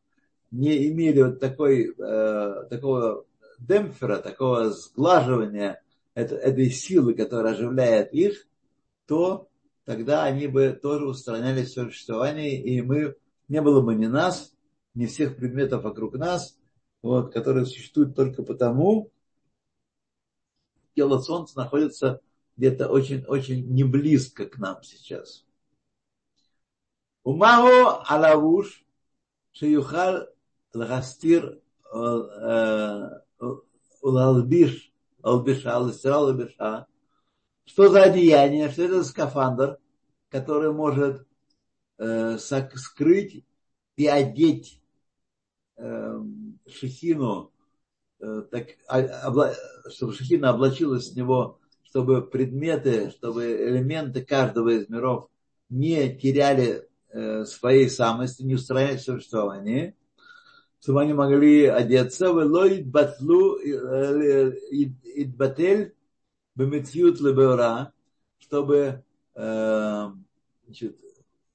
не 0.51 0.87
имели 0.89 1.21
вот 1.21 1.39
такой, 1.39 1.95
э, 1.97 2.65
такого 2.69 3.25
демпфера, 3.57 4.17
такого 4.17 4.69
сглаживания 4.69 5.81
это, 6.15 6.35
этой 6.35 6.71
силы, 6.71 7.13
которая 7.13 7.53
оживляет 7.53 8.11
их, 8.13 8.47
то 9.05 9.47
тогда 9.83 10.23
они 10.23 10.47
бы 10.47 10.71
тоже 10.71 11.05
устраняли 11.05 11.63
свое 11.65 11.89
существование, 11.89 12.59
и 12.59 12.81
мы, 12.81 13.15
не 13.47 13.61
было 13.61 13.81
бы 13.81 13.93
ни 13.93 14.07
нас, 14.07 14.55
ни 14.95 15.05
всех 15.05 15.35
предметов 15.35 15.83
вокруг 15.83 16.15
нас, 16.15 16.57
вот, 17.03 17.31
которые 17.31 17.67
существуют 17.67 18.15
только 18.15 18.41
потому, 18.41 19.11
тело 20.95 21.19
Солнца 21.19 21.59
находится 21.59 22.21
где-то 22.57 22.87
очень-очень 22.87 23.67
не 23.69 23.83
близко 23.83 24.45
к 24.47 24.57
нам 24.57 24.81
сейчас. 24.81 25.45
Умагу 27.23 28.01
алавуш 28.07 28.85
шеюхал 29.51 30.29
лгастир 30.73 31.61
улалбиш 34.01 34.94
албиша, 35.25 35.75
албиша, 35.75 36.15
албиша. 36.15 36.87
Что 37.65 37.89
за 37.89 38.03
одеяние? 38.03 38.69
Что 38.69 38.83
это 38.83 39.01
за 39.01 39.09
скафандр, 39.09 39.79
который 40.29 40.71
может 40.71 41.25
э, 41.97 42.37
скрыть 42.37 43.43
и 43.97 44.07
одеть 44.07 44.79
э, 45.77 46.19
шехину, 46.67 47.51
э, 48.19 48.43
так, 48.51 48.67
а, 48.87 48.99
обла, 49.27 49.53
чтобы 49.89 50.13
шехина 50.13 50.51
облачилась 50.51 51.07
с 51.07 51.15
него, 51.15 51.59
чтобы 51.83 52.21
предметы, 52.21 53.09
чтобы 53.09 53.45
элементы 53.45 54.23
каждого 54.23 54.69
из 54.69 54.89
миров 54.89 55.29
не 55.69 56.15
теряли 56.15 56.87
э, 57.09 57.45
своей 57.45 57.89
самости, 57.89 58.43
не 58.43 58.55
устраняли 58.55 58.97
существование, 58.97 59.95
чтобы 60.85 61.01
они 61.01 61.13
могли 61.13 61.65
одеться, 61.65 62.27
велоид 62.27 62.85
батлу 62.85 63.55
идбатель 65.15 65.95
бемитьют 66.53 67.19
лебеора, 67.19 67.91
чтобы 68.37 69.03
э, 69.33 70.09
значит, 70.65 70.95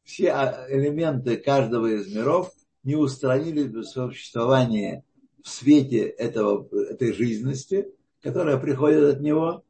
все 0.03 0.67
элементы 0.69 1.37
каждого 1.37 1.87
из 1.87 2.13
миров 2.13 2.53
не 2.83 2.97
устранили 2.97 3.83
существование 3.83 5.05
в 5.45 5.49
свете 5.49 6.07
этого, 6.09 6.67
этой 6.89 7.13
жизненности, 7.13 7.87
которая 8.23 8.57
приходит 8.59 9.15
от 9.15 9.21
него. 9.21 9.63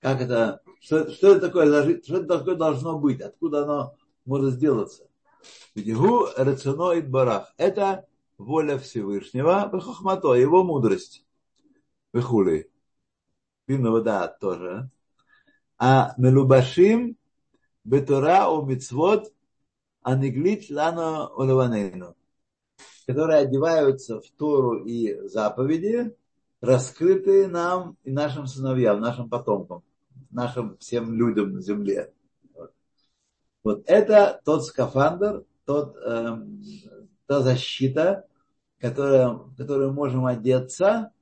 Как 0.00 0.20
это, 0.20 0.60
что, 0.80 1.08
что 1.08 1.36
это 1.36 1.46
такое, 1.46 2.02
что 2.02 2.16
это 2.16 2.38
такое 2.38 2.56
должно 2.56 2.98
быть, 2.98 3.20
откуда 3.20 3.62
оно 3.62 3.94
может 4.24 4.54
сделаться. 4.54 5.04
Гу 5.76 6.26
рационоид 6.36 7.08
барах. 7.08 7.54
Это 7.58 8.07
воля 8.38 8.78
Всевышнего, 8.78 9.68
хохмато, 9.80 10.34
его 10.34 10.64
мудрость. 10.64 11.26
Выхули. 12.12 12.70
Винного 13.66 14.00
да 14.00 14.28
тоже. 14.28 14.90
А 15.76 16.14
мелубашим 16.16 17.16
бетура 17.84 18.48
у 18.48 18.64
мицвод 18.64 19.32
аниглит 20.02 20.70
лана 20.70 21.28
улаванейну 21.28 22.16
которые 23.08 23.38
одеваются 23.38 24.20
в 24.20 24.30
Тору 24.36 24.84
и 24.84 25.26
заповеди, 25.28 26.14
раскрытые 26.60 27.48
нам 27.48 27.96
и 28.04 28.10
нашим 28.10 28.46
сыновьям, 28.46 29.00
нашим 29.00 29.30
потомкам, 29.30 29.82
нашим 30.30 30.76
всем 30.76 31.14
людям 31.14 31.52
на 31.52 31.62
земле. 31.62 32.12
Вот, 33.64 33.82
это 33.86 34.42
тот 34.44 34.66
скафандр, 34.66 35.44
тот, 35.64 35.96
э, 35.96 36.36
та 37.24 37.40
защита, 37.40 38.27
которая, 38.80 39.38
которую 39.56 39.92
можем 39.92 40.26
одеться 40.26 41.12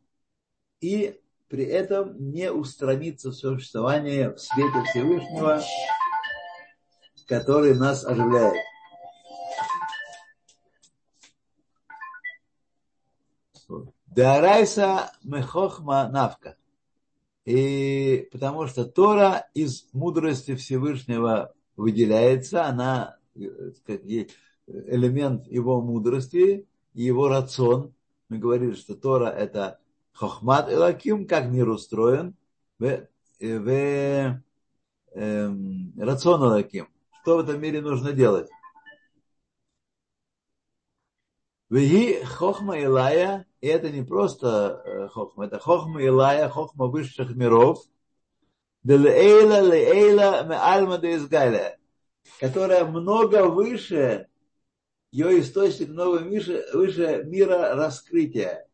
и 0.81 1.21
при 1.49 1.65
этом 1.65 2.33
не 2.33 2.53
устраниться 2.53 3.31
в 3.31 3.35
существовании 3.35 4.29
в 4.35 4.39
свете 4.39 4.83
Всевышнего, 4.91 5.63
который 7.27 7.75
нас 7.77 8.05
оживляет. 8.05 8.57
Дарайса 14.07 15.13
мехохма 15.25 16.09
навка. 16.09 16.57
И 17.45 18.29
потому 18.33 18.67
что 18.67 18.85
Тора 18.85 19.47
из 19.55 19.87
мудрости 19.93 20.57
Всевышнего 20.57 21.55
выделяется, 21.77 22.65
она 22.65 23.19
сказать, 23.77 24.31
элемент 24.67 25.47
его 25.47 25.81
мудрости, 25.81 26.67
его 27.03 27.29
рацион. 27.29 27.95
Мы 28.29 28.39
говорили, 28.39 28.75
что 28.75 28.95
Тора 28.95 29.27
это 29.27 29.79
хохмат 30.13 30.73
элаким, 30.73 31.27
как 31.27 31.47
мир 31.47 31.69
устроен, 31.69 32.35
в, 32.79 33.07
в 33.41 34.43
эм, 35.13 35.93
рацион 35.99 36.43
элаким. 36.43 36.89
Что 37.23 37.37
в 37.37 37.41
этом 37.41 37.61
мире 37.61 37.81
нужно 37.81 38.13
делать? 38.13 38.49
Веги 41.69 42.23
хохма 42.23 42.79
Илая, 42.79 43.47
и 43.61 43.67
это 43.67 43.91
не 43.91 44.03
просто 44.03 44.83
э, 44.85 45.09
хохма, 45.09 45.47
это 45.47 45.59
хохма 45.59 46.01
Илая, 46.03 46.49
хохма 46.49 46.87
высших 46.87 47.35
миров, 47.35 47.85
Делейла 48.87 49.63
лейла 49.63 50.45
меальма 50.45 50.99
де 50.99 51.17
изгаля, 51.17 51.77
которая 52.39 52.85
много 52.85 53.49
выше, 53.49 54.29
ее 55.17 55.41
источник 55.41 55.89
много 55.89 56.19
выше, 56.19 56.67
выше 56.75 57.25
мира 57.25 57.75
раскрытия. 57.75 58.69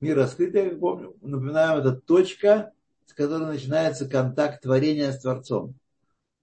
Мир 0.00 0.16
раскрытия, 0.16 0.70
как 0.70 0.78
помню, 0.78 1.16
напоминаем, 1.20 1.80
это 1.80 1.96
точка, 2.00 2.72
с 3.06 3.12
которой 3.12 3.46
начинается 3.46 4.08
контакт 4.08 4.62
творения 4.62 5.10
с 5.10 5.20
Творцом. 5.20 5.74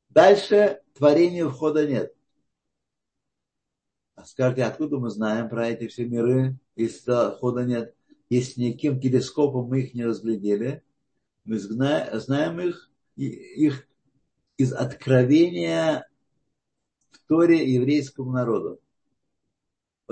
Дальше 0.09 0.81
творению 0.93 1.49
входа 1.49 1.87
нет. 1.87 2.13
А 4.15 4.25
скажите, 4.25 4.65
откуда 4.65 4.97
мы 4.97 5.09
знаем 5.09 5.47
про 5.47 5.69
эти 5.69 5.87
все 5.87 6.05
миры, 6.05 6.57
если 6.75 7.33
хода 7.37 7.63
нет? 7.63 7.95
Если 8.29 8.59
никаким 8.61 8.99
телескопом 8.99 9.67
мы 9.67 9.83
их 9.83 9.93
не 9.93 10.03
разглядели, 10.03 10.83
мы 11.45 11.57
знаем 11.57 12.59
их, 12.59 12.91
их 13.15 13.87
из 14.57 14.73
откровения 14.73 16.05
в 17.11 17.19
Торе 17.29 17.73
еврейскому 17.73 18.31
народу. 18.33 18.81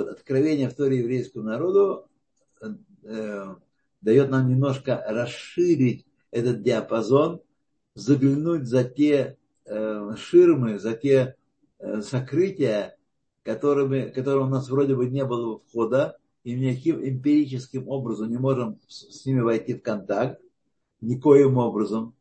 Откровение 0.08 0.70
в 0.70 0.76
Торе 0.76 1.00
еврейскому 1.00 1.46
народу 1.46 2.08
э, 2.62 3.56
дает 4.02 4.30
нам 4.30 4.50
немножко 4.50 5.04
расширить 5.08 6.06
этот 6.32 6.62
диапазон, 6.62 7.42
заглянуть 7.96 8.68
за 8.68 8.84
те 8.84 9.38
э, 9.66 10.16
ширмы, 10.18 10.80
за 10.80 10.94
те 10.94 11.36
э, 11.80 12.02
сокрытия, 12.02 12.98
которыми, 13.44 14.10
которым 14.10 14.48
у 14.48 14.52
нас 14.52 14.70
вроде 14.70 14.96
бы 14.96 15.10
не 15.10 15.26
было 15.26 15.60
входа, 15.60 16.18
и 16.44 16.54
никаким 16.54 17.04
эмпирическим 17.04 17.90
образом 17.90 18.30
не 18.30 18.38
можем 18.38 18.80
с 18.88 19.26
ними 19.26 19.42
войти 19.42 19.74
в 19.74 19.82
контакт, 19.82 20.42
никоим 21.02 21.58
образом. 21.58 22.16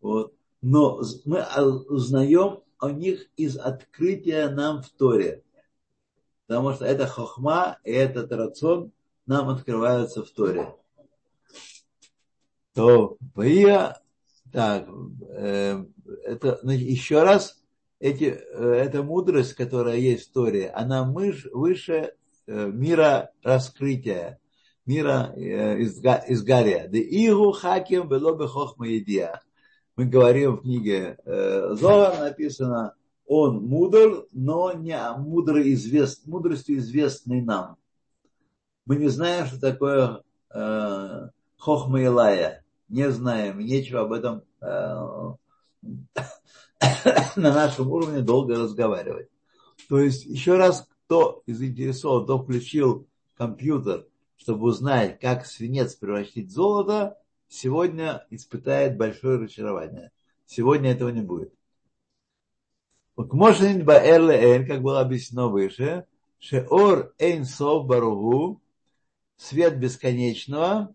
Вот. 0.00 0.34
Но 0.60 1.02
мы 1.24 1.44
узнаем 1.88 2.60
о 2.78 2.90
них 2.90 3.26
из 3.36 3.56
открытия 3.56 4.48
нам 4.50 4.82
в 4.82 4.90
Торе. 4.90 5.42
Потому 6.48 6.72
что 6.72 6.86
это 6.86 7.06
хохма 7.06 7.78
и 7.84 7.92
этот 7.92 8.32
рацион 8.32 8.90
нам 9.26 9.50
открываются 9.50 10.24
в 10.24 10.30
Торе. 10.30 10.74
То, 12.74 13.18
так, 14.50 14.88
э, 15.28 15.84
это, 16.24 16.58
значит, 16.62 16.88
еще 16.88 17.22
раз 17.22 17.62
эти, 18.00 18.24
э, 18.24 18.72
эта 18.72 19.02
мудрость, 19.02 19.54
которая 19.54 19.96
есть 19.96 20.30
в 20.30 20.32
Торе, 20.32 20.70
она 20.70 21.04
мыш, 21.04 21.46
выше 21.52 22.14
э, 22.46 22.66
мира 22.66 23.30
раскрытия, 23.42 24.40
мира 24.86 25.34
э, 25.36 25.82
изгария. 25.82 26.88
Да 26.88 26.98
игу 26.98 27.52
хаким 27.52 28.08
было 28.08 28.32
бы 28.32 28.48
хохма 28.48 28.86
Мы 29.96 30.04
говорим 30.06 30.56
в 30.56 30.62
книге 30.62 31.18
Зоар 31.26 32.20
написано, 32.20 32.94
он 33.28 33.66
мудр, 33.66 34.26
но 34.32 34.72
не 34.72 34.98
мудрый 35.18 35.74
извест, 35.74 36.26
мудростью 36.26 36.78
известный 36.78 37.42
нам. 37.42 37.76
Мы 38.86 38.96
не 38.96 39.08
знаем, 39.08 39.46
что 39.46 39.60
такое 39.60 40.22
э, 40.52 41.28
хохма 41.58 42.02
Илая. 42.02 42.64
Не 42.88 43.10
знаем, 43.10 43.58
нечего 43.58 44.00
об 44.00 44.12
этом 44.12 44.44
на 44.62 45.36
нашем 47.36 47.92
уровне 47.92 48.22
долго 48.22 48.54
разговаривать. 48.54 49.28
То 49.90 50.00
есть, 50.00 50.24
еще 50.24 50.56
раз, 50.56 50.88
кто 51.04 51.42
заинтересован, 51.46 52.24
кто 52.24 52.42
включил 52.42 53.06
компьютер, 53.36 54.06
чтобы 54.38 54.68
узнать, 54.68 55.20
как 55.20 55.44
свинец 55.44 55.94
превратить 55.94 56.48
в 56.48 56.52
золото, 56.52 57.18
сегодня 57.48 58.26
испытает 58.30 58.96
большое 58.96 59.36
разочарование. 59.36 60.12
Сегодня 60.46 60.92
этого 60.92 61.10
не 61.10 61.20
будет. 61.20 61.52
Как 63.18 63.32
было 63.32 65.00
объяснено 65.00 65.48
выше, 65.48 66.06
Шеор 66.38 67.12
Эйн 67.18 67.44
Сов 67.44 67.84
Баругу, 67.84 68.62
свет 69.36 69.76
бесконечного, 69.76 70.94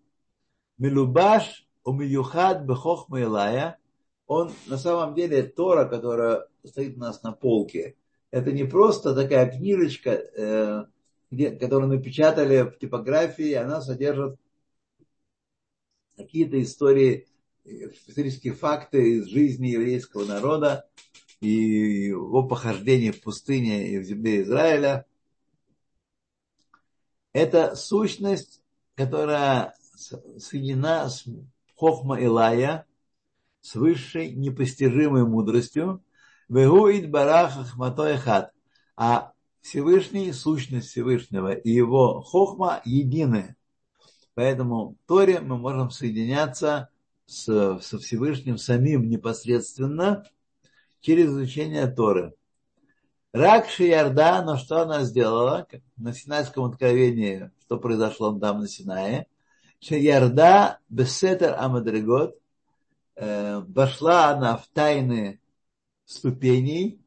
Милубаш 0.78 1.68
Умиюхад 1.84 2.64
Бехохма 2.64 3.20
Илая, 3.20 3.78
он 4.26 4.54
на 4.68 4.78
самом 4.78 5.16
деле 5.16 5.44
Тора, 5.44 5.84
которая 5.84 6.48
стоит 6.64 6.96
у 6.96 7.02
нас 7.02 7.22
на 7.24 7.34
полке, 7.34 7.98
это 8.32 8.54
не 8.54 8.64
просто 8.64 9.14
такая 9.14 9.52
книжечка, 9.52 10.88
где, 11.30 11.52
которую 11.52 11.90
напечатали 11.90 12.62
в 12.62 12.80
типографии, 12.80 13.52
она 13.52 13.82
содержит 13.82 14.40
какие-то 16.16 16.62
истории, 16.64 17.28
исторические 17.66 18.54
факты 18.54 19.18
из 19.18 19.26
жизни 19.26 19.68
еврейского 19.68 20.24
народа 20.24 20.88
и 21.44 22.08
его 22.08 22.44
похождения 22.48 23.12
в 23.12 23.22
пустыне 23.22 23.90
и 23.90 24.00
в 24.00 24.04
земле 24.04 24.44
Израиля. 24.44 25.06
Это 27.34 27.76
сущность, 27.76 28.62
которая 28.96 29.76
соединена 30.38 31.10
с 31.10 31.26
Хохма 31.76 32.20
Илая, 32.22 32.86
с 33.62 33.76
высшей 33.76 34.32
непостижимой 34.32 35.26
мудростью, 35.26 36.04
Вегуид 36.48 37.10
Барах 37.10 37.54
Хат. 38.24 38.52
А 38.96 39.34
Всевышний, 39.62 40.32
сущность 40.34 40.90
Всевышнего 40.90 41.54
и 41.54 41.72
его 41.72 42.22
хохма 42.22 42.82
едины. 42.86 43.56
Поэтому 44.36 44.92
в 44.92 45.08
Торе 45.08 45.40
мы 45.40 45.58
можем 45.58 45.90
соединяться 45.90 46.90
с, 47.26 47.80
со 47.82 47.98
Всевышним 47.98 48.58
самим 48.58 49.10
непосредственно 49.10 50.26
через 51.04 51.28
изучение 51.28 51.86
Торы. 51.88 52.34
Рак 53.34 53.70
Шиярда, 53.70 54.42
но 54.44 54.58
что 54.58 54.82
она 54.82 55.04
сделала? 55.04 55.68
На 55.98 56.14
Синайском 56.14 56.66
откровении, 56.66 57.52
что 57.60 57.78
произошло 57.78 58.32
там 58.40 58.62
на 58.62 58.68
Синае. 58.68 59.28
Шиярда 59.80 60.80
Бесетер 60.90 61.56
Амадригот, 61.58 62.40
э, 63.16 63.60
вошла 63.68 64.30
она 64.30 64.56
в 64.56 64.68
тайны 64.68 65.42
ступеней, 66.06 67.02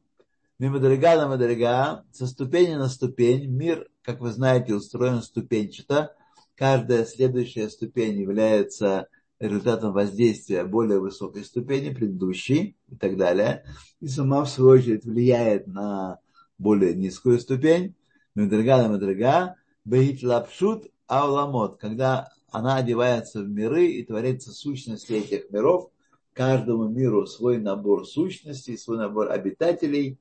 мимадрига 0.59 1.15
на 1.15 1.27
мадрига, 1.27 2.05
со 2.11 2.27
ступени 2.27 2.75
на 2.75 2.89
ступень. 2.89 3.47
Мир, 3.47 3.89
как 4.03 4.19
вы 4.19 4.31
знаете, 4.31 4.75
устроен 4.75 5.23
ступенчато. 5.23 6.15
Каждая 6.55 7.05
следующая 7.05 7.69
ступень 7.69 8.19
является 8.19 9.07
результатом 9.39 9.93
воздействия 9.93 10.63
более 10.63 10.99
высокой 10.99 11.43
ступени, 11.43 11.93
предыдущей 11.93 12.75
и 12.89 12.95
так 12.95 13.17
далее. 13.17 13.63
И 13.99 14.07
сама, 14.07 14.43
в 14.43 14.49
свою 14.49 14.71
очередь, 14.71 15.05
влияет 15.05 15.67
на 15.67 16.19
более 16.57 16.95
низкую 16.95 17.39
ступень. 17.39 17.95
Мадрига 18.35 18.77
на 18.77 18.89
мадрига, 18.89 19.55
бейт 19.85 20.23
лапшут 20.23 20.91
ауламот, 21.07 21.79
когда 21.79 22.29
она 22.51 22.77
одевается 22.77 23.41
в 23.41 23.49
миры 23.49 23.87
и 23.87 24.03
творится 24.03 24.51
сущность 24.51 25.09
этих 25.09 25.49
миров, 25.51 25.91
каждому 26.33 26.87
миру 26.87 27.25
свой 27.25 27.57
набор 27.57 28.05
сущностей, 28.05 28.77
свой 28.77 28.97
набор 28.97 29.31
обитателей. 29.31 30.19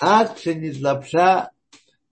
Акша 0.00 0.54
низлапша 0.54 1.50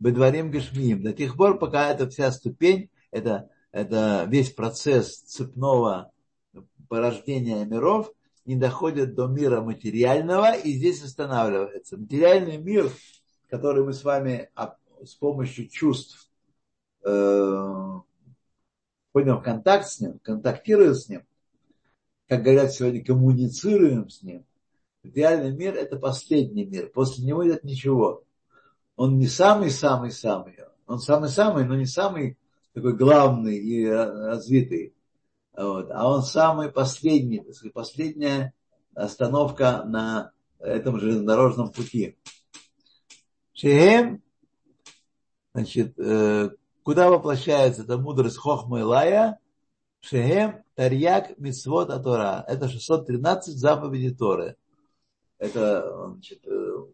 бедварим 0.00 0.50
гешмиим. 0.50 1.02
До 1.02 1.12
тех 1.12 1.36
пор, 1.36 1.58
пока 1.58 1.90
эта 1.90 2.08
вся 2.08 2.30
ступень, 2.32 2.90
это, 3.10 3.48
это 3.72 4.26
весь 4.28 4.50
процесс 4.50 5.20
цепного 5.20 6.12
порождения 6.88 7.64
миров 7.64 8.12
не 8.44 8.56
доходит 8.56 9.14
до 9.14 9.26
мира 9.26 9.60
материального 9.60 10.56
и 10.56 10.72
здесь 10.72 11.02
останавливается. 11.02 11.98
Материальный 11.98 12.56
мир, 12.56 12.90
который 13.48 13.84
мы 13.84 13.92
с 13.92 14.04
вами 14.04 14.50
с 15.04 15.14
помощью 15.14 15.68
чувств 15.68 16.30
э, 17.04 17.98
входим 19.10 19.36
в 19.36 19.42
контакт 19.42 19.86
с 19.86 20.00
ним, 20.00 20.18
контактируем 20.20 20.94
с 20.94 21.08
ним, 21.08 21.22
как 22.26 22.42
говорят 22.42 22.72
сегодня, 22.72 23.04
коммуницируем 23.04 24.08
с 24.08 24.22
ним. 24.22 24.44
Реальный 25.02 25.52
мир– 25.52 25.74
это 25.76 25.96
последний 25.96 26.64
мир. 26.64 26.90
После 26.90 27.24
него 27.24 27.42
нет 27.42 27.64
ничего. 27.64 28.24
Он 28.96 29.18
не 29.18 29.26
самый-самый-самый. 29.26 30.58
Он 30.86 30.98
самый-самый, 30.98 31.64
но 31.64 31.76
не 31.76 31.86
самый 31.86 32.36
такой 32.74 32.96
главный 32.96 33.56
и 33.56 33.86
развитый. 33.86 34.94
Вот. 35.58 35.90
А 35.90 36.08
он 36.08 36.22
самый 36.22 36.70
последний, 36.70 37.40
так 37.40 37.52
сказать, 37.52 37.72
последняя 37.72 38.52
остановка 38.94 39.82
на 39.84 40.30
этом 40.60 41.00
железнодорожном 41.00 41.72
пути. 41.72 42.16
Шехем, 43.54 44.22
значит, 45.52 45.98
э, 45.98 46.50
куда 46.84 47.10
воплощается 47.10 47.82
эта 47.82 47.98
мудрость 47.98 48.36
Хохма 48.36 48.78
и 48.78 48.82
Лая? 48.82 49.40
Шехем 49.98 50.62
Тарьяк 50.76 51.36
Мицвод 51.38 51.90
Атора. 51.90 52.44
Это 52.46 52.68
613 52.68 53.56
заповедей 53.56 54.14
Торы. 54.14 54.56
Это, 55.38 56.08
значит, 56.12 56.46
э, 56.46 56.86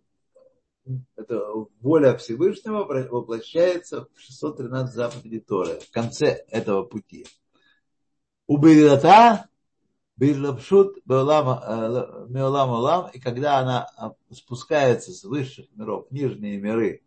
это 1.16 1.42
воля 1.82 2.16
Всевышнего 2.16 2.84
воплощается 2.84 4.06
в 4.14 4.20
613 4.20 4.94
заповедей 4.94 5.40
Торы. 5.40 5.80
В 5.80 5.90
конце 5.90 6.46
этого 6.48 6.82
пути. 6.84 7.26
У 8.46 8.58
Бейдата 8.58 9.48
Бейдлапшут 10.16 10.98
Меолам 11.06 12.70
Улам, 12.70 13.10
и 13.12 13.18
когда 13.18 13.58
она 13.58 13.86
а, 13.96 14.12
спускается 14.30 15.12
с 15.12 15.24
высших 15.24 15.66
миров 15.74 16.06
нижние 16.10 16.58
миры, 16.58 17.02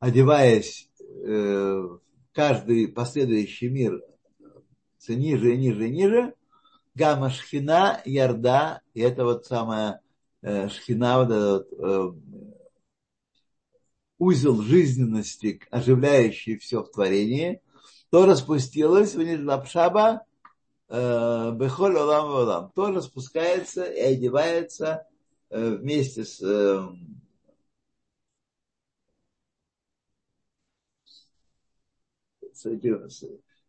одеваясь 0.00 0.90
э, 0.98 1.32
в 1.32 2.00
каждый 2.32 2.88
последующий 2.88 3.68
мир 3.68 4.02
все 4.98 5.14
ниже 5.14 5.54
и 5.54 5.56
ниже 5.56 5.86
и 5.86 5.90
ниже. 5.90 6.34
Гамма 6.94 7.30
шхина, 7.30 8.02
ярда, 8.04 8.82
и 8.92 9.00
это 9.00 9.24
вот 9.24 9.46
самая 9.46 10.00
э, 10.42 10.68
шхина, 10.68 11.18
вот 11.18 11.30
этот 11.30 11.72
э, 11.78 12.12
узел 14.18 14.60
жизненности, 14.60 15.60
оживляющий 15.70 16.58
все 16.58 16.82
в 16.82 16.90
творении, 16.90 17.62
то 18.10 18.26
распустилось 18.26 19.14
в 19.14 19.44
Лапшаба 19.46 20.22
э, 20.22 20.29
Бехоль 20.90 21.96
Олам 21.96 22.30
Олам, 22.30 22.72
то 22.74 22.90
распускается 22.90 23.84
и 23.84 24.00
одевается 24.00 25.06
э, 25.48 25.76
вместе 25.76 26.24
с 26.24 26.42
э, 26.42 26.80
с 32.52 32.66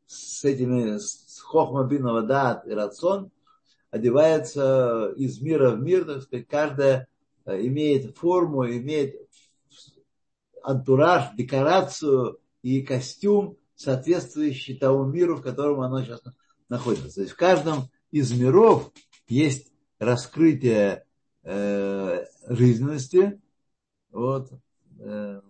с 0.07 0.43
этими, 0.43 0.97
с 0.97 1.39
хохма 1.39 1.85
бинного 1.85 2.23
дат 2.23 2.67
и 2.67 2.71
рацион, 2.71 3.31
одевается 3.91 5.13
из 5.15 5.39
мира 5.41 5.71
в 5.71 5.79
мир, 5.79 6.05
так 6.05 6.23
сказать, 6.23 6.47
каждая 6.47 7.07
э, 7.45 7.61
имеет 7.67 8.17
форму, 8.17 8.65
имеет 8.65 9.15
антураж, 10.63 11.35
декорацию 11.35 12.39
и 12.63 12.81
костюм, 12.81 13.57
соответствующий 13.75 14.77
тому 14.77 15.05
миру, 15.05 15.35
в 15.35 15.41
котором 15.41 15.81
оно 15.81 16.01
сейчас 16.01 16.23
находится. 16.23 16.40
То 16.79 17.21
есть 17.21 17.33
в 17.33 17.35
каждом 17.35 17.89
из 18.11 18.31
миров 18.31 18.91
есть 19.27 19.71
раскрытие 19.99 21.05
э, 21.43 22.25
жизненности, 22.47 23.41
вот, 24.11 24.51
э, 24.99 25.41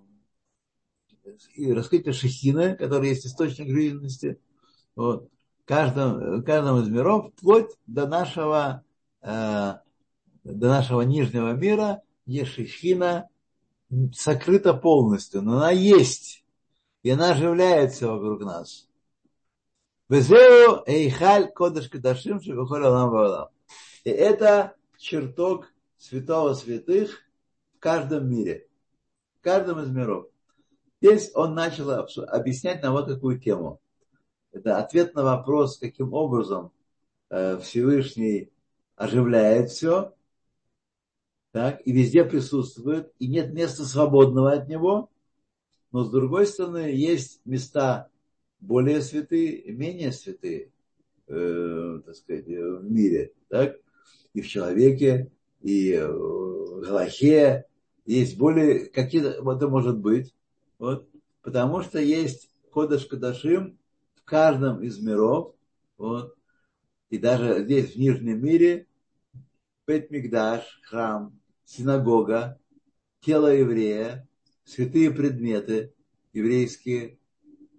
и 1.56 1.72
раскрытие 1.72 2.14
шахина, 2.14 2.76
который 2.76 3.10
есть 3.10 3.26
источник 3.26 3.70
жизненности, 3.70 4.40
вот, 4.96 5.30
каждом, 5.66 6.44
каждом 6.44 6.82
из 6.82 6.90
миров, 6.90 7.32
вплоть 7.38 7.70
до 7.86 8.08
нашего, 8.08 8.84
э, 9.22 9.28
до 10.44 10.68
нашего 10.68 11.02
нижнего 11.02 11.54
мира, 11.54 12.02
Ешихина 12.26 13.30
сокрыта 14.14 14.74
полностью, 14.74 15.42
но 15.42 15.58
она 15.58 15.72
есть, 15.72 16.44
и 17.04 17.10
она 17.10 17.32
оживляется 17.32 18.12
вокруг 18.12 18.42
нас. 18.42 18.88
Безеу 20.12 20.84
эйхаль 20.88 21.54
кодыш 21.54 21.88
кадашим 21.88 22.38
И 24.04 24.10
это 24.10 24.76
чертог 24.98 25.72
святого 25.98 26.54
святых 26.54 27.18
в 27.78 27.80
каждом 27.80 28.30
мире, 28.30 28.68
в 29.40 29.42
каждом 29.42 29.80
из 29.80 29.90
миров. 29.90 30.28
Здесь 31.00 31.32
он 31.34 31.56
начал 31.56 31.92
объяснять 31.92 32.84
нам 32.84 32.92
вот 32.92 33.08
какую 33.08 33.40
тему. 33.40 33.80
Это 34.52 34.80
ответ 34.80 35.16
на 35.16 35.24
вопрос, 35.24 35.78
каким 35.78 36.12
образом 36.14 36.74
э, 37.30 37.58
Всевышний 37.60 38.52
оживляет 38.98 39.70
все, 39.70 40.14
так, 41.54 41.80
и 41.88 41.94
везде 41.94 42.26
присутствует, 42.26 43.14
и 43.18 43.30
нет 43.30 43.54
места 43.54 43.86
свободного 43.86 44.52
от 44.52 44.68
него, 44.68 45.10
но 45.94 46.04
с 46.04 46.12
другой 46.12 46.48
стороны 46.48 46.92
есть 46.92 47.40
места 47.46 48.11
более 48.62 49.02
святые 49.02 49.72
менее 49.74 50.12
святые, 50.12 50.72
э, 51.28 52.02
так 52.06 52.16
сказать, 52.16 52.46
в 52.46 52.84
мире, 52.90 53.34
так, 53.50 53.78
и 54.34 54.42
в 54.42 54.48
человеке, 54.48 55.32
и 55.62 55.98
в 55.98 56.82
Галахе, 56.82 57.66
есть 58.06 58.38
более, 58.38 58.86
какие-то, 58.86 59.42
вот 59.42 59.58
это 59.58 59.68
может 59.68 59.98
быть, 59.98 60.34
вот, 60.80 61.10
потому 61.42 61.82
что 61.82 62.00
есть 62.00 62.50
Кодыш 62.72 63.06
Кадашим, 63.06 63.78
каждом 64.24 64.82
из 64.82 65.00
миров, 65.00 65.56
вот, 65.98 66.36
и 67.10 67.18
даже 67.18 67.64
здесь, 67.66 67.94
в 67.94 68.00
Нижнем 68.00 68.44
мире, 68.44 68.88
Петмигдаш, 69.86 70.80
храм, 70.84 71.38
синагога, 71.66 72.60
тело 73.20 73.48
еврея, 73.48 74.28
святые 74.64 75.12
предметы, 75.12 75.94
еврейские, 76.34 77.18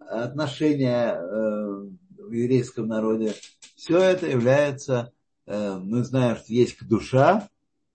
отношения 0.08 1.14
э, 1.14 1.86
в 2.18 2.32
еврейском 2.32 2.88
народе. 2.88 3.34
Все 3.76 3.98
это 3.98 4.26
является, 4.26 5.12
э, 5.46 5.78
мы 5.78 6.04
знаем, 6.04 6.36
что 6.36 6.52
есть 6.52 6.86
душа 6.86 7.48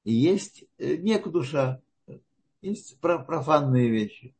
и 0.04 0.14
есть 0.14 0.66
э, 0.78 0.96
не 0.98 1.20
душа. 1.20 1.82
Есть 2.62 3.00
профанные 3.00 3.90
вещи. 3.90 4.34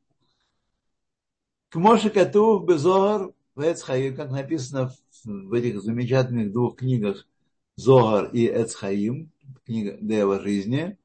К 1.70 1.76
Моше 1.76 2.10
Катув 2.10 2.66
Безогар 2.66 3.32
Эцхаим, 3.56 4.16
как 4.16 4.32
написано 4.32 4.94
в 5.24 5.54
этих 5.54 5.82
замечательных 5.82 6.52
двух 6.52 6.78
книгах 6.78 7.28
Зогар 7.76 8.30
и 8.34 8.48
Эцхаим, 8.48 9.32
книга 9.66 9.98
Дева 10.02 10.40
жизни, 10.40 10.98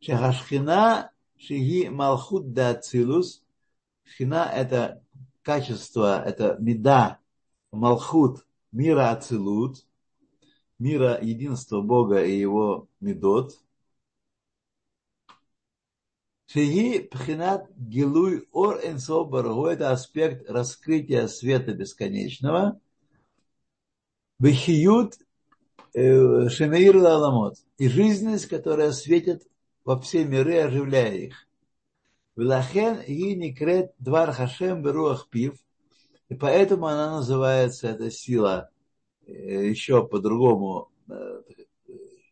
Шахашхина 0.00 1.10
Шиги 1.38 1.88
Малхут 1.88 2.52
да 2.52 2.74
Цилус. 2.74 3.42
Шхина– 4.04 4.50
это 4.54 5.02
качество, 5.42 6.22
это 6.22 6.56
меда, 6.58 7.18
Малхут, 7.70 8.44
мира 8.70 9.10
Ацилут, 9.10 9.84
мира 10.78 11.18
единства 11.20 11.80
Бога 11.80 12.22
и 12.24 12.38
его 12.38 12.88
медот. 13.00 13.58
Шиги 16.46 16.98
Пхинат 16.98 17.70
Гилуй 17.76 18.46
Ор 18.52 18.78
Энсо 18.84 19.24
Барагу– 19.24 19.66
это 19.68 19.90
аспект 19.90 20.50
раскрытия 20.50 21.26
света 21.28 21.72
бесконечного. 21.72 22.78
Бехиют 24.38 25.18
э, 25.94 26.48
Шемеир 26.50 26.96
Ламот 26.96 27.56
и 27.78 27.88
жизненность, 27.88 28.48
которая 28.48 28.92
светит 28.92 29.46
во 29.84 29.98
все 29.98 30.24
миры, 30.24 30.58
оживляя 30.58 31.14
их. 31.14 31.48
Вилахен 32.36 33.00
и 33.00 33.34
некрет 33.34 33.92
двар 33.98 34.32
хашем 34.32 34.82
беруах 34.82 35.28
пив, 35.28 35.54
и 36.28 36.34
поэтому 36.34 36.86
она 36.86 37.16
называется, 37.16 37.88
эта 37.88 38.10
сила, 38.10 38.70
э, 39.26 39.68
еще 39.68 40.06
по-другому 40.06 40.90
э, 41.08 41.42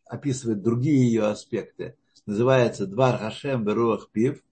описывает 0.06 0.62
другие 0.62 1.04
ее 1.04 1.26
аспекты. 1.26 1.96
Называется 2.24 2.86
двар 2.86 3.18
хашем 3.18 3.64
беруах 3.64 4.10
пив, 4.10 4.42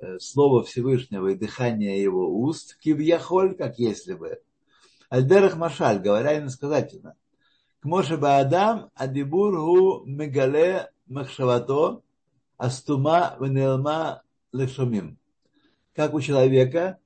э, 0.00 0.18
слово 0.18 0.64
Всевышнего 0.64 1.28
и 1.28 1.36
дыхание 1.36 2.02
его 2.02 2.28
уст, 2.28 2.76
кивьяхоль, 2.80 3.54
как 3.54 3.78
если 3.78 4.14
бы. 4.14 4.42
Альдерах 5.08 5.56
Машаль, 5.56 6.00
говоря 6.00 6.38
иносказательно. 6.38 7.14
К 7.80 7.84
Моше 7.84 8.16
Баадам 8.16 8.90
Адибур 8.94 10.06
мегале 10.06 10.90
махшавато 11.06 12.02
астума 12.56 13.36
венелма 13.38 14.22
лешумим. 14.52 15.18
Как 15.94 16.14
у 16.14 16.20
человека, 16.20 16.98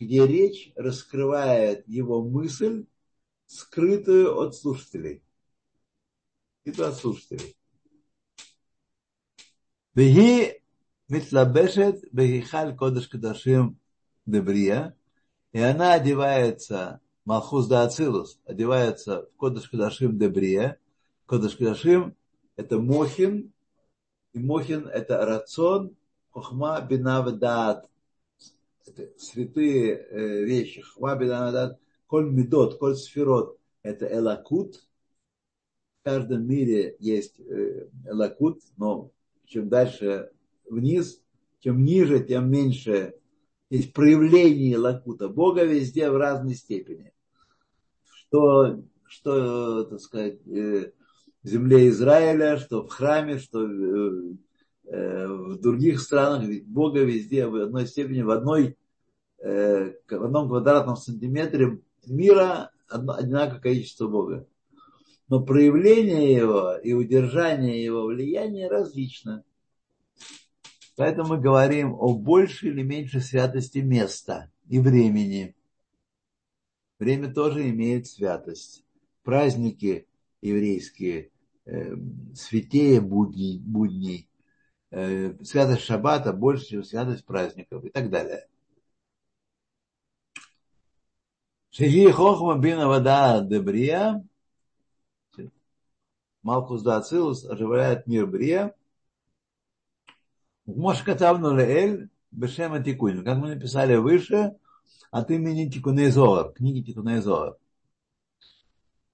где 0.00 0.26
речь 0.26 0.72
раскрывает 0.76 1.86
его 1.88 2.22
мысль, 2.22 2.86
скрытую 3.46 4.38
от 4.38 4.54
слушателей. 4.54 5.22
Это 6.64 6.88
от 6.88 6.96
слушателей. 6.96 7.56
Веги 9.94 10.62
митлабешет 11.08 12.04
бегихаль 12.12 12.76
кодыш 12.76 13.08
кадашим 13.08 13.78
дебрия, 14.26 14.94
и 15.52 15.60
она 15.60 15.94
одевается, 15.94 17.00
Малхус 17.24 17.66
да 17.66 17.82
Ацилус, 17.82 18.38
одевается 18.44 19.22
в 19.22 19.36
кодыш 19.36 19.68
кадашим 19.68 20.18
дебрия. 20.18 20.78
Кодыш 21.26 21.56
кадашим– 21.56 22.14
это 22.56 22.78
мохин, 22.78 23.52
и 24.34 24.38
Мохин– 24.38 24.86
это 24.92 25.24
рацион, 25.24 25.96
хохма, 26.40 26.80
бина. 26.80 27.24
Это 28.86 29.12
святые 29.18 29.96
э, 29.96 30.44
вещи. 30.44 30.82
Хохма, 30.82 31.16
бина, 31.16 31.52
дат. 31.52 31.80
Коль 32.06 32.30
медот, 32.30 32.78
коль 32.78 32.96
сферот– 32.96 33.58
это 33.82 34.06
элакут. 34.06 34.76
В 36.00 36.04
каждом 36.04 36.46
мире 36.46 36.96
есть 36.98 37.38
э, 37.40 37.88
элакут, 38.06 38.62
но 38.76 39.10
чем 39.46 39.68
дальше 39.68 40.30
вниз, 40.68 41.20
чем 41.60 41.84
ниже, 41.84 42.24
тем 42.24 42.50
меньше 42.50 43.14
есть 43.70 43.92
проявление 43.92 44.78
лакута. 44.78 45.28
Бога 45.28 45.64
везде 45.64 46.10
в 46.10 46.16
разной 46.16 46.54
степени. 46.54 47.12
Что, 48.06 48.82
что 49.06 49.84
так 49.84 50.00
сказать, 50.00 50.38
э, 50.46 50.92
земле 51.42 51.88
Израиля, 51.88 52.56
что 52.56 52.84
в 52.84 52.88
храме, 52.88 53.38
что 53.38 53.66
э, 53.66 53.70
э, 53.70 54.34
в 54.90 55.60
других 55.60 56.00
странах, 56.00 56.48
ведь 56.48 56.66
Бога 56.66 57.02
везде 57.02 57.46
в 57.46 57.56
одной 57.56 57.86
степени, 57.86 58.22
в, 58.22 58.30
одной, 58.30 58.76
э, 59.38 59.92
в 60.08 60.24
одном 60.24 60.48
квадратном 60.48 60.96
сантиметре 60.96 61.80
мира 62.06 62.70
одинаковое 62.88 63.60
количество 63.60 64.08
Бога. 64.08 64.46
Но 65.28 65.44
проявление 65.44 66.32
его 66.32 66.76
и 66.76 66.94
удержание 66.94 67.84
его 67.84 68.06
влияния 68.06 68.68
различно. 68.68 69.44
Поэтому 70.96 71.36
мы 71.36 71.40
говорим 71.40 71.92
о 71.92 72.14
большей 72.14 72.70
или 72.70 72.82
меньшей 72.82 73.20
святости 73.20 73.78
места 73.78 74.50
и 74.68 74.80
времени. 74.80 75.54
Время 76.98 77.32
тоже 77.32 77.68
имеет 77.70 78.06
святость. 78.06 78.84
Праздники 79.22 80.08
еврейские, 80.40 81.30
э, 81.66 81.94
святее 82.34 83.00
будней, 83.00 83.58
будней 83.58 84.24
э, 84.24 84.27
Э, 84.90 85.34
святость 85.44 85.82
шаббата 85.82 86.32
больше, 86.32 86.66
чем 86.66 86.84
святость 86.84 87.24
праздников 87.24 87.84
и 87.84 87.90
так 87.90 88.08
далее. 88.10 88.48
Шиги 91.70 92.10
хохма 92.10 92.58
бина 92.58 92.88
вода 92.88 93.40
дебрия. 93.40 94.24
Малкус 96.42 96.82
да 96.82 96.96
Ацилус 96.96 97.44
оживляет 97.44 98.06
мир 98.06 98.26
Брия. 98.26 98.74
Мошкатавну 100.64 101.54
Леэль 101.54 102.08
Бешема 102.30 102.82
Тикунин. 102.82 103.24
Как 103.24 103.36
мы 103.38 103.54
написали 103.54 103.96
выше, 103.96 104.56
от 105.10 105.30
имени 105.30 105.68
Тикунезовар, 105.68 106.52
книги 106.52 106.84
Тикунезовар. 106.84 107.56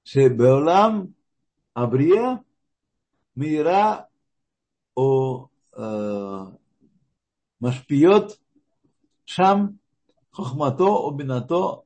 Шебеолам 0.04 1.14
Абрия 1.72 2.44
Мира 3.34 4.08
о 4.94 5.48
Э, 5.76 6.46
машпиот 7.58 8.38
Шам 9.24 9.80
Хохмато 10.30 11.08
Обинато 11.08 11.84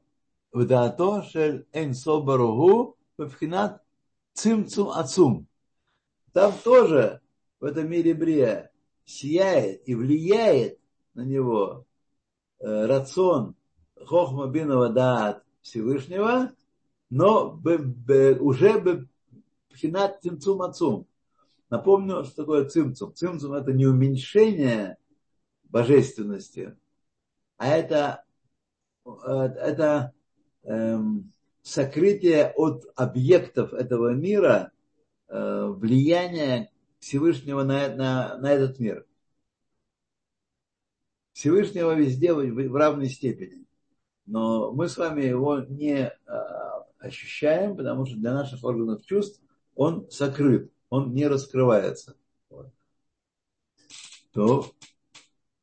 Вдаато 0.53 1.23
Шель 1.23 1.67
Энсо 1.73 2.21
Баругу 2.21 2.97
Вавхинат 3.17 3.83
Цимцум 4.35 4.91
Ацум. 4.91 5.47
Там 6.33 6.53
тоже 6.63 7.23
в 7.61 7.65
этом 7.65 7.89
мире 7.89 8.13
Брия 8.13 8.71
сияет 9.07 9.89
и 9.89 9.95
влияет 9.95 10.79
на 11.15 11.23
него 11.23 11.87
э, 12.59 12.87
рацион 12.87 13.55
Хохма 14.05 14.49
Бинова 14.49 14.91
Даат 14.91 15.45
Всевышнего, 15.63 16.53
но 17.09 17.59
уже 18.41 19.09
Бхинат 19.71 20.23
Цимцум 20.23 20.61
Ацум 20.61 21.07
Напомню, 21.71 22.25
что 22.25 22.43
такое 22.43 22.65
цимцум. 22.65 23.15
Цимцум 23.15 23.53
это 23.53 23.73
не 23.73 23.87
уменьшение 23.87 24.97
божественности, 25.65 26.77
а 27.59 27.69
это, 27.69 28.25
это 29.05 30.13
эм, 30.63 31.33
сокрытие 31.63 32.53
от 32.57 32.85
объектов 32.97 33.75
этого 33.75 34.15
мира 34.15 34.73
э, 35.29 35.67
влияния 35.67 36.71
Всевышнего 37.01 37.63
на, 37.63 37.95
на, 37.95 38.39
на 38.39 38.51
этот 38.51 38.79
мир. 38.79 39.07
Всевышнего 41.33 41.95
везде 41.95 42.33
в, 42.33 42.41
в 42.41 42.75
равной 42.75 43.09
степени. 43.09 43.65
Но 44.27 44.73
мы 44.73 44.89
с 44.89 44.97
вами 44.97 45.23
его 45.23 45.61
не 45.61 46.09
а, 46.27 46.87
ощущаем, 46.99 47.77
потому 47.77 48.07
что 48.07 48.17
для 48.17 48.35
наших 48.35 48.65
органов 48.65 49.05
чувств 49.07 49.41
он 49.75 50.11
сокрыт, 50.11 50.73
он 50.91 51.15
не 51.15 51.27
раскрывается. 51.27 52.17
Вот. 52.51 52.71
То 54.33 54.73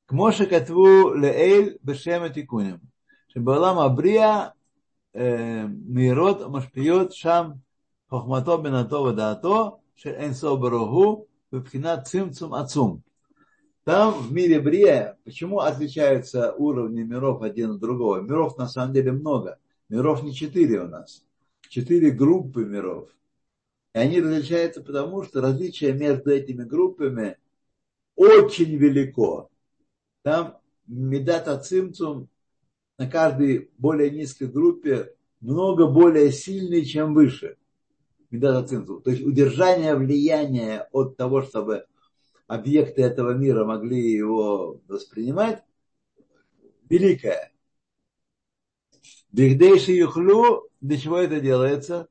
к 0.05 0.11
Моше 0.11 0.45
Катву 0.45 1.13
Леэль 1.13 1.79
Бешема 1.81 2.29
Тикунем. 2.29 2.81
Шебалам 3.27 3.79
Абрия 3.79 4.53
э, 5.13 5.67
Мирот 5.67 6.47
Машпиот 6.47 7.13
Шам 7.13 7.61
Хохмато 8.09 8.57
Бенато 8.57 8.99
Вадато 8.99 9.79
Шеэнсо 9.95 10.55
Барогу 10.55 11.27
Вепхина 11.51 12.01
Цимцум 12.01 12.53
Ацум. 12.53 13.01
Там 13.83 14.13
в 14.13 14.31
мире 14.31 14.59
Брия, 14.59 15.17
почему 15.25 15.59
отличаются 15.59 16.53
уровни 16.53 17.03
миров 17.03 17.43
один 17.43 17.71
от 17.71 17.79
другого? 17.79 18.19
Миров 18.19 18.57
на 18.57 18.67
самом 18.67 18.93
деле 18.93 19.11
много. 19.11 19.59
Миров 19.89 20.23
не 20.23 20.33
четыре 20.33 20.81
у 20.81 20.87
нас. 20.87 21.23
Четыре 21.69 22.09
группы 22.09 22.65
миров– 22.65 23.09
и 23.95 23.97
они 23.97 24.19
различаются 24.19 24.83
потому, 24.83 25.23
что 25.23 25.39
различие 25.39 25.93
между 25.93 26.29
этими 26.29 26.65
группами 26.65 27.37
очень 28.17 28.75
велико. 28.75 29.49
Там 30.21 30.57
медата 30.85 31.57
цимцум 31.57 32.27
на 32.97 33.09
каждой 33.09 33.71
более 33.77 34.11
низкой 34.11 34.49
группе 34.49 35.15
много 35.39 35.87
более 35.87 36.33
сильный, 36.33 36.83
чем 36.83 37.13
выше. 37.13 37.55
Медата 38.31 38.67
цинцу. 38.67 38.99
То 38.99 39.11
есть 39.11 39.25
удержание 39.25 39.95
влияния 39.95 40.89
от 40.91 41.15
того, 41.15 41.41
чтобы 41.41 41.85
объекты 42.47 43.01
этого 43.01 43.31
мира 43.31 43.63
могли 43.63 44.11
его 44.11 44.81
воспринимать, 44.89 45.63
великое. 46.89 47.53
Бигдейши 49.31 49.93
юхлю, 49.93 50.69
для 50.81 50.97
чего 50.97 51.17
это 51.17 51.39
делается? 51.39 52.09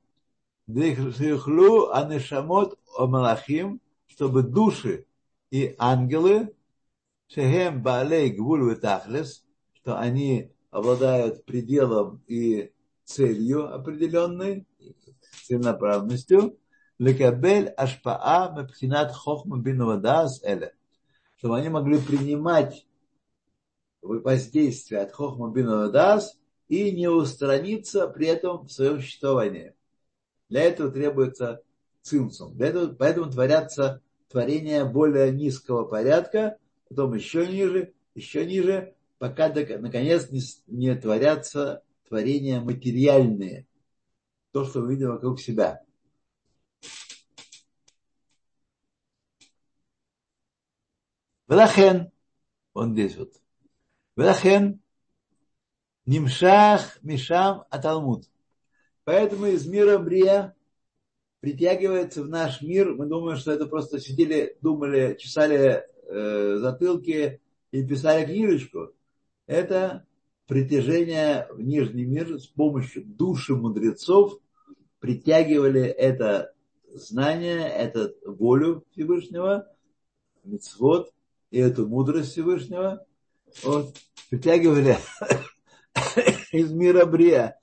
Юхлю 0.66 1.94
анешамот 1.94 2.78
малахим, 2.98 3.80
чтобы 4.06 4.42
души 4.42 5.06
и 5.50 5.74
ангелы, 5.78 6.54
шехем 7.28 7.82
баалей 7.82 8.30
гвуль 8.30 8.76
тахлес, 8.76 9.44
что 9.74 9.98
они 9.98 10.52
обладают 10.70 11.44
пределом 11.44 12.22
и 12.26 12.72
целью 13.04 13.74
определенной, 13.74 14.66
целенаправленностью, 15.46 16.58
лекабель 16.98 17.68
ашпаа 17.68 18.54
мепхинат 18.56 19.12
хохма 19.12 19.58
бинавадас 19.58 20.42
эля, 20.42 20.72
чтобы 21.36 21.58
они 21.58 21.68
могли 21.68 21.98
принимать 21.98 22.86
воздействие 24.00 25.02
от 25.02 25.12
хохма 25.12 25.50
бинавадас 25.50 26.38
и 26.68 26.90
не 26.92 27.08
устраниться 27.08 28.08
при 28.08 28.28
этом 28.28 28.66
в 28.66 28.72
своем 28.72 29.00
существовании. 29.00 29.74
Для 30.55 30.62
этого 30.66 30.88
требуется 30.88 31.64
цимсум. 32.02 32.57
Для 32.57 32.68
этого, 32.68 32.94
поэтому 32.94 33.28
творятся 33.28 34.00
творения 34.28 34.84
более 34.84 35.32
низкого 35.32 35.84
порядка, 35.84 36.59
потом 36.88 37.12
еще 37.14 37.44
ниже, 37.44 37.92
еще 38.14 38.46
ниже, 38.46 38.94
пока 39.18 39.48
наконец 39.48 40.30
не, 40.30 40.40
не 40.68 40.94
творятся 40.94 41.82
творения 42.09 42.61
материальные. 42.61 43.66
То, 44.52 44.64
что 44.64 44.82
мы 44.82 44.92
видим 44.92 45.09
вокруг 45.09 45.40
себя. 45.40 45.82
Велахен, 51.48 52.12
он 52.74 52.92
здесь 52.92 53.16
вот. 53.16 53.32
Велахен, 54.14 54.80
Нимшах, 56.07 57.02
Мишам, 57.02 57.64
Аталмуд. 57.70 58.28
Поэтому 59.05 59.46
из 59.46 59.66
мира 59.66 59.98
Брия 59.98 60.55
притягивается 61.40 62.22
в 62.22 62.28
наш 62.28 62.62
мир. 62.62 62.94
Мы 62.94 63.07
думаем, 63.07 63.38
что 63.38 63.52
это 63.52 63.66
просто 63.66 64.00
сидели, 64.00 64.57
думали, 64.62 65.16
чесали 65.18 65.84
э, 66.09 66.57
затылки 66.59 67.40
и 67.70 67.86
писали 67.86 68.24
книжечку. 68.24 68.92
Это 69.46 70.07
притяжение 70.46 71.46
в 71.50 71.61
нижний 71.61 72.05
мир 72.05 72.40
с 72.40 72.46
помощью 72.46 73.05
души 73.05 73.55
мудрецов 73.55 74.38
притягивали 75.00 75.82
это 75.82 76.55
знание, 76.94 77.68
эту 77.68 78.14
волю 78.24 78.84
Всевышнего, 78.92 79.68
мицвод 80.44 81.12
и 81.50 81.59
эту 81.59 81.86
мудрость 81.86 82.32
Всевышнего, 82.32 83.05
вот, 83.62 83.94
притягивали 84.30 84.96
из 86.52 86.72
мира 86.72 87.05
Брия 87.05 87.59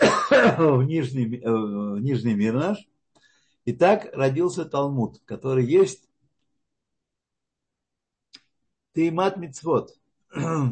в 0.58 0.82
нижний, 0.82 1.36
э, 1.36 1.50
в 1.50 2.00
нижний 2.00 2.34
мир 2.34 2.54
наш. 2.54 2.78
И 3.64 3.72
так 3.72 4.08
родился 4.14 4.64
Талмуд, 4.64 5.20
который 5.24 5.66
есть 5.66 6.08
Теймат 8.94 9.36
Мицвод. 9.36 9.90
Э, 10.34 10.70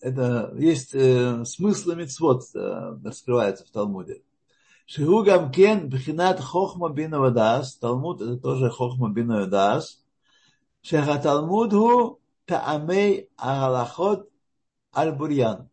это 0.00 0.52
есть 0.56 0.94
э, 0.94 1.44
смысл 1.44 1.92
мицвод 1.92 2.42
э, 2.54 2.98
раскрывается 3.04 3.64
в 3.64 3.70
Талмуде. 3.70 4.22
Шигу 4.84 5.22
гамкен 5.22 5.88
бхинат 5.88 6.40
хохма 6.40 6.90
бина 6.90 7.20
вадас. 7.20 7.76
Талмуд 7.76 8.20
это 8.20 8.36
тоже 8.36 8.68
хохма 8.68 9.10
бина 9.10 9.42
вадас. 9.42 10.02
Шеха 10.82 11.22
Талмуд 11.22 11.72
ху 11.72 12.20
таамей 12.46 13.30
агалахот 13.36 14.31
аль 14.94 15.12
бурьян. 15.12 15.68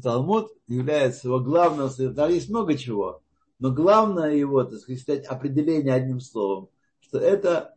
Талмуд 0.00 0.52
является 0.66 1.28
его 1.28 1.40
главным, 1.40 1.90
там 2.14 2.30
есть 2.30 2.48
много 2.48 2.76
чего, 2.78 3.22
но 3.58 3.72
главное 3.72 4.34
его, 4.34 4.64
так 4.64 4.78
сказать, 4.78 5.26
определение 5.26 5.92
одним 5.92 6.20
словом, 6.20 6.68
что 7.00 7.18
это 7.18 7.76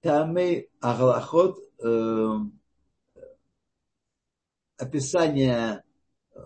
Тамей 0.00 0.70
Агалахот, 0.80 1.58
э, 1.82 2.38
описание 4.76 5.82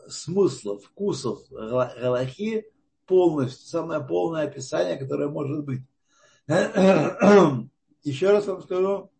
смысла, 0.08 0.78
вкусов 0.78 1.40
Галахи 1.50 2.66
полностью, 3.06 3.66
самое 3.66 4.00
полное 4.04 4.46
описание, 4.46 4.96
которое 4.96 5.28
может 5.28 5.64
быть. 5.64 5.80
Еще 8.04 8.30
раз 8.30 8.46
вам 8.46 8.62
скажу, 8.62 9.10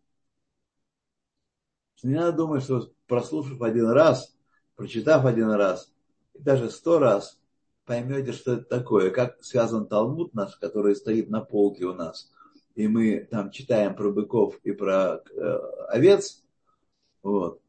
не 2.03 2.15
надо 2.15 2.37
думать, 2.37 2.63
что 2.63 2.91
прослушав 3.07 3.61
один 3.61 3.89
раз, 3.89 4.35
прочитав 4.75 5.25
один 5.25 5.51
раз, 5.51 5.91
и 6.33 6.41
даже 6.41 6.69
сто 6.69 6.99
раз, 6.99 7.39
поймете, 7.85 8.33
что 8.33 8.53
это 8.53 8.63
такое, 8.63 9.09
как 9.11 9.43
связан 9.43 9.87
Талмуд 9.87 10.33
наш, 10.33 10.55
который 10.57 10.95
стоит 10.95 11.29
на 11.29 11.41
полке 11.41 11.85
у 11.85 11.93
нас– 11.93 12.31
и 12.79 12.87
мы 12.87 13.27
там 13.29 13.51
читаем 13.51 13.93
про 13.93 14.09
быков 14.09 14.57
и 14.63 14.71
про 14.71 15.21
э, 15.35 15.41
овец, 15.89 16.41
вот, 17.21 17.61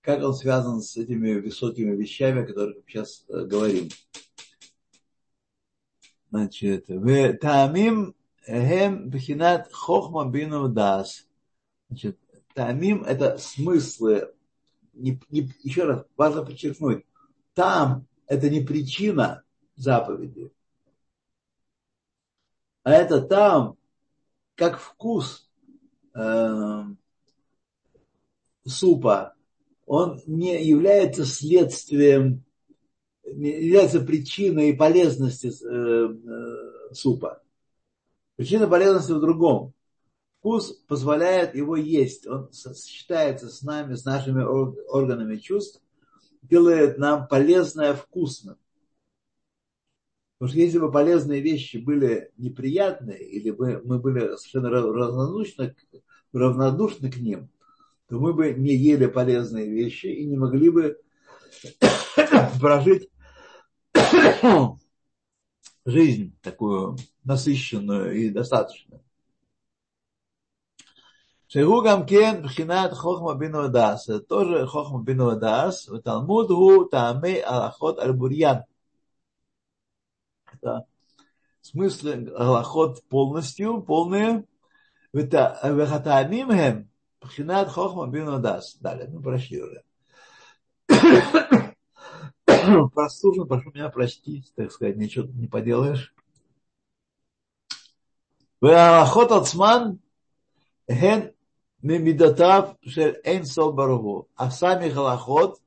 как 0.00 0.22
он 0.22 0.34
связан 0.34 0.80
с 0.80 0.96
этими 0.96 1.34
высокими 1.34 1.94
вещами, 1.94 2.42
о 2.42 2.46
которых 2.46 2.76
мы 2.76 2.82
сейчас 2.86 3.22
э, 3.28 3.44
говорим. 3.44 3.90
Значит, 6.30 6.88
в 6.88 7.34
тамим 7.34 8.14
хем 8.46 9.10
бхинат 9.10 9.70
хохма 9.72 10.24
бину 10.24 10.70
дас. 10.70 11.26
Значит, 11.88 12.18
тамим 12.54 13.02
это 13.04 13.38
смыслы. 13.38 14.32
Не, 14.92 15.20
не, 15.30 15.50
еще 15.62 15.84
раз, 15.84 16.04
важно 16.16 16.44
подчеркнуть, 16.44 17.06
там 17.54 18.06
это 18.26 18.50
не 18.50 18.60
причина 18.60 19.44
заповеди, 19.76 20.52
а 22.82 22.92
это 22.92 23.20
там 23.22 23.76
как 24.56 24.78
вкус 24.78 25.48
э, 26.14 26.84
супа, 28.66 29.34
он 29.86 30.20
не 30.26 30.62
является 30.64 31.24
следствием, 31.24 32.44
не 33.24 33.50
является 33.64 34.00
причиной 34.00 34.70
и 34.70 34.76
полезности 34.76 35.46
э, 35.46 35.68
э, 35.70 36.94
супа. 36.94 37.42
Причина 38.36 38.68
полезности 38.68 39.12
в 39.12 39.20
другом. 39.20 39.74
Вкус 40.40 40.72
позволяет 40.88 41.54
его 41.54 41.76
есть. 41.76 42.26
Он 42.26 42.50
сочетается 42.50 43.50
с 43.50 43.60
нами, 43.60 43.94
с 43.94 44.06
нашими 44.06 44.42
органами 44.42 45.36
чувств, 45.36 45.82
делает 46.40 46.96
нам 46.96 47.28
полезное 47.28 47.92
вкусным. 47.92 48.56
Потому 50.38 50.52
что 50.52 50.58
если 50.58 50.78
бы 50.78 50.90
полезные 50.90 51.42
вещи 51.42 51.76
были 51.76 52.32
неприятные, 52.38 53.22
или 53.22 53.50
бы 53.50 53.82
мы 53.84 53.98
были 53.98 54.34
совершенно 54.36 54.70
равнодушны, 54.70 55.76
равнодушны 56.32 57.12
к 57.12 57.18
ним, 57.18 57.50
то 58.08 58.18
мы 58.18 58.32
бы 58.32 58.54
не 58.54 58.74
ели 58.74 59.04
полезные 59.04 59.68
вещи 59.68 60.06
и 60.06 60.24
не 60.24 60.38
могли 60.38 60.70
бы 60.70 60.98
прожить 62.62 63.10
жизнь 65.84 66.34
такую 66.40 66.96
насыщенную 67.24 68.16
и 68.16 68.30
достаточную. 68.30 69.02
Шигу 71.52 71.82
гамкен 71.82 72.44
пхинат 72.44 72.92
хохма 72.94 73.34
бину 73.34 73.64
адас. 73.64 74.08
Это 74.08 74.20
тоже 74.20 74.68
хохма 74.68 75.02
бину 75.02 75.30
адас. 75.30 75.88
Талмуд 76.04 76.48
гу 76.48 76.84
таамей 76.84 77.40
алахот 77.42 77.98
альбурьян. 77.98 78.64
Это 80.52 80.86
смысл 81.60 82.08
алахот 82.36 83.02
полностью, 83.08 83.82
полные. 83.82 84.44
Вехатаамим 85.12 86.52
хем 86.52 86.88
пхинат 87.18 87.68
хохма 87.68 88.06
бину 88.06 88.36
адас. 88.36 88.76
Далее, 88.76 89.08
мы 89.08 89.20
прошли 89.20 89.60
уже. 89.60 89.82
Простужен, 92.94 93.48
прошу 93.48 93.72
меня 93.72 93.88
простить, 93.88 94.52
так 94.54 94.70
сказать, 94.70 94.96
ничего 94.96 95.26
не 95.26 95.48
поделаешь. 95.48 96.14
Алахот 98.60 99.32
ацман 99.32 99.98
Ген 100.86 101.32
мемидатав 101.82 102.76
шель 102.86 103.20
энсо 103.24 103.70
баргу. 103.72 104.28
А 104.36 104.50
сами 104.50 104.88
галахот, 104.88 105.60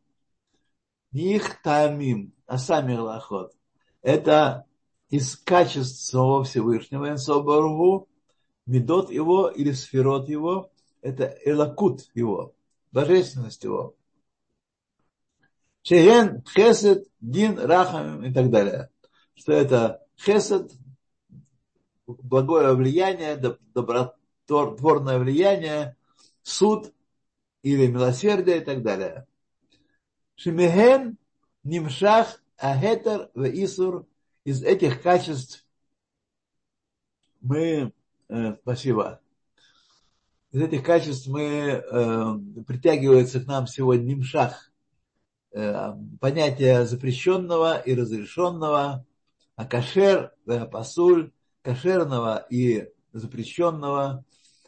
них 1.11 1.61
таамим. 1.61 2.34
а 2.45 2.57
сами 2.57 2.95
галахот. 2.95 3.53
Это 4.01 4.66
из 5.09 5.36
качеств 5.38 6.03
самого 6.03 6.43
Всевышнего 6.43 7.09
энсо 7.09 7.39
баргу, 7.39 8.07
медот 8.66 9.11
его 9.11 9.47
или 9.47 9.72
сферот 9.72 10.30
его, 10.30 10.72
это 11.01 11.38
элакут 11.45 12.09
его, 12.14 12.53
божественность 12.91 13.64
его. 13.64 13.95
Шеген, 15.84 16.43
хесед, 16.47 17.07
дин, 17.20 17.59
рахам 17.59 18.24
и 18.24 18.34
так 18.34 18.49
далее. 18.49 18.89
Что 19.36 19.51
это 19.51 20.01
хесед, 20.18 20.72
благое 22.07 22.74
влияние, 22.74 23.36
добротворное 23.36 25.20
влияние, 25.20 25.97
суд 26.43 26.93
или 27.63 27.87
милосердие 27.87 28.57
и 28.57 28.63
так 28.63 28.83
далее. 28.83 29.25
Шимеген, 30.35 31.17
нимшах, 31.63 32.43
ахетер, 32.57 33.31
веисур. 33.33 34.05
Из 34.43 34.61
этих 34.61 35.01
качеств 35.01 35.65
мы, 37.39 37.93
э, 38.27 38.55
спасибо, 38.61 39.21
из 40.51 40.61
этих 40.61 40.83
качеств 40.83 41.27
мы 41.27 41.43
э, 41.43 42.35
притягивается 42.67 43.39
к 43.39 43.47
нам 43.47 43.65
сегодня 43.65 44.03
нимшах, 44.03 44.71
э, 45.51 45.93
понятие 46.19 46.85
запрещенного 46.85 47.79
и 47.79 47.95
разрешенного, 47.95 49.05
а 49.55 49.65
кашер, 49.65 50.31
э, 50.45 50.67
и 52.49 52.87
запрещенного, 53.13 54.25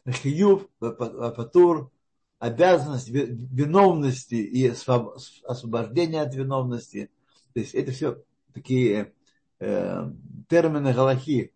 хиюв, 0.08 0.68
патур, 0.80 1.92
обязанность 2.40 3.10
виновности 3.10 4.36
и 4.36 4.68
освобождение 4.68 6.22
от 6.22 6.36
виновности. 6.36 7.10
То 7.54 7.60
есть 7.60 7.74
это 7.74 7.92
все 7.92 8.22
такие 8.54 9.14
э, 9.60 10.12
термины 10.50 10.94
галахи. 10.94 11.54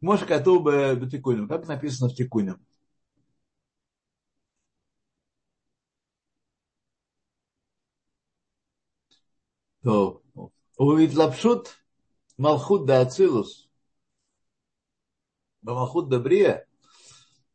Может, 0.00 0.28
коту 0.28 0.60
бетикунем, 0.62 1.48
как 1.48 1.66
написано 1.66 2.08
в 2.10 2.14
тикуне. 2.14 2.56
То, 9.82 10.22
увидит 10.76 11.16
лапшут, 11.16 11.78
малхут 12.36 12.86
да 12.86 13.00
ацилус, 13.00 13.68
малхут 15.62 16.08
да 16.08 16.18
брия, 16.18 16.67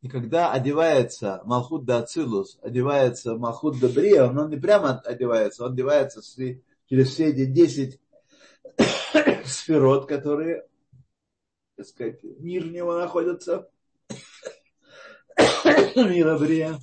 и 0.04 0.08
когда 0.08 0.52
одевается 0.52 1.40
Малхут 1.46 1.86
да 1.86 2.00
Ацилус, 2.00 2.58
одевается 2.60 3.36
Малхут 3.36 3.80
да 3.80 3.88
Брия, 3.88 4.24
он 4.24 4.50
не 4.50 4.58
прямо 4.58 4.98
одевается, 4.98 5.64
он 5.64 5.72
одевается 5.72 6.20
через 6.90 7.08
все 7.08 7.28
эти 7.28 7.46
10 7.46 7.98
сферот, 9.46 10.06
которые, 10.06 10.66
так 11.76 11.86
сказать, 11.86 12.22
нижнего 12.22 12.98
находятся, 12.98 13.70
мира 15.96 16.38
Брия. 16.38 16.78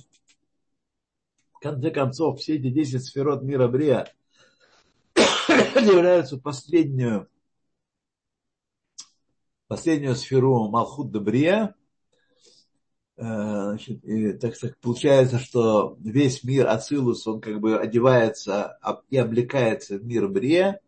В 1.52 1.60
конце 1.60 1.92
концов, 1.92 2.40
все 2.40 2.56
эти 2.56 2.70
10 2.70 3.04
сферот 3.04 3.44
мира 3.44 3.68
Брия 3.68 4.12
являются 5.14 6.38
последнюю, 6.38 7.28
последнюю 9.68 10.16
сферу 10.16 10.68
Малхут 10.70 11.12
да 11.12 11.20
Брия, 11.20 11.76
значит, 13.22 14.04
и, 14.04 14.32
так 14.32 14.56
сказать, 14.56 14.76
получается, 14.80 15.38
что 15.38 15.96
весь 16.00 16.42
мир 16.42 16.68
Ацилус, 16.68 17.26
он 17.26 17.40
как 17.40 17.60
бы 17.60 17.78
одевается 17.78 18.78
и 19.10 19.16
облекается 19.16 19.98
в 19.98 20.04
мир 20.04 20.28
Брия, 20.28 20.80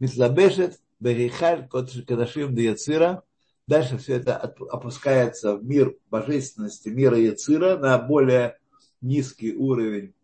Мислабешет, 0.00 0.80
Берихаль, 1.00 1.68
Кадашим, 1.68 2.54
Яцира. 2.56 3.22
Дальше 3.66 3.98
все 3.98 4.14
это 4.14 4.36
опускается 4.36 5.56
в 5.56 5.64
мир 5.64 5.96
божественности, 6.10 6.88
мира 6.88 7.18
Яцира, 7.18 7.76
на 7.76 7.98
более 7.98 8.58
низкий 9.00 9.54
уровень 9.54 10.14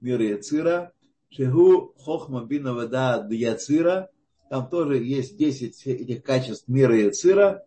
мира 0.00 0.22
Яцира. 0.22 0.92
Шигу 1.30 1.94
Хохма 1.98 2.44
Бина 2.44 2.74
Вода 2.74 3.26
Яцира. 3.30 4.10
Там 4.50 4.68
тоже 4.68 4.98
есть 4.98 5.36
10 5.36 5.86
этих 5.86 6.22
качеств 6.22 6.68
мира 6.68 6.96
Яцира. 6.96 7.64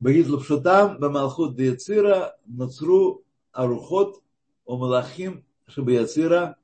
Багид 0.00 0.28
лапшутам 0.28 0.98
бамалхут 0.98 1.58
яцира 1.58 2.36
нацру 2.46 3.22
арухот 3.52 4.22
омалахим 4.66 5.44
шабаяцира 5.66 6.56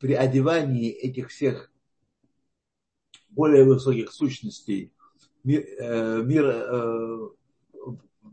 при 0.00 0.14
одевании 0.14 0.90
этих 0.90 1.30
всех 1.30 1.70
более 3.30 3.64
высоких 3.64 4.12
сущностей 4.12 4.92
э, 5.44 6.22
мир 6.22 6.44
э, 6.46 7.28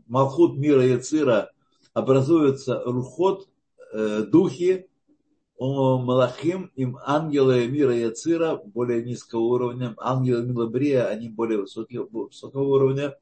Малхут 0.06 0.58
мира 0.58 0.84
Яцира 0.84 1.52
образуются 1.92 2.82
рухот, 2.84 3.48
э, 3.92 4.24
духи, 4.24 4.88
Малахим, 5.56 6.72
им 6.74 6.98
ангелы 7.04 7.68
мира 7.68 7.94
Яцира 7.94 8.56
более 8.56 9.04
низкого 9.04 9.40
уровня, 9.40 9.94
ангелы 9.98 10.42
Милабрия, 10.42 11.06
они 11.06 11.28
более 11.28 11.60
высокого, 11.60 12.08
высокого 12.26 12.62
уровня, 12.62 13.16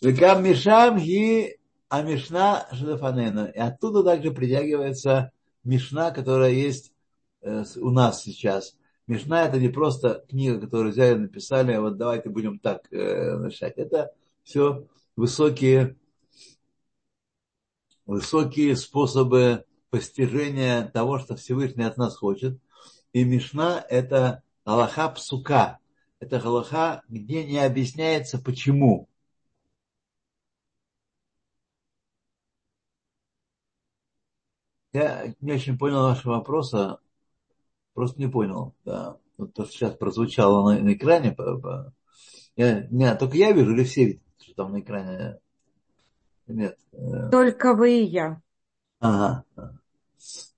Векам 0.00 0.42
Мишам 0.42 0.98
и 0.98 1.58
Амишна 1.90 2.66
Шадафанена. 2.72 3.52
И 3.54 3.58
оттуда 3.58 4.02
также 4.02 4.30
притягивается 4.30 5.32
Мишна, 5.62 6.10
которая 6.10 6.52
есть 6.52 6.92
э, 7.42 7.64
у 7.76 7.90
нас 7.90 8.22
сейчас. 8.22 8.76
Мишна 9.06 9.44
это 9.44 9.58
не 9.58 9.68
просто 9.68 10.24
книга, 10.28 10.58
которую 10.58 10.92
взяли 10.92 11.16
и 11.16 11.20
написали, 11.22 11.72
а 11.72 11.82
вот 11.82 11.98
давайте 11.98 12.30
будем 12.30 12.58
так 12.58 12.90
э, 12.92 13.36
начать. 13.36 13.76
Это 13.76 14.14
все 14.42 14.86
высокие, 15.16 15.96
высокие 18.06 18.76
способы 18.76 19.64
постижения 19.90 20.88
того, 20.88 21.18
что 21.18 21.36
Всевышний 21.36 21.84
от 21.84 21.98
нас 21.98 22.16
хочет. 22.16 22.58
И 23.12 23.24
Мишна 23.24 23.84
это 23.90 24.42
Аллаха 24.64 25.10
Псука. 25.10 25.78
Это 26.20 26.38
Аллаха, 26.38 27.02
где 27.08 27.44
не 27.44 27.58
объясняется 27.58 28.38
почему. 28.38 29.09
Я 34.92 35.34
не 35.40 35.52
очень 35.52 35.78
понял 35.78 36.02
вашего 36.02 36.34
вопроса, 36.34 36.98
просто 37.94 38.20
не 38.20 38.28
понял. 38.28 38.74
Да. 38.84 39.18
Вот 39.36 39.54
то, 39.54 39.64
что 39.64 39.72
сейчас 39.72 39.94
прозвучало 39.94 40.70
на, 40.70 40.80
на 40.80 40.92
экране. 40.92 41.36
Я, 42.56 42.86
не, 42.90 43.14
только 43.14 43.36
я 43.36 43.52
вижу 43.52 43.72
или 43.72 43.84
все 43.84 44.04
видят, 44.04 44.22
что 44.38 44.54
там 44.54 44.72
на 44.72 44.80
экране? 44.80 45.38
Нет. 46.46 46.78
Э. 46.92 47.30
Только 47.30 47.74
вы 47.74 48.00
и 48.00 48.04
я. 48.04 48.40
Ага. 48.98 49.44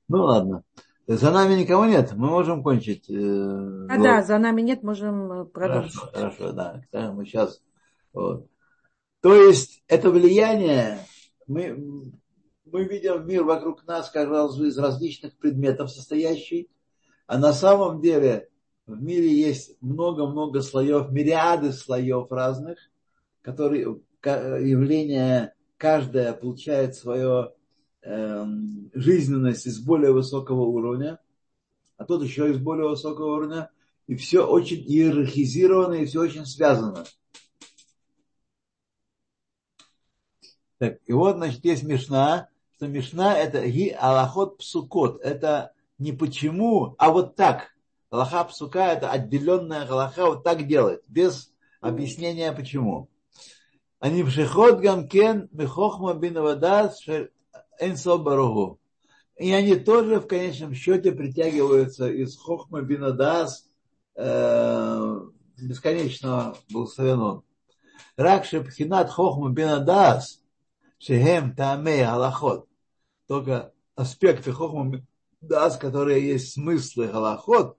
Ну 0.09 0.19
ладно. 0.25 0.65
За 1.07 1.31
нами 1.31 1.55
никого 1.55 1.85
нет, 1.85 2.13
мы 2.15 2.29
можем 2.29 2.63
кончить. 2.63 3.11
Э, 3.11 3.15
а, 3.15 3.97
вот. 3.97 4.03
да, 4.03 4.23
за 4.23 4.39
нами 4.39 4.63
нет, 4.63 4.83
можем 4.83 5.33
э, 5.33 5.45
продолжить. 5.45 5.95
Хорошо, 5.95 6.13
хорошо 6.15 6.53
да. 6.53 6.83
да 6.91 7.13
мы 7.13 7.27
сейчас. 7.27 7.63
Вот. 8.13 8.49
То 9.21 9.35
есть 9.35 9.83
это 9.89 10.11
влияние 10.11 10.99
мы 11.47 12.13
мы 12.73 12.85
видим 12.85 13.27
мир 13.27 13.45
вокруг 13.45 13.87
нас, 13.87 14.11
как 14.11 14.29
раз 14.29 14.59
из 14.59 14.79
различных 14.79 15.37
предметов 15.37 15.91
состоящий, 15.91 16.71
а 17.27 17.39
на 17.39 17.53
самом 17.53 18.01
деле 18.01 18.49
в 18.87 19.01
мире 19.01 19.31
есть 19.31 19.77
много-много 19.81 20.63
слоев, 20.63 21.11
мириады 21.11 21.73
слоев 21.73 22.33
разных, 22.33 22.79
которые 23.43 24.01
явление 24.25 25.55
каждое 25.77 26.33
получает 26.33 26.95
свою 26.95 27.53
э, 28.03 28.47
жизненность 28.95 29.67
из 29.67 29.79
более 29.79 30.13
высокого 30.13 30.63
уровня, 30.63 31.21
а 31.99 32.05
тот 32.05 32.23
еще 32.23 32.51
из 32.51 32.59
более 32.59 32.89
высокого 32.89 33.37
уровня, 33.37 33.71
и 34.07 34.15
все 34.15 34.47
очень 34.47 34.81
иерархизировано, 34.81 35.95
и 35.95 36.07
все 36.07 36.21
очень 36.21 36.47
связано. 36.47 37.05
Так, 40.79 40.99
и 41.07 41.13
вот, 41.13 41.37
значит, 41.37 41.65
есть 41.65 41.85
Мишна, 41.85 42.49
что 42.83 42.89
Мишна 42.89 43.39
это 43.39 43.65
ги 43.69 43.91
аллахот 43.91 44.59
псукот. 44.59 45.23
Это 45.23 45.73
не 45.99 46.11
почему, 46.11 46.97
а 46.99 47.13
вот 47.13 47.37
так. 47.37 47.69
Аллаха 48.11 48.43
псука 48.43 48.89
это 48.89 49.09
отделенная 49.09 49.87
аллаха 49.87 50.27
вот 50.27 50.43
так 50.43 50.67
делает, 50.67 51.05
без 51.07 51.53
объяснения 51.81 52.51
почему. 52.51 53.09
Они 54.01 54.25
пшехот 54.25 54.81
гамкен 54.81 55.49
мехохма 55.53 56.15
бин 56.15 56.43
вадас 56.43 57.07
энсо 57.79 58.19
баругу. 58.19 58.81
И 59.37 59.53
они 59.53 59.77
тоже 59.77 60.19
в 60.19 60.27
конечном 60.27 60.75
счете 60.75 61.13
притягиваются 61.13 62.11
из 62.11 62.37
хохма 62.37 62.83
бинадас 62.83 63.65
э, 64.17 65.21
бесконечного 65.57 66.57
благословен 66.69 67.21
он. 67.21 67.43
Ракши 68.17 68.61
пхинат 68.61 69.09
хохма 69.09 69.51
бинадас 69.51 70.43
шехем 70.99 71.55
таамей 71.55 72.05
аллахот 72.05 72.67
только 73.33 73.73
аспекты 73.95 74.53
хохма 74.53 75.07
дас, 75.41 75.79
которые 75.79 76.29
есть 76.29 76.53
смыслы 76.53 77.09
галахот, 77.09 77.79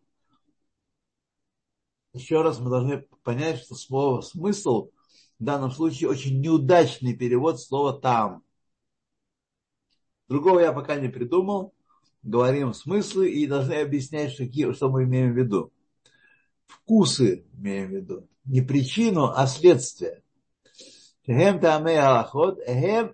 еще 2.13 2.41
раз 2.41 2.57
мы 2.57 2.71
должны 2.71 3.05
понять, 3.21 3.59
что 3.59 3.75
слово 3.75 4.21
смысл 4.21 4.89
в 5.37 5.43
данном 5.43 5.69
случае 5.69 6.09
очень 6.09 6.41
неудачный 6.41 7.15
перевод 7.15 7.61
слова 7.61 7.93
там. 7.93 8.43
Другого 10.27 10.59
я 10.59 10.73
пока 10.73 10.95
не 10.95 11.07
придумал. 11.07 11.75
Говорим 12.23 12.73
смыслы 12.73 13.29
и 13.29 13.45
должны 13.45 13.73
объяснять, 13.73 14.31
что, 14.31 14.73
что 14.73 14.89
мы 14.89 15.03
имеем 15.03 15.33
в 15.33 15.37
виду. 15.37 15.71
Вкусы 16.65 17.45
имеем 17.53 17.89
в 17.89 17.91
виду. 17.91 18.27
Не 18.45 18.61
причину, 18.61 19.25
а 19.25 19.45
следствие. 19.45 20.23
Хем 21.27 21.59
тамей 21.59 21.97
галахот, 21.97 22.59
хем 22.65 23.13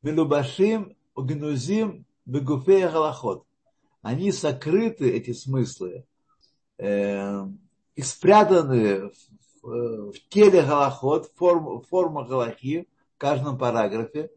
милубашим 0.00 0.96
угнузим 1.20 2.06
бегуфей 2.26 2.88
галахот. 2.88 3.44
Они 4.02 4.32
сокрыты, 4.32 5.10
эти 5.10 5.32
смыслы, 5.32 6.04
э, 6.78 7.46
и 7.94 8.02
спрятаны 8.02 9.10
в, 9.62 10.12
в 10.12 10.28
теле 10.28 10.62
галахот, 10.62 11.30
форм, 11.36 11.82
форма 11.82 12.24
галахи 12.24 12.88
в 13.14 13.18
каждом 13.18 13.58
параграфе. 13.58 14.30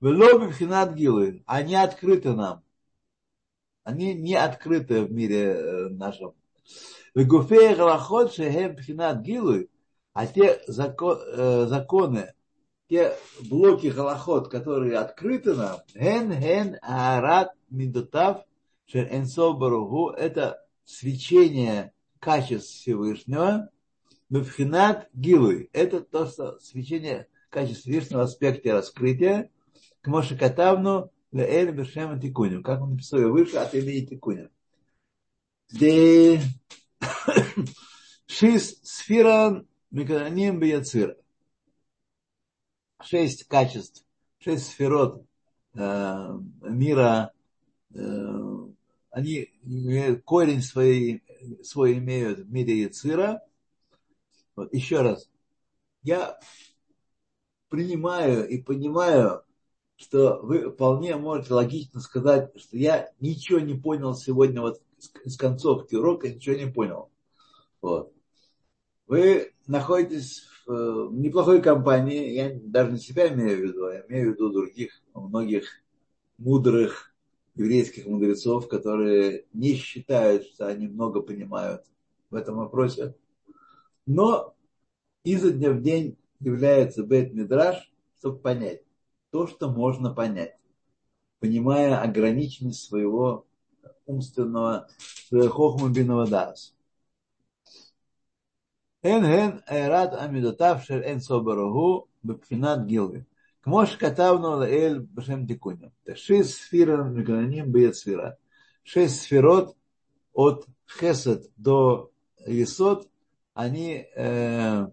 В 0.00 0.06
лобе 0.06 0.52
гилы. 0.94 1.42
Они 1.46 1.74
открыты 1.74 2.32
нам. 2.32 2.62
Они 3.84 4.14
не 4.14 4.34
открыты 4.34 5.04
в 5.04 5.12
мире 5.12 5.52
э, 5.52 5.88
нашем. 5.90 6.32
В 7.14 7.26
гуфе 7.26 7.74
галахот 7.74 8.32
шехем 8.34 8.76
пхинат 8.76 9.20
гилы, 9.20 9.68
а 10.14 10.26
те 10.26 10.62
закон, 10.66 11.18
э, 11.18 11.66
законы, 11.66 12.32
те 12.88 13.16
блоки 13.48 13.88
галахот, 13.88 14.48
которые 14.50 14.98
открыты 14.98 15.54
нам, 15.54 15.78
ген 15.94 16.30
ген 16.38 16.78
аарат 16.82 17.52
мидотав 17.70 18.44
шер 18.86 19.08
энсов 19.12 19.58
баругу, 19.58 20.10
это 20.10 20.64
свечение 20.84 21.92
качеств 22.18 22.70
Всевышнего, 22.74 23.70
Бевхинат 24.28 25.08
Гилуй. 25.12 25.70
Это 25.72 26.00
то, 26.00 26.26
что 26.26 26.58
свечение 26.58 27.28
качеств 27.50 27.82
Всевышнего 27.82 28.20
в 28.20 28.22
аспекте 28.24 28.72
раскрытия, 28.72 29.50
к 30.00 30.06
Моше 30.08 30.36
Катавну 30.36 31.12
Леэль 31.32 31.70
Бешем 31.70 32.20
Тикуню. 32.20 32.62
Как 32.62 32.82
он 32.82 32.92
написал 32.92 33.20
ее 33.20 33.28
выше 33.28 33.56
от 33.56 33.74
имени 33.74 34.06
Тикуня. 34.06 34.50
Де 35.70 36.40
Шис 38.26 38.80
Сфиран 38.82 39.66
Миканим 39.90 40.58
Бияцир. 40.58 41.16
Шесть 43.04 43.44
качеств, 43.44 44.04
шесть 44.38 44.66
сферот 44.68 45.24
э, 45.74 46.38
мира, 46.62 47.32
э, 47.94 48.68
они 49.10 49.50
корень 50.24 50.62
свой, 50.62 51.22
свой 51.62 51.98
имеют 51.98 52.40
в 52.40 52.52
мире 52.52 52.80
Яцира. 52.80 53.42
Вот, 54.56 54.72
еще 54.72 55.02
раз. 55.02 55.28
Я 56.02 56.38
принимаю 57.68 58.48
и 58.48 58.62
понимаю, 58.62 59.42
что 59.96 60.40
вы 60.42 60.70
вполне 60.70 61.16
можете 61.16 61.54
логично 61.54 62.00
сказать, 62.00 62.50
что 62.56 62.76
я 62.76 63.12
ничего 63.20 63.60
не 63.60 63.74
понял 63.74 64.14
сегодня 64.14 64.60
вот 64.60 64.80
с 64.98 65.36
концовки 65.36 65.94
урока, 65.94 66.28
ничего 66.28 66.56
не 66.56 66.70
понял. 66.70 67.10
Вот. 67.80 68.12
Вы 69.06 69.52
находитесь 69.66 70.46
в 70.66 71.10
неплохой 71.12 71.60
компании, 71.62 72.32
я 72.32 72.52
даже 72.62 72.92
не 72.92 72.98
себя 72.98 73.32
имею 73.32 73.58
в 73.58 73.62
виду, 73.62 73.88
я 73.90 74.04
имею 74.08 74.30
в 74.30 74.34
виду 74.34 74.50
других, 74.50 75.02
многих 75.14 75.82
мудрых 76.38 77.14
еврейских 77.54 78.06
мудрецов, 78.06 78.68
которые 78.68 79.44
не 79.52 79.74
считают, 79.74 80.44
что 80.44 80.66
они 80.66 80.88
много 80.88 81.20
понимают 81.20 81.84
в 82.30 82.34
этом 82.34 82.56
вопросе. 82.56 83.14
Но 84.06 84.54
изо 85.22 85.50
дня 85.50 85.70
в 85.70 85.80
день 85.80 86.16
является 86.40 87.02
бет 87.02 87.32
мидраш, 87.32 87.92
чтобы 88.18 88.38
понять 88.38 88.82
то, 89.30 89.46
что 89.46 89.68
можно 89.68 90.14
понять, 90.14 90.56
понимая 91.40 92.00
ограниченность 92.00 92.84
своего 92.84 93.46
умственного, 94.06 94.88
своего 95.28 95.48
хохмабинного 95.48 96.26
даса. 96.26 96.72
אין 99.03 99.23
הן 99.23 99.51
הערת 99.67 100.13
עמידותיו 100.13 100.77
של 100.81 101.01
אין 101.01 101.19
סוברהו 101.19 102.05
בבחינת 102.25 102.85
גילוי. 102.85 103.19
כמו 103.61 103.85
שכתבנו 103.85 104.59
לאל 104.59 105.01
בשם 105.13 105.45
תיקונים. 105.45 105.89
שש 106.15 106.41
ספירה 106.41 107.03
מגוננים 107.03 107.71
ביצירה. 107.71 108.29
שש 108.83 109.11
ספירות 109.11 109.75
от 110.33 110.65
хесед 110.89 111.41
до 111.57 112.09
есот, 112.47 113.07
они 113.53 114.07
э, 114.15 114.87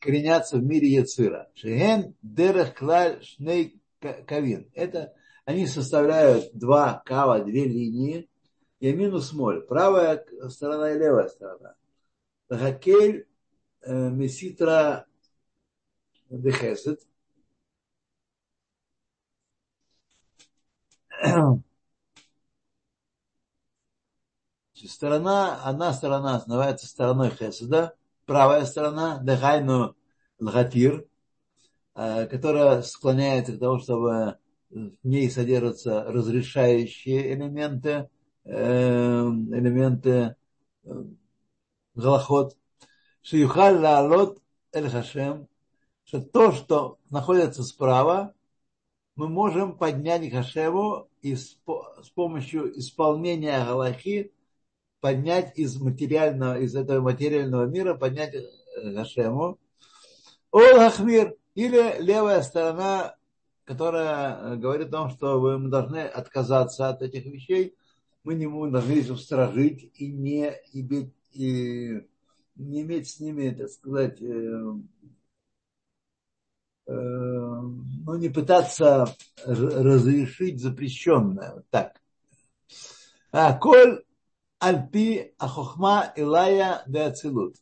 коренятся 0.00 0.58
в 0.58 0.62
мире 0.62 0.88
Яцира. 0.88 1.48
Шеген 1.54 2.14
дерех 2.22 2.74
клаль 2.74 3.22
шней 3.22 3.80
кавин. 4.00 4.68
Это 4.74 5.12
они 5.44 5.66
составляют 5.66 6.50
два 6.52 7.02
кава, 7.04 7.40
две 7.40 7.64
линии, 7.64 8.28
и 8.80 8.92
минус 8.92 9.32
моль. 9.32 9.62
Правая 9.62 10.24
сторона 10.48 10.92
и 10.92 10.98
левая 10.98 11.28
сторона. 11.28 11.74
Хакель 12.49 13.27
э, 13.81 14.09
меситра 14.09 15.05
дехесед. 16.29 16.99
Сторона, 24.73 25.61
одна 25.63 25.93
сторона 25.93 26.43
называется 26.45 26.87
стороной 26.87 27.29
Хеседа, 27.29 27.95
правая 28.25 28.65
сторона, 28.65 29.19
Дехайну 29.23 29.95
Лгатир, 30.39 31.05
э, 31.95 32.27
которая 32.27 32.81
склоняется 32.81 33.53
к 33.53 33.59
тому, 33.59 33.79
чтобы 33.79 34.37
в 34.69 35.07
ней 35.07 35.29
содержатся 35.29 36.03
разрешающие 36.03 37.33
элементы, 37.33 38.09
э, 38.43 39.23
элементы 39.23 40.35
Галахот, 41.95 42.57
Шиюхаль 43.21 43.77
Лаалот 43.77 44.39
Эль 44.71 44.89
Хашем, 44.89 45.47
что 46.03 46.21
то, 46.21 46.51
что 46.51 46.97
находится 47.09 47.63
справа, 47.63 48.33
мы 49.15 49.29
можем 49.29 49.77
поднять 49.77 50.31
Хашему 50.31 51.07
и 51.21 51.35
с, 51.35 51.57
помощью 52.15 52.77
исполнения 52.79 53.63
Галахи 53.63 54.31
поднять 54.99 55.57
из 55.59 55.79
материального, 55.79 56.59
из 56.59 56.75
этого 56.75 57.01
материального 57.01 57.65
мира, 57.65 57.93
поднять 57.93 58.35
Гашему. 58.81 59.59
Ол 60.51 60.79
Ахмир, 60.79 61.35
или 61.55 62.01
левая 62.01 62.41
сторона, 62.41 63.15
которая 63.65 64.55
говорит 64.55 64.87
о 64.87 64.91
том, 64.91 65.09
что 65.09 65.39
мы 65.39 65.69
должны 65.69 65.99
отказаться 65.99 66.89
от 66.89 67.01
этих 67.01 67.25
вещей, 67.25 67.75
мы 68.23 68.35
не 68.35 68.47
должны 68.71 68.93
их 68.93 69.11
устражить 69.11 69.91
и 69.95 70.11
не 70.11 70.53
иметь, 70.71 71.13
и 71.33 72.07
не 72.55 72.81
иметь 72.81 73.09
с 73.09 73.19
ними, 73.19 73.49
так 73.49 73.69
сказать, 73.69 74.21
э, 74.21 74.73
э, 76.87 76.91
ну, 76.91 78.15
не 78.17 78.29
пытаться 78.29 79.07
разрешить 79.45 80.61
запрещенное. 80.61 81.63
Так. 81.69 82.01
А 83.31 83.57
коль 83.57 84.03
альпи 84.59 85.33
ахохма 85.37 86.13
илая 86.15 86.83
де 86.87 86.99
ацилут. 86.99 87.55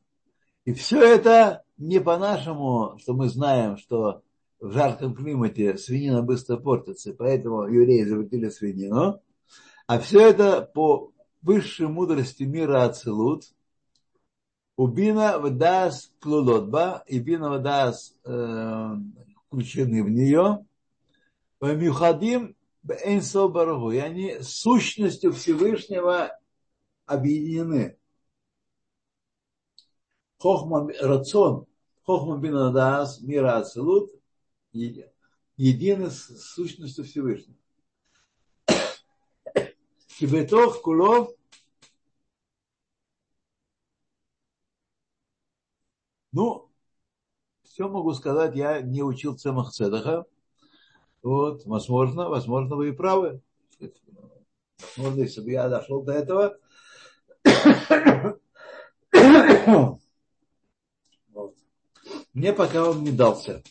И 0.65 0.73
все 0.73 1.01
это 1.01 1.63
не 1.77 1.99
по-нашему, 1.99 2.97
что 2.99 3.13
мы 3.13 3.29
знаем, 3.29 3.77
что 3.77 4.21
в 4.59 4.71
жарком 4.71 5.15
климате 5.15 5.77
свинина 5.77 6.21
быстро 6.21 6.57
портится, 6.57 7.13
поэтому 7.13 7.63
евреи 7.63 8.03
запретили 8.03 8.49
свинину, 8.49 9.21
а 9.87 9.99
все 9.99 10.29
это 10.29 10.61
по 10.61 11.11
высшей 11.41 11.87
мудрости 11.87 12.43
мира 12.43 12.83
Ацилут, 12.83 13.45
Убина 14.81 15.37
вдас 15.37 16.11
клулотба, 16.19 17.03
и 17.05 17.19
бина 17.19 17.55
вдас 17.55 18.17
э, 18.25 18.95
включены 19.45 20.03
в 20.03 20.09
нее, 20.09 20.65
Мюхадим 21.61 22.55
Эйнсо 22.89 23.47
Барагу, 23.47 23.91
и 23.91 23.99
они 23.99 24.39
сущностью 24.41 25.33
Всевышнего 25.33 26.35
объединены. 27.05 27.95
Хохма 30.39 30.91
рацион, 30.99 31.67
Хохма 32.01 32.39
бинадас, 32.39 33.21
мира 33.21 33.57
ацелут, 33.57 34.09
едины 34.71 36.09
с 36.09 36.53
сущностью 36.55 37.05
Всевышнего. 37.05 37.55
Кибетох 40.17 40.81
кулов 40.81 41.35
Ну, 46.31 46.69
все 47.63 47.87
могу 47.87 48.13
сказать, 48.13 48.55
я 48.55 48.81
не 48.81 49.03
учил 49.03 49.37
Цемах 49.37 49.71
Цедаха. 49.71 50.25
Вот, 51.23 51.65
возможно, 51.65 52.29
возможно, 52.29 52.75
вы 52.75 52.89
и 52.89 52.91
правы. 52.91 53.41
Возможно, 54.97 55.21
если 55.21 55.41
бы 55.41 55.51
я 55.51 55.69
дошел 55.69 56.01
до 56.01 56.13
этого. 56.13 56.57
вот. 61.33 61.55
Мне 62.33 62.53
пока 62.53 62.89
он 62.89 63.03
не 63.03 63.11
дался. 63.11 63.61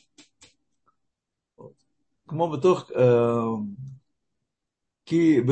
כמו 2.30 2.48
בתוך, 2.48 2.90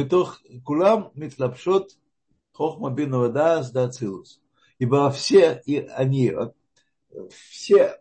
тох 0.09 0.39
ки 0.43 0.61
כולם 0.63 1.03
מתלבשות 1.15 1.97
חוכמה 2.55 2.91
בינה 2.91 3.19
ודעת 3.19 3.63
דעת 3.63 3.65
сдацилус, 3.65 4.41
ибо 4.79 5.11
все 5.11 5.61
и 5.67 5.89
они, 5.97 6.29
от 6.29 6.58
все, 7.31 8.01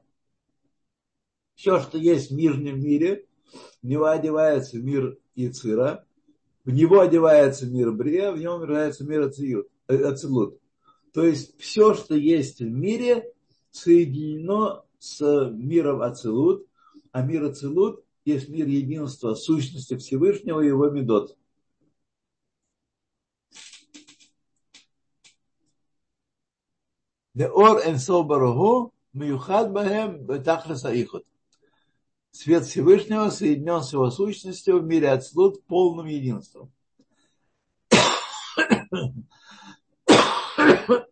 все, 1.55 1.79
что 1.79 1.97
есть 1.97 2.31
в 2.31 2.35
мирном 2.35 2.79
мире, 2.79 3.25
в 3.81 3.87
него 3.87 4.05
одевается 4.05 4.77
мир 4.77 5.17
Ицира, 5.35 6.05
в 6.65 6.71
него 6.71 6.99
одевается 6.99 7.65
мир 7.65 7.91
Брия, 7.91 8.31
в 8.31 8.37
нем 8.37 8.61
одевается 8.61 9.05
мир 9.05 9.23
Ацилут. 9.87 10.59
То 11.13 11.23
есть 11.23 11.59
все, 11.59 11.93
что 11.93 12.15
есть 12.15 12.59
в 12.59 12.69
мире, 12.69 13.33
соединено 13.71 14.83
с 14.99 15.49
миром 15.51 16.01
Ацилут, 16.01 16.67
а 17.11 17.21
мир 17.21 17.45
Ацилут 17.45 18.03
есть 18.25 18.49
мир 18.49 18.67
единства 18.67 19.35
сущности 19.35 19.95
Всевышнего 19.95 20.61
и 20.61 20.67
его 20.67 20.89
медот. 20.89 21.37
Деор 27.33 27.79
энсо 27.85 28.23
барагу 28.23 28.93
Мюхад 29.13 29.71
Бахем 29.71 30.27
Тахласа 30.43 30.93
Ихот. 30.93 31.25
Свет 32.31 32.65
Всевышнего 32.65 33.29
соединен 33.29 33.81
с 33.81 33.93
его 33.93 34.11
сущностью 34.11 34.79
в 34.79 34.85
мире 34.85 35.09
отслуд 35.09 35.65
полным 35.65 36.05
единством. 36.05 36.71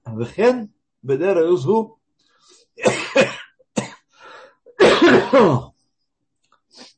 Вехен 0.06 0.72
Бедера 1.02 1.48
Юзгу 1.48 2.00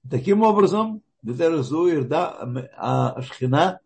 Таким 0.10 0.44
образом, 0.44 1.04
Бедера 1.22 1.58
Юзгу 1.58 1.88
Ирда 1.88 2.38
а, 2.76 3.12
Ашхина 3.12 3.80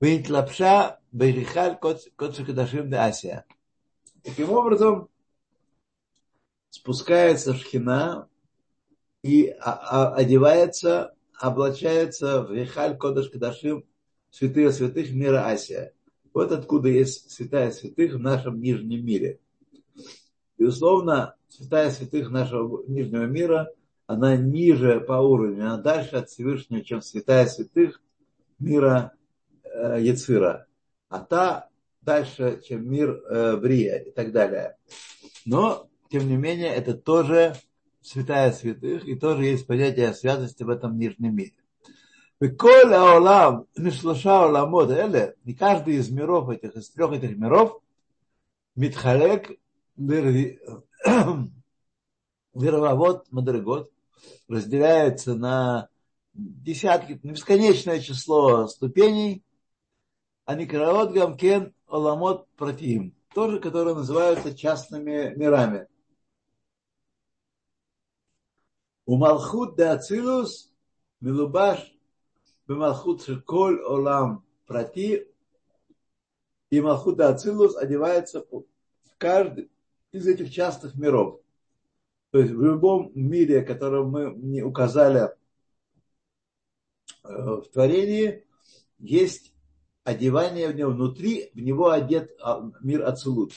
Винтлапша 0.00 1.00
Берихаль 1.12 1.78
де 1.80 2.96
Асия. 2.96 3.44
Таким 4.22 4.52
образом, 4.52 5.08
спускается 6.70 7.54
шхина 7.54 8.28
и 9.22 9.46
одевается, 9.48 11.14
облачается 11.38 12.42
в 12.42 12.52
Вихаль 12.52 12.96
Кодыш 12.96 13.30
Кадашим 13.30 13.84
святые 14.30 14.72
святых 14.72 15.12
мира 15.12 15.46
Асия. 15.46 15.92
Вот 16.34 16.52
откуда 16.52 16.88
есть 16.88 17.30
святая 17.30 17.70
святых 17.70 18.14
в 18.14 18.18
нашем 18.18 18.60
нижнем 18.60 19.04
мире. 19.04 19.40
Безусловно, 20.58 21.34
святая 21.48 21.90
святых 21.90 22.30
нашего 22.30 22.84
нижнего 22.86 23.24
мира, 23.24 23.70
она 24.06 24.36
ниже 24.36 25.00
по 25.00 25.14
уровню, 25.14 25.64
она 25.64 25.78
дальше 25.78 26.16
от 26.16 26.28
Всевышнего, 26.28 26.82
чем 26.82 27.02
святая 27.02 27.46
святых 27.46 28.00
мира 28.58 29.12
э, 29.62 29.98
Яцира. 30.00 30.66
А 31.08 31.20
та 31.20 31.68
дальше, 32.00 32.60
чем 32.66 32.90
мир 32.90 33.10
э, 33.10 33.56
Брия 33.56 33.98
и 33.98 34.10
так 34.10 34.32
далее. 34.32 34.76
Но, 35.44 35.88
тем 36.10 36.28
не 36.28 36.36
менее, 36.36 36.68
это 36.74 36.94
тоже 36.94 37.54
святая 38.02 38.52
святых, 38.52 39.06
и 39.06 39.14
тоже 39.14 39.44
есть 39.44 39.66
понятие 39.66 40.14
святости 40.14 40.62
в 40.62 40.68
этом 40.68 40.98
нижнем 40.98 41.34
мире. 41.34 41.54
Коль 42.56 42.94
аолам, 42.94 43.66
мишлаша 43.76 44.44
оламот, 44.44 44.90
эле, 44.90 45.34
и 45.44 45.54
каждый 45.54 45.96
из 45.96 46.08
миров 46.10 46.48
этих, 46.50 46.76
из 46.76 46.88
трех 46.90 47.12
этих 47.12 47.36
миров, 47.36 47.82
митхалек, 48.76 49.58
лирвавод, 52.54 53.26
мадрегот, 53.32 53.90
разделяется 54.48 55.34
на 55.34 55.88
десятки, 56.32 57.18
на 57.24 57.32
бесконечное 57.32 57.98
число 58.00 58.68
ступеней, 58.68 59.42
а 60.44 60.54
никраот 60.54 61.10
гамкен 61.12 61.74
оламот 61.88 62.46
протим, 62.56 63.14
тоже, 63.34 63.58
которые 63.58 63.96
называются 63.96 64.56
частными 64.56 65.34
мирами. 65.36 65.88
У 69.08 69.16
де 69.76 69.84
Ацилус 69.84 70.70
Милубаш 71.20 71.78
Бемалхут 72.66 73.22
Шиколь 73.22 73.80
Олам 73.82 74.44
Прати 74.66 75.26
и 76.68 76.80
Малхут 76.82 77.18
Ацилус 77.18 77.74
одевается 77.76 78.44
в 78.50 78.64
каждый 79.16 79.70
из 80.12 80.26
этих 80.26 80.52
частых 80.52 80.94
миров. 80.94 81.40
То 82.32 82.40
есть 82.40 82.52
в 82.52 82.62
любом 82.62 83.10
мире, 83.14 83.62
который 83.62 84.04
мы 84.04 84.34
не 84.36 84.62
указали 84.62 85.30
в 87.22 87.62
творении, 87.72 88.44
есть 88.98 89.54
одевание 90.04 90.68
в 90.68 90.76
него 90.76 90.90
внутри, 90.90 91.50
в 91.54 91.60
него 91.60 91.88
одет 91.88 92.38
мир 92.82 93.06
Ацилут. 93.06 93.54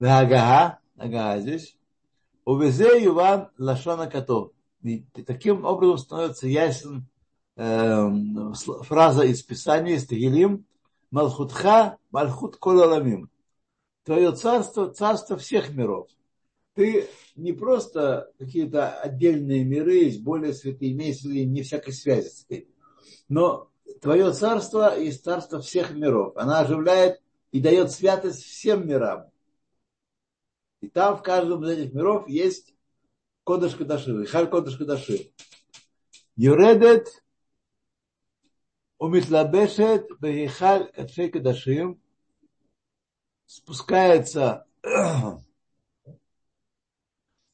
Ага, 0.00 0.80
ага, 0.98 1.40
здесь. 1.40 1.78
Увезе 2.44 3.02
Юван 3.02 3.48
Лашона 3.58 4.06
Котов. 4.06 4.52
И 4.82 5.00
таким 5.26 5.64
образом 5.64 5.98
становится 5.98 6.46
ясен 6.46 7.06
э, 7.56 8.08
фраза 8.82 9.22
из 9.22 9.42
Писания, 9.42 9.94
из 9.94 10.06
Тагилим, 10.06 10.66
Малхутха, 11.10 11.96
Малхут 12.10 12.56
Колаламим. 12.56 13.30
Твое 14.04 14.32
царство, 14.32 14.92
царство 14.92 15.38
всех 15.38 15.70
миров. 15.70 16.08
Ты 16.74 17.08
не 17.36 17.52
просто 17.52 18.30
какие-то 18.38 18.90
отдельные 18.90 19.64
миры, 19.64 19.94
есть 19.94 20.22
более 20.22 20.52
святые, 20.52 20.92
имеется 20.92 21.28
ли 21.28 21.46
не 21.46 21.62
всякой 21.62 21.94
связи 21.94 22.28
с 22.28 22.44
этим. 22.48 22.68
Но 23.28 23.70
твое 24.02 24.32
царство 24.32 24.98
есть 24.98 25.24
царство 25.24 25.60
всех 25.60 25.92
миров. 25.92 26.36
Она 26.36 26.60
оживляет 26.60 27.22
и 27.52 27.60
дает 27.60 27.90
святость 27.90 28.42
всем 28.42 28.86
мирам. 28.86 29.30
И 30.84 30.88
там 30.88 31.16
в 31.16 31.22
каждом 31.22 31.64
из 31.64 31.70
этих 31.70 31.94
миров 31.94 32.28
есть 32.28 32.74
Кодыш 33.44 33.74
Кадаши, 33.74 34.26
Хар 34.26 34.46
Кодыш 34.50 34.76
Кадаши. 34.76 35.32
Юредет 36.36 37.24
умитлабешет 38.98 40.10
бехихаль 40.20 40.92
кадшей 40.92 41.30
кадашим 41.30 41.98
спускается 43.46 44.66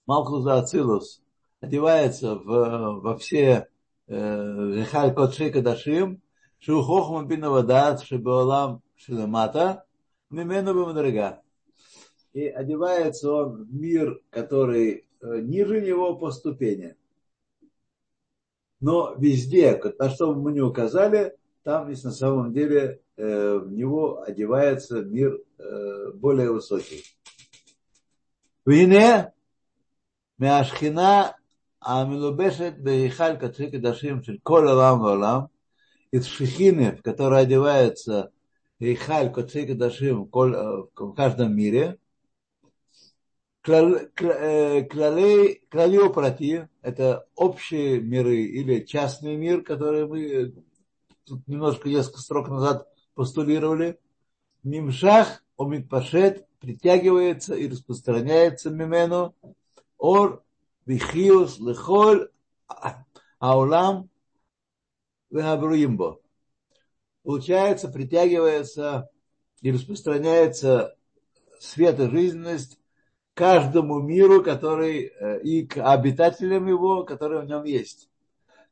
Малкуза 0.07 0.59
Ацилус 0.59 1.23
одевается 1.61 2.35
в, 2.35 3.01
во 3.01 3.17
все 3.17 3.69
э, 4.09 4.73
Рехаль 4.75 5.15
Кодшей 5.15 5.53
Кадашим, 5.53 6.21
Шухохма 6.59 7.25
Бинавадат, 7.27 8.03
Шибеолам 8.03 8.83
Шилемата, 8.97 9.85
Мимену 10.31 10.75
Бимадрига 10.75 11.43
и 12.33 12.47
одевается 12.47 13.33
он 13.33 13.65
в 13.65 13.75
мир, 13.75 14.21
который 14.31 15.07
э, 15.21 15.41
ниже 15.41 15.81
него 15.81 16.17
по 16.17 16.31
ступени. 16.31 16.97
Но 18.81 19.15
везде, 19.19 19.81
на 19.99 20.11
что 20.11 20.35
мы 20.35 20.53
не 20.53 20.61
указали, 20.61 21.37
там 21.63 21.91
есть 21.91 22.05
на 22.05 22.13
самом 22.13 22.53
деле 22.53 23.03
э, 23.17 23.59
в 23.59 23.73
него 23.73 24.23
одевается 24.23 25.03
мир 25.03 25.39
э, 25.59 26.13
более 26.15 26.51
высокий. 26.51 27.05
Вине 28.65 29.33
Мяшхина 30.39 31.37
Амилубешет 31.81 32.81
Бехаль 32.81 33.39
Катрик 33.39 33.81
Дашим 33.81 34.23
Коля 34.43 34.73
Лам 34.73 35.01
Валам 35.01 35.51
из 36.11 36.27
Шихины, 36.27 36.97
в 36.97 37.03
которой 37.03 37.43
одевается 37.43 38.33
Ихаль 38.79 39.31
Коцик 39.31 39.77
Дашим 39.77 40.25
в 40.25 41.13
каждом 41.15 41.55
мире, 41.55 41.99
Клалей, 43.63 44.87
клалиопрати– 45.71 46.69
это 46.83 47.27
общие 47.35 48.01
миры 48.01 48.43
или 48.43 48.81
частный 48.81 49.37
мир, 49.37 49.63
который 49.63 50.07
мы 50.07 50.55
тут 51.25 51.47
немножко 51.47 51.89
несколько 51.91 52.21
строк 52.21 52.49
назад 52.49 52.89
постулировали. 53.15 53.99
Мимшах, 54.63 55.45
омитпашет, 55.59 56.47
притягивается 56.59 57.55
и 57.55 57.69
распространяется 57.69 58.71
мимену. 58.71 59.35
Ор, 59.99 60.43
вихиус, 60.87 61.59
лехоль, 61.59 62.31
аулам, 63.39 64.09
вегабруимбо. 65.31 66.19
Получается, 67.23 67.89
притягивается 67.89 69.11
и 69.61 69.71
распространяется 69.71 70.97
свет 71.59 72.01
и 72.01 72.09
жизненность 72.09 72.80
каждому 73.35 74.01
миру, 74.01 74.43
который 74.43 75.07
э, 75.07 75.41
и 75.43 75.67
к 75.67 75.83
обитателям 75.83 76.67
его, 76.67 77.05
которые 77.05 77.43
в 77.43 77.47
нем 77.47 77.65
есть. 77.65 78.11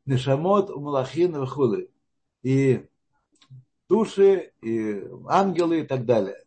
Нешамот, 0.06 0.70
Умалахин, 0.70 1.38
Вахулы. 1.38 1.90
И 2.42 2.86
души, 3.88 4.52
и 4.62 5.04
ангелы 5.26 5.80
и 5.80 5.86
так 5.86 6.04
далее. 6.04 6.42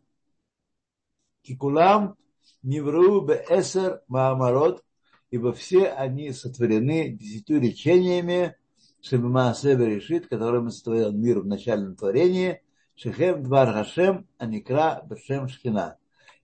Кикулам 1.44 2.16
Нивру 2.64 3.22
Беэсер 3.22 4.02
Маамарот. 4.08 4.84
ибо 5.32 5.54
все 5.54 5.88
они 5.88 6.32
сотворены 6.32 7.10
десятью 7.10 7.60
речениями 7.60 8.56
Шебмаасе 9.02 9.76
решит, 9.76 10.28
которым 10.28 10.70
сотворил 10.70 11.12
мир 11.12 11.40
в 11.40 11.48
начальном 11.48 11.96
творении, 11.96 12.62
Шехем 12.96 13.44
Двар 13.44 13.74
Хашем 13.74 14.28
Аникра 14.38 15.02
Бешем 15.10 15.48
Шхина. 15.48 15.98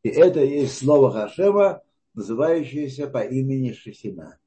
И 0.07 0.09
это 0.09 0.39
есть 0.39 0.77
слово 0.77 1.11
Хашема, 1.11 1.81
называющееся 2.13 3.07
по 3.07 3.17
имени 3.17 3.73
Шехина. 3.73 4.39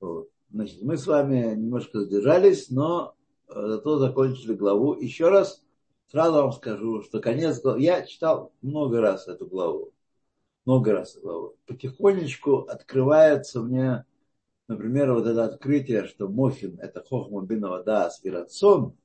Вот. 0.00 0.30
Значит, 0.50 0.80
мы 0.80 0.96
с 0.96 1.06
вами 1.06 1.54
немножко 1.54 2.00
задержались, 2.00 2.70
но 2.70 3.14
э, 3.48 3.52
зато 3.54 3.98
закончили 3.98 4.54
главу. 4.54 4.94
Еще 4.94 5.28
раз 5.28 5.62
сразу 6.06 6.32
вам 6.32 6.52
скажу, 6.52 7.02
что 7.02 7.20
конец 7.20 7.60
главы... 7.60 7.82
Я 7.82 8.06
читал 8.06 8.52
много 8.62 9.02
раз 9.02 9.28
эту 9.28 9.46
главу. 9.46 9.92
Много 10.64 10.92
раз 10.92 11.16
эту 11.16 11.26
главу. 11.26 11.56
Потихонечку 11.66 12.60
открывается 12.60 13.60
мне, 13.60 14.06
например, 14.66 15.12
вот 15.12 15.26
это 15.26 15.44
открытие, 15.44 16.06
что 16.06 16.26
Мохин– 16.26 16.78
это 16.80 17.04
Хохма 17.04 17.42
Бинова 17.42 17.82
Даас 17.82 18.24
и 18.24 18.30
Рацон. 18.30 18.96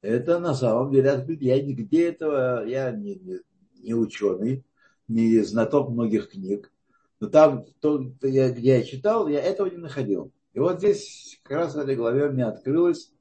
Это 0.00 0.38
на 0.38 0.54
самом 0.54 0.92
деле 0.92 1.10
открытие. 1.10 1.56
Я 1.56 1.62
нигде 1.62 2.08
этого, 2.08 2.64
я 2.64 2.92
не, 2.92 3.16
не, 3.16 3.40
не 3.78 3.94
ученый, 3.94 4.64
не 5.08 5.40
знаток 5.40 5.90
многих 5.90 6.30
книг. 6.30 6.72
Но 7.20 7.28
там, 7.28 7.64
то, 7.80 8.00
я, 8.22 8.50
где 8.50 8.78
я 8.78 8.82
читал, 8.84 9.28
я 9.28 9.40
этого 9.42 9.68
не 9.68 9.76
находил. 9.76 10.32
И 10.52 10.60
вот 10.60 10.78
здесь 10.78 11.40
как 11.42 11.58
раз 11.58 11.74
в 11.74 11.78
этой 11.78 11.96
главе 11.96 12.28
мне 12.30 12.44
открылось 12.44 13.12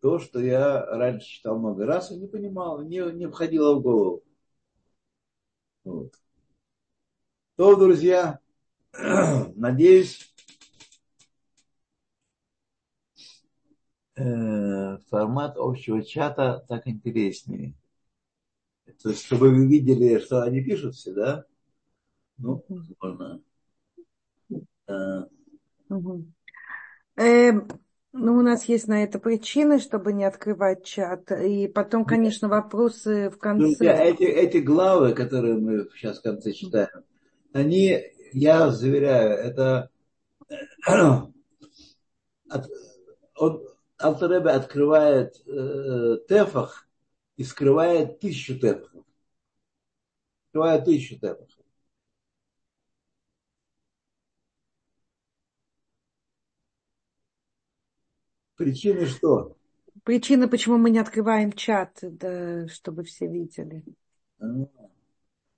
то, 0.00 0.18
что 0.18 0.40
я 0.40 0.84
раньше 0.86 1.26
читал 1.26 1.58
много 1.58 1.86
раз 1.86 2.10
и 2.10 2.16
не 2.16 2.26
понимал, 2.26 2.82
не, 2.82 3.00
не 3.12 3.28
входило 3.28 3.74
в 3.74 3.82
голову. 3.82 4.22
Вот. 5.84 6.14
То, 7.56 7.74
друзья, 7.76 8.38
надеюсь, 9.56 10.32
э, 14.16 14.98
формат 15.08 15.56
общего 15.56 16.02
чата 16.02 16.64
так 16.68 16.86
интереснее. 16.86 17.74
То 19.02 19.10
есть, 19.10 19.24
чтобы 19.24 19.50
вы 19.50 19.66
видели, 19.66 20.18
что 20.18 20.42
они 20.42 20.62
пишут 20.62 20.94
все, 20.94 21.12
да? 21.12 21.44
Ну, 22.38 22.64
можно. 23.00 23.42
Угу. 25.88 26.24
Э, 27.16 27.52
ну, 28.12 28.38
у 28.38 28.42
нас 28.42 28.64
есть 28.64 28.88
на 28.88 29.02
это 29.04 29.18
причины, 29.18 29.78
чтобы 29.78 30.12
не 30.12 30.24
открывать 30.24 30.84
чат. 30.84 31.30
И 31.32 31.68
потом, 31.68 32.04
конечно, 32.04 32.48
вопросы 32.48 33.30
в 33.30 33.34
ну, 33.34 33.38
конце. 33.38 33.84
Ну, 33.84 33.90
эти, 33.90 34.22
эти 34.22 34.58
главы, 34.58 35.12
которые 35.14 35.54
мы 35.54 35.88
сейчас 35.94 36.18
в 36.18 36.22
конце 36.22 36.52
читаем, 36.52 37.04
они, 37.52 38.00
я 38.32 38.70
заверяю, 38.70 39.36
это 39.38 39.90
от, 40.86 42.66
он, 43.36 43.62
Алтаребе 43.98 44.50
открывает 44.50 45.34
э, 45.46 46.18
тефах 46.28 46.87
и 47.38 47.44
скрывает 47.44 48.18
тысячу 48.18 48.58
тефахов. 48.58 49.04
Скрывает 50.48 50.84
тысячу 50.84 51.14
тефахов. 51.14 51.48
Причины 58.56 59.06
что? 59.06 59.56
Причина, 60.02 60.48
почему 60.48 60.78
мы 60.78 60.90
не 60.90 60.98
открываем 60.98 61.52
чат, 61.52 62.00
да, 62.02 62.66
чтобы 62.66 63.04
все 63.04 63.28
видели. 63.28 63.84
А. 64.40 64.46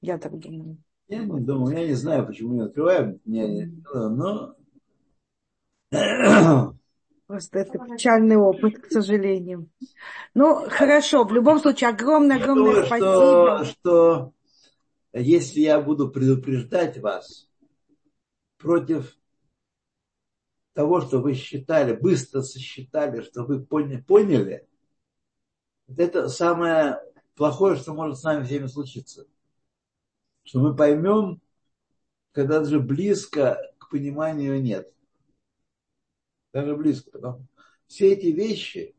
Я 0.03 0.19
так 0.19 0.39
думаю. 0.39 0.77
Я 1.09 1.25
не 1.25 1.41
думаю, 1.41 1.79
я 1.79 1.87
не 1.87 1.95
знаю, 1.95 2.27
почему 2.27 2.55
не 2.55 2.61
открываем, 2.61 3.21
не, 3.25 3.73
но... 3.95 4.55
Просто 7.31 7.61
это 7.61 7.79
печальный 7.79 8.35
опыт, 8.35 8.81
к 8.81 8.91
сожалению. 8.91 9.71
Ну, 10.35 10.69
хорошо, 10.69 11.23
в 11.23 11.33
любом 11.33 11.61
случае, 11.61 11.91
огромное-огромное 11.91 12.87
спасибо. 12.87 13.65
Что, 13.65 13.65
что 13.65 14.33
если 15.13 15.61
я 15.61 15.81
буду 15.81 16.11
предупреждать 16.11 16.99
вас 16.99 17.49
против 18.59 19.17
того, 20.73 21.03
что 21.03 21.21
вы 21.21 21.35
считали, 21.35 21.93
быстро 21.93 22.43
сосчитали, 22.43 23.21
что 23.21 23.45
вы 23.45 23.65
поняли, 23.65 24.01
поняли 24.01 24.69
это 25.97 26.29
самое 26.29 27.01
плохое, 27.37 27.77
что 27.77 27.95
может 27.95 28.19
с 28.19 28.25
нами 28.25 28.43
всеми 28.43 28.67
случиться. 28.67 29.29
Что 30.43 30.59
мы 30.59 30.75
поймем, 30.75 31.41
когда 32.33 32.59
даже 32.59 32.81
близко 32.81 33.73
к 33.79 33.89
пониманию 33.89 34.61
нет. 34.61 34.93
Даже 36.53 36.77
близко. 36.77 37.11
Потому 37.11 37.47
все 37.87 38.13
эти 38.13 38.27
вещи, 38.27 38.95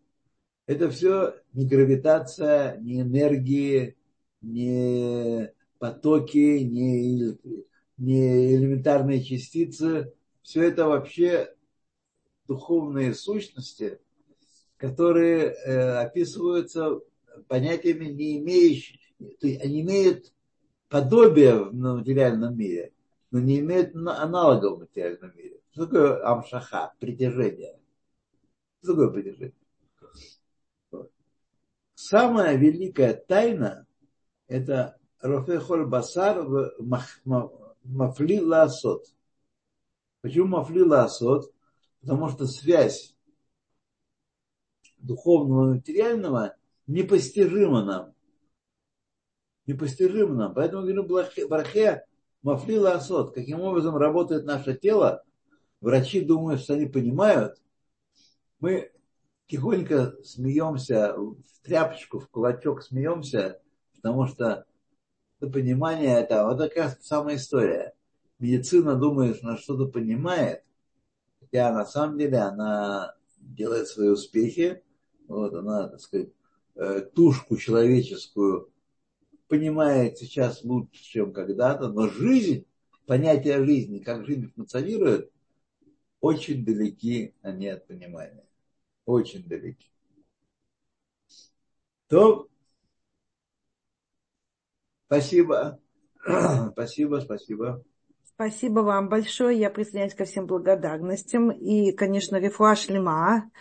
это 0.67 0.89
все 0.89 1.35
не 1.53 1.65
гравитация, 1.65 2.77
не 2.77 3.01
энергии, 3.01 3.95
не 4.41 5.53
потоки, 5.79 6.59
не, 6.59 7.37
не 7.97 8.55
элементарные 8.55 9.23
частицы. 9.23 10.13
Все 10.41 10.63
это 10.63 10.87
вообще 10.87 11.55
духовные 12.47 13.13
сущности, 13.13 13.99
которые 14.75 15.51
э, 15.51 16.01
описываются 16.01 16.99
понятиями, 17.47 18.05
не 18.05 18.39
имеющими, 18.39 18.99
то 19.39 19.47
есть 19.47 19.61
они 19.61 19.81
имеют 19.81 20.33
подобие 20.89 21.63
в 21.63 21.73
материальном 21.73 22.57
мире, 22.57 22.91
но 23.31 23.39
не 23.39 23.59
имеют 23.59 23.95
аналогов 23.95 24.77
в 24.77 24.79
материальном 24.81 25.31
мире. 25.37 25.60
Что 25.71 25.85
такое 25.85 26.25
амшаха, 26.25 26.93
притяжение? 26.99 27.79
Что 28.83 28.93
такое 28.93 29.09
притяжение? 29.09 29.55
Самая 31.95 32.57
великая 32.57 33.13
тайна– 33.13 33.85
это 34.47 34.97
Рофехоль 35.21 35.85
Басар 35.85 36.45
Мафли 36.79 38.39
Ласот. 38.39 39.05
Почему 40.21 40.47
Мафли 40.47 40.81
Ласот? 40.81 41.53
Потому 42.01 42.29
что 42.29 42.47
связь 42.47 43.15
духовного 44.97 45.71
и 45.71 45.75
материального 45.75 46.55
непостижима 46.87 47.85
нам. 47.85 48.13
Непостижима 49.67 50.33
нам. 50.33 50.53
Поэтому 50.53 50.83
говорю, 50.83 51.03
Брахе 51.47 52.05
Мафлила 52.41 52.93
Асот. 52.93 53.33
Каким 53.33 53.61
образом 53.61 53.95
работает 53.95 54.43
наше 54.43 54.75
тело? 54.75 55.23
Врачи 55.81 56.21
думают, 56.21 56.61
что 56.61 56.75
они 56.75 56.85
понимают. 56.85 57.59
Мы 58.59 58.91
тихонько 59.47 60.15
смеемся, 60.23 61.15
в 61.17 61.35
тряпочку, 61.63 62.19
в 62.19 62.29
кулачок 62.29 62.83
смеемся, 62.83 63.59
потому 63.95 64.27
что 64.27 64.65
это 65.39 65.51
понимание, 65.51 66.19
это 66.19 66.45
вот 66.45 66.59
такая 66.59 66.95
самая 67.01 67.35
история. 67.37 67.93
Медицина 68.37 68.95
думает, 68.95 69.37
что 69.37 69.47
она 69.47 69.57
что-то 69.57 69.87
понимает, 69.87 70.63
хотя 71.39 71.73
на 71.73 71.85
самом 71.85 72.19
деле 72.19 72.37
она 72.37 73.15
делает 73.37 73.87
свои 73.87 74.09
успехи, 74.09 74.83
вот 75.27 75.53
она, 75.53 75.87
так 75.89 75.99
сказать, 75.99 76.29
э, 76.75 77.01
тушку 77.13 77.57
человеческую 77.57 78.71
понимает 79.47 80.17
сейчас 80.17 80.63
лучше, 80.63 81.03
чем 81.03 81.33
когда-то, 81.33 81.89
но 81.89 82.07
жизнь, 82.07 82.65
понятие 83.07 83.65
жизни, 83.65 83.99
как 83.99 84.25
жизнь 84.25 84.51
функционирует, 84.55 85.31
очень 86.21 86.63
далеки 86.63 87.33
они 87.41 87.67
от 87.67 87.87
понимания. 87.87 88.45
Очень 89.05 89.43
далеки. 89.43 89.91
То 92.07 92.47
спасибо. 95.07 95.79
спасибо, 96.71 97.19
спасибо. 97.19 97.83
Спасибо 98.23 98.79
вам 98.79 99.07
большое. 99.07 99.59
Я 99.59 99.69
присоединяюсь 99.69 100.15
ко 100.15 100.25
всем 100.25 100.47
благодарностям. 100.47 101.51
И, 101.51 101.91
конечно, 101.91 102.37
рефуаш 102.37 102.89
лима. 102.89 103.51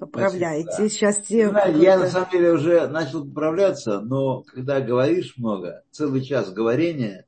Поправляйте. 0.00 0.88
Сейчас 0.88 1.18
все... 1.18 1.50
Знаете, 1.50 1.80
я 1.80 1.98
на 1.98 2.08
самом 2.08 2.30
деле 2.30 2.52
уже 2.52 2.88
начал 2.88 3.24
поправляться, 3.24 4.00
но 4.00 4.42
когда 4.42 4.80
говоришь 4.80 5.36
много, 5.36 5.84
целый 5.92 6.22
час 6.22 6.52
говорения, 6.52 7.26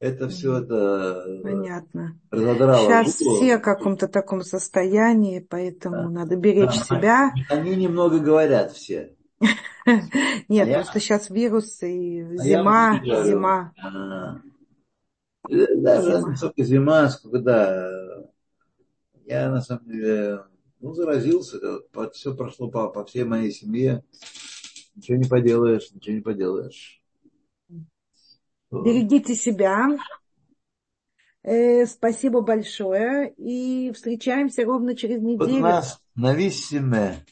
это 0.00 0.28
все 0.28 0.58
это 0.58 1.40
Понятно. 1.42 2.20
разодрало. 2.30 2.86
Сейчас 2.86 3.20
голову. 3.20 3.36
все 3.36 3.58
в 3.58 3.62
каком-то 3.62 4.06
таком 4.06 4.42
состоянии, 4.42 5.40
поэтому 5.40 6.04
да. 6.04 6.08
надо 6.08 6.36
беречь 6.36 6.78
да. 6.78 6.84
себя. 6.84 7.32
Они 7.50 7.74
немного 7.74 8.20
говорят 8.20 8.72
все. 8.72 9.16
Нет, 10.48 10.68
а 10.68 10.74
просто 10.74 11.00
сейчас 11.00 11.30
вирус 11.30 11.82
и 11.82 12.20
а 12.20 12.36
зима, 12.36 13.00
зима. 13.24 13.72
Даже 15.48 16.28
не 16.28 16.36
только 16.36 16.62
зима, 16.62 17.08
сколько, 17.08 17.40
да. 17.40 17.90
Я, 19.24 19.50
на 19.50 19.60
самом 19.60 19.86
деле, 19.86 20.44
ну, 20.80 20.94
заразился. 20.94 21.58
Все 22.12 22.34
прошло 22.34 22.70
по, 22.70 22.88
по 22.88 23.04
всей 23.04 23.24
моей 23.24 23.50
семье. 23.50 24.04
Ничего 24.94 25.16
не 25.18 25.28
поделаешь, 25.28 25.90
ничего 25.92 26.16
не 26.16 26.22
поделаешь. 26.22 26.97
Берегите 28.70 29.34
себя. 29.34 29.88
Э, 31.42 31.86
спасибо 31.86 32.40
большое. 32.42 33.32
И 33.36 33.92
встречаемся 33.92 34.64
ровно 34.64 34.94
через 34.94 35.20
Вот 35.38 35.48
неделю. 35.48 35.62
нас 35.62 36.02
Нависсиме 36.14 37.24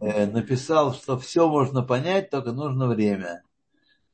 э, 0.00 0.26
написал, 0.26 0.94
что 0.94 1.18
все 1.18 1.48
можно 1.48 1.82
понять, 1.82 2.30
только 2.30 2.52
нужно 2.52 2.88
время. 2.88 3.42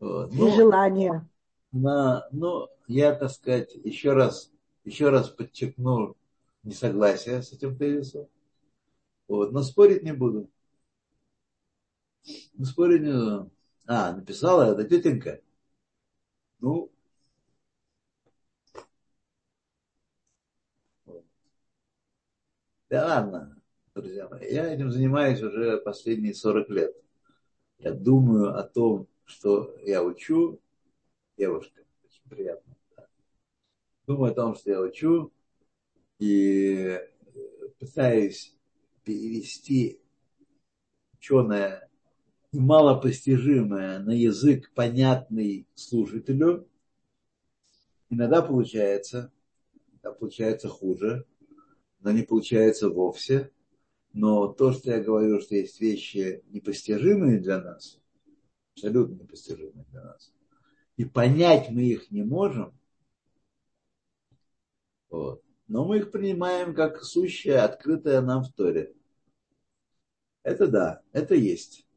Вот. 0.01 0.32
И 0.32 0.36
Ну, 0.36 0.51
желание. 0.55 1.28
на, 1.73 2.27
ну, 2.32 2.69
я, 2.86 3.15
так 3.15 3.31
сказать, 3.31 3.74
еще 3.85 4.12
раз, 4.12 4.51
еще 4.85 5.11
раз 5.11 5.28
подчеркну 5.28 6.16
несогласие 6.62 7.43
с 7.43 7.53
этим 7.53 7.77
тезисом. 7.77 8.27
Вот, 9.27 9.53
но 9.53 9.62
спорить 9.62 10.03
не 10.03 10.12
буду. 10.12 10.49
Ну, 12.55 12.65
спорить 12.65 13.03
не 13.03 13.12
буду. 13.12 13.51
А, 13.86 14.12
написала 14.12 14.73
это 14.73 14.85
тетенька. 14.85 15.40
Ну, 16.61 16.91
да 22.91 23.07
ладно, 23.07 23.61
друзья 23.95 24.29
мои. 24.29 24.53
Я 24.53 24.73
этим 24.73 24.91
занимаюсь 24.91 25.43
уже 25.43 25.79
последние 25.79 26.35
40 26.35 26.69
лет. 26.71 26.95
Я 27.79 27.93
думаю 27.93 28.57
о 28.57 28.63
том, 28.65 29.07
что 29.25 29.77
я 29.85 30.03
учу. 30.03 30.61
Девушка, 31.37 31.83
очень 32.05 32.29
приятно. 32.29 32.77
да. 32.97 33.07
Думаю 34.07 34.33
о 34.33 34.35
том, 34.35 34.57
что 34.57 34.71
я 34.71 34.81
учу. 34.81 35.33
И 36.19 36.99
пытаюсь 37.79 38.57
перевести 39.05 40.01
ученое 41.15 41.88
малопостижимое 42.53 43.99
на 43.99 44.11
язык, 44.11 44.70
понятный 44.75 45.66
слушателю. 45.75 46.69
Иногда 48.11 48.43
получается, 48.43 49.33
иногда 49.91 50.12
получается 50.12 50.69
хуже, 50.69 51.27
но 52.01 52.11
не 52.11 52.23
получается 52.23 52.89
вовсе. 52.89 53.51
Но 54.12 54.49
то, 54.49 54.73
что 54.73 54.91
я 54.91 55.01
говорю, 55.01 55.41
что 55.41 55.55
есть 55.55 55.81
вещи 55.81 56.43
непостижимые 56.49 57.39
для 57.39 57.61
нас, 57.61 58.01
абсолютно 58.73 59.15
непостижимые 59.15 59.85
для 59.91 60.03
нас, 60.03 60.33
и 60.97 61.05
понять 61.05 61.70
мы 61.70 61.83
их 61.83 62.11
не 62.11 62.23
можем, 62.25 62.73
вот, 65.11 65.43
но 65.69 65.85
мы 65.85 65.99
их 65.99 66.11
принимаем 66.11 66.75
как 66.75 67.03
сущее, 67.03 67.59
открытое 67.59 68.20
нам 68.23 68.43
в 68.43 68.53
Торе. 68.53 68.95
Это 70.43 70.66
да, 70.66 71.03
это 71.12 71.35
есть. 71.35 71.88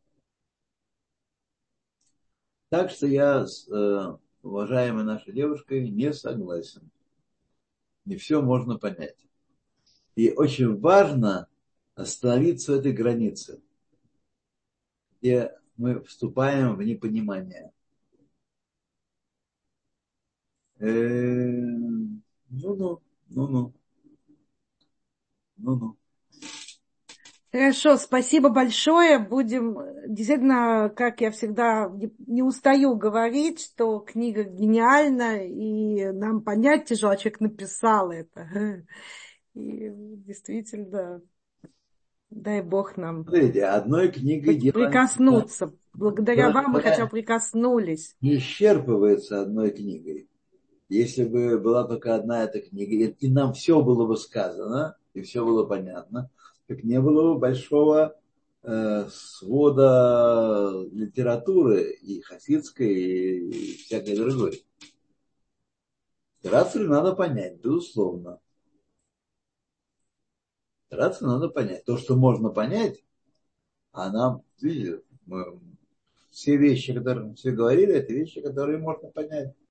Так 2.71 2.89
что 2.89 3.05
я 3.05 3.45
с 3.45 3.67
э, 3.69 4.17
уважаемой 4.41 5.03
нашей 5.03 5.31
девушкой 5.31 5.87
не 5.91 6.11
согласен. 6.11 6.89
Не 8.05 8.15
все 8.15 8.41
можно 8.43 8.77
понять. 8.77 9.17
И 10.15 10.31
очень 10.31 10.79
важно 10.79 11.47
остановиться 11.95 12.73
в 12.73 12.75
этой 12.79 12.93
границе, 12.93 13.61
где 15.21 15.57
мы 15.77 16.03
вступаем 16.03 16.75
в 16.75 16.83
непонимание. 16.83 17.71
Э, 20.79 21.51
Ну-ну, 22.61 23.01
ну-ну. 23.29 23.73
Ну-ну. 25.57 25.95
Хорошо, 27.51 27.97
спасибо 27.97 28.49
большое. 28.49 29.19
Будем, 29.19 29.77
действительно, 30.07 30.89
как 30.95 31.19
я 31.19 31.31
всегда 31.31 31.91
не, 32.25 32.41
устаю 32.41 32.95
говорить, 32.95 33.61
что 33.61 33.99
книга 33.99 34.43
гениальна, 34.43 35.45
и 35.45 36.05
нам 36.11 36.41
понять 36.41 36.85
тяжело, 36.85 37.11
а 37.11 37.17
человек 37.17 37.41
написал 37.41 38.11
это. 38.11 38.47
И 39.53 39.89
действительно, 39.91 41.21
дай 42.29 42.61
Бог 42.61 42.95
нам 42.95 43.23
Смотрите, 43.23 43.65
одной 43.65 44.09
книгой 44.09 44.71
прикоснуться. 44.71 45.73
Благодаря 45.93 46.47
Да, 46.47 46.61
вам 46.61 46.71
мы 46.71 46.81
хотя 46.81 47.03
бы 47.03 47.11
прикоснулись. 47.11 48.15
не 48.21 48.37
исчерпывается 48.37 49.41
одной 49.41 49.71
книгой. 49.71 50.29
Если 50.87 51.25
бы 51.25 51.59
была 51.59 51.83
только 51.85 52.15
одна 52.15 52.43
эта 52.43 52.61
книга, 52.61 53.13
и 53.17 53.27
нам 53.29 53.53
все 53.53 53.81
было 53.81 54.05
бы 54.05 54.15
сказано, 54.15 54.95
и 55.13 55.21
все 55.21 55.43
было 55.43 55.65
понятно, 55.65 56.29
так 56.71 56.85
не 56.85 57.01
было 57.01 57.33
бы 57.33 57.39
большого 57.39 58.17
э, 58.63 59.07
свода 59.09 60.85
литературы 60.93 61.91
и 61.91 62.21
хасидской, 62.21 62.93
и 62.93 63.75
всякой 63.75 64.15
другой. 64.15 64.65
Рацию 66.43 66.87
надо 66.87 67.13
понять, 67.13 67.59
безусловно. 67.59 68.39
Рацию 70.89 71.27
надо 71.27 71.49
понять. 71.49 71.83
То, 71.83 71.97
что 71.97 72.15
можно 72.15 72.49
понять, 72.49 73.03
а 73.91 74.09
нам, 74.09 74.43
видите, 74.61 75.01
мы, 75.25 75.59
все 76.29 76.55
вещи, 76.55 76.93
которые 76.93 77.25
мы 77.25 77.35
все 77.35 77.51
говорили, 77.51 77.95
это 77.95 78.13
вещи, 78.13 78.39
которые 78.39 78.77
можно 78.77 79.09
понять. 79.09 79.53